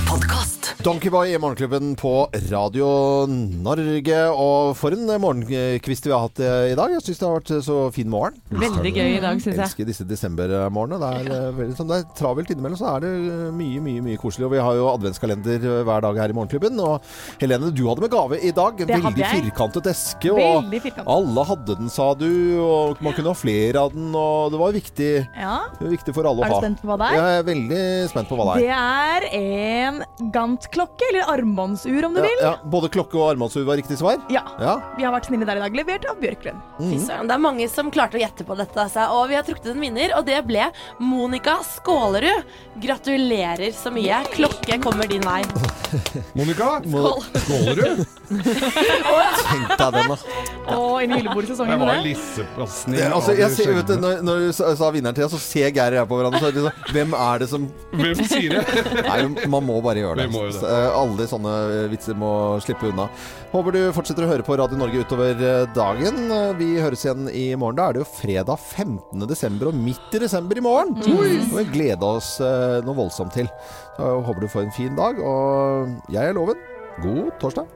Podkast. 0.08 0.74
Donkey 0.84 1.08
Boy 1.10 1.30
i 1.34 1.38
Morgenklubben 1.40 1.94
på 1.96 2.10
Radio 2.52 2.86
Norge. 3.30 4.18
Og 4.36 4.74
for 4.76 4.92
en 4.94 5.08
morgenkvist 5.22 6.04
vi 6.06 6.12
har 6.12 6.22
hatt 6.26 6.40
eh, 6.44 6.72
i 6.72 6.76
dag. 6.76 6.92
Jeg 6.92 7.04
syns 7.06 7.20
det 7.20 7.26
har 7.26 7.34
vært 7.38 7.52
eh, 7.56 7.62
så 7.64 7.76
fin 7.94 8.10
morgen. 8.12 8.36
Veldig 8.52 8.92
gøy 8.92 9.14
i 9.16 9.22
dag, 9.22 9.40
syns 9.40 9.54
jeg. 9.56 9.62
elsker 9.64 9.88
disse 9.88 10.04
desembermorgenene. 10.08 11.00
Det 11.00 11.32
er, 11.32 11.38
eh, 11.48 11.56
veldig, 11.56 11.76
sånn, 11.78 11.88
det 11.92 11.98
er 12.02 12.08
travelt 12.18 12.52
innimellom, 12.52 12.78
så 12.80 12.90
er 12.94 13.04
det 13.06 13.12
mye, 13.56 13.80
mye 13.86 14.04
mye 14.04 14.20
koselig. 14.20 14.46
Og 14.48 14.52
vi 14.54 14.60
har 14.66 14.76
jo 14.78 14.90
adventskalender 14.92 15.64
hver 15.88 16.04
dag 16.04 16.20
her 16.24 16.34
i 16.34 16.36
Morgenklubben. 16.36 16.82
Og 16.84 17.08
Helene, 17.42 17.72
du 17.74 17.84
hadde 17.88 18.04
med 18.04 18.12
gave 18.14 18.40
i 18.44 18.52
dag. 18.60 18.84
En 18.84 18.92
Det 18.92 19.00
veldig 19.08 19.30
firkantet 19.38 19.90
eske. 19.94 20.34
Og 20.34 20.42
Veldig 20.42 20.82
firkantet. 20.88 21.12
alle 21.16 21.46
hadde 21.52 21.78
den, 21.80 21.92
sa 21.96 22.10
du. 22.20 22.28
Og 22.64 23.00
man 23.04 23.16
kunne 23.16 23.32
ha 23.32 23.38
flere 23.40 23.86
av 23.86 23.96
den. 23.96 24.12
Og 24.14 24.52
det 24.52 24.60
var 24.60 24.76
viktig, 24.76 25.12
Ja. 25.40 25.56
viktig 25.80 26.12
for 26.14 26.28
alle 26.28 26.44
Er 26.44 26.52
du 26.52 26.60
spent 26.60 26.82
på 26.84 26.92
hva 26.92 27.00
det 27.00 27.08
er? 27.08 27.16
Jeg 27.22 27.40
er 27.40 27.48
veldig 27.50 27.82
spent 28.12 28.28
på 28.28 28.36
hva 28.42 28.52
det 28.52 28.68
er. 28.68 28.68
Det 28.68 28.70
er. 28.74 29.30
er 29.34 29.93
en 29.94 30.30
Gant-klokke, 30.34 31.08
eller 31.12 31.30
armbåndsur 31.34 32.04
om 32.08 32.14
du 32.16 32.20
Ja, 32.20 32.26
vil. 32.28 32.42
ja, 32.42 32.52
både 32.70 32.90
klokke 32.94 33.18
og 33.20 33.30
armbåndsur 33.34 33.64
var 33.68 33.76
riktig 33.80 33.98
svar? 34.00 34.18
Ja. 34.32 34.42
Ja. 34.60 34.76
Vi 34.98 35.04
har 35.06 35.12
vært 35.14 35.26
snille 35.30 35.46
der 35.48 35.56
i 35.60 35.64
dag. 35.64 35.74
Levert 35.78 36.04
av 36.10 36.18
Bjørklund. 36.22 36.60
Fy 36.78 36.98
søren, 37.06 37.28
Det 37.28 37.34
er 37.38 37.42
mange 37.44 37.68
som 37.70 37.90
klarte 37.94 38.18
å 38.18 38.22
gjette 38.22 38.44
på 38.46 38.56
dette. 38.58 38.76
Altså. 38.80 39.06
Og 39.14 39.28
vi 39.30 39.34
har 39.38 39.42
trukket 39.46 39.70
en 39.74 39.80
vinner, 39.80 40.14
og 40.18 40.24
det 40.26 40.40
ble 40.46 40.68
Monica 41.00 41.58
Skålerud. 41.64 42.44
Gratulerer 42.82 43.72
så 43.72 43.90
mye. 43.94 44.22
Klokke 44.34 44.80
kommer 44.82 45.06
din 45.08 45.22
vei. 45.22 45.42
Monica, 46.38 46.80
Skål. 46.82 47.22
skåler? 47.44 48.04
Tenk 48.74 49.74
deg 49.78 49.94
den, 49.94 50.10
da. 50.10 50.16
Og 50.74 51.02
inn 51.04 51.12
i 51.14 51.20
julebordsesongen 51.20 51.74
Det 51.74 51.78
med 51.78 51.86
var 51.86 52.00
det. 52.02 52.14
Det, 52.94 53.04
altså, 53.12 53.34
jeg 53.38 53.50
ser, 53.54 53.72
vet 53.76 53.90
du, 53.90 53.94
når, 54.00 54.22
når 54.26 54.42
du 54.46 54.52
sa, 54.56 54.72
sa 54.78 54.88
vinneren 54.94 55.14
til 55.16 55.26
deg, 55.26 55.32
så 55.34 55.40
ser 55.42 55.70
Geir 55.74 55.94
og 55.94 56.00
jeg 56.00 56.10
på 56.10 56.18
hverandre. 56.20 56.40
Så 56.42 56.48
er 56.48 56.56
det 56.56 56.64
liksom, 56.64 56.94
hvem 56.96 57.16
er 57.20 57.42
det 57.44 57.48
som 57.52 57.68
Hvem 57.94 58.22
sier 58.28 58.56
det? 58.56 59.04
Nei, 59.06 59.46
man 59.52 59.66
må 59.68 59.78
bare 59.84 60.00
gjøre 60.02 60.18
det. 60.22 60.26
Vi 60.30 60.34
må 60.34 60.42
jo 60.46 60.52
det. 60.52 60.60
Så, 60.62 60.70
eh, 60.72 60.98
Alle 60.98 61.26
sånne 61.30 61.54
vitser 61.92 62.16
må 62.18 62.30
slippe 62.64 62.88
unna. 62.90 63.06
Håper 63.52 63.76
du 63.76 63.80
fortsetter 63.96 64.26
å 64.26 64.30
høre 64.32 64.46
på 64.46 64.56
Radio 64.58 64.80
Norge 64.80 65.04
utover 65.04 65.38
eh, 65.38 65.66
dagen. 65.76 66.18
Eh, 66.32 66.52
Vi 66.58 66.70
høres 66.82 67.04
igjen 67.06 67.28
i 67.30 67.44
morgen. 67.60 67.76
Da 67.78 67.88
er 67.90 67.98
det 67.98 68.04
jo 68.04 68.10
fredag 68.10 68.58
15. 68.58 69.26
desember, 69.30 69.70
og 69.70 69.78
midt 69.78 70.16
i 70.18 70.22
desember 70.24 70.58
i 70.58 70.64
morgen. 70.64 70.96
Og 71.04 71.58
vi 71.60 71.66
gleder 71.76 72.18
oss 72.18 72.36
eh, 72.40 72.80
noe 72.86 72.98
voldsomt 73.04 73.34
til. 73.36 73.50
Så 73.98 74.14
håper 74.26 74.40
du 74.46 74.50
får 74.50 74.66
en 74.66 74.74
fin 74.74 74.96
dag. 74.98 75.20
Og 75.22 75.94
jeg 76.14 76.30
er 76.32 76.34
Loven. 76.36 76.58
God 77.02 77.32
torsdag. 77.42 77.66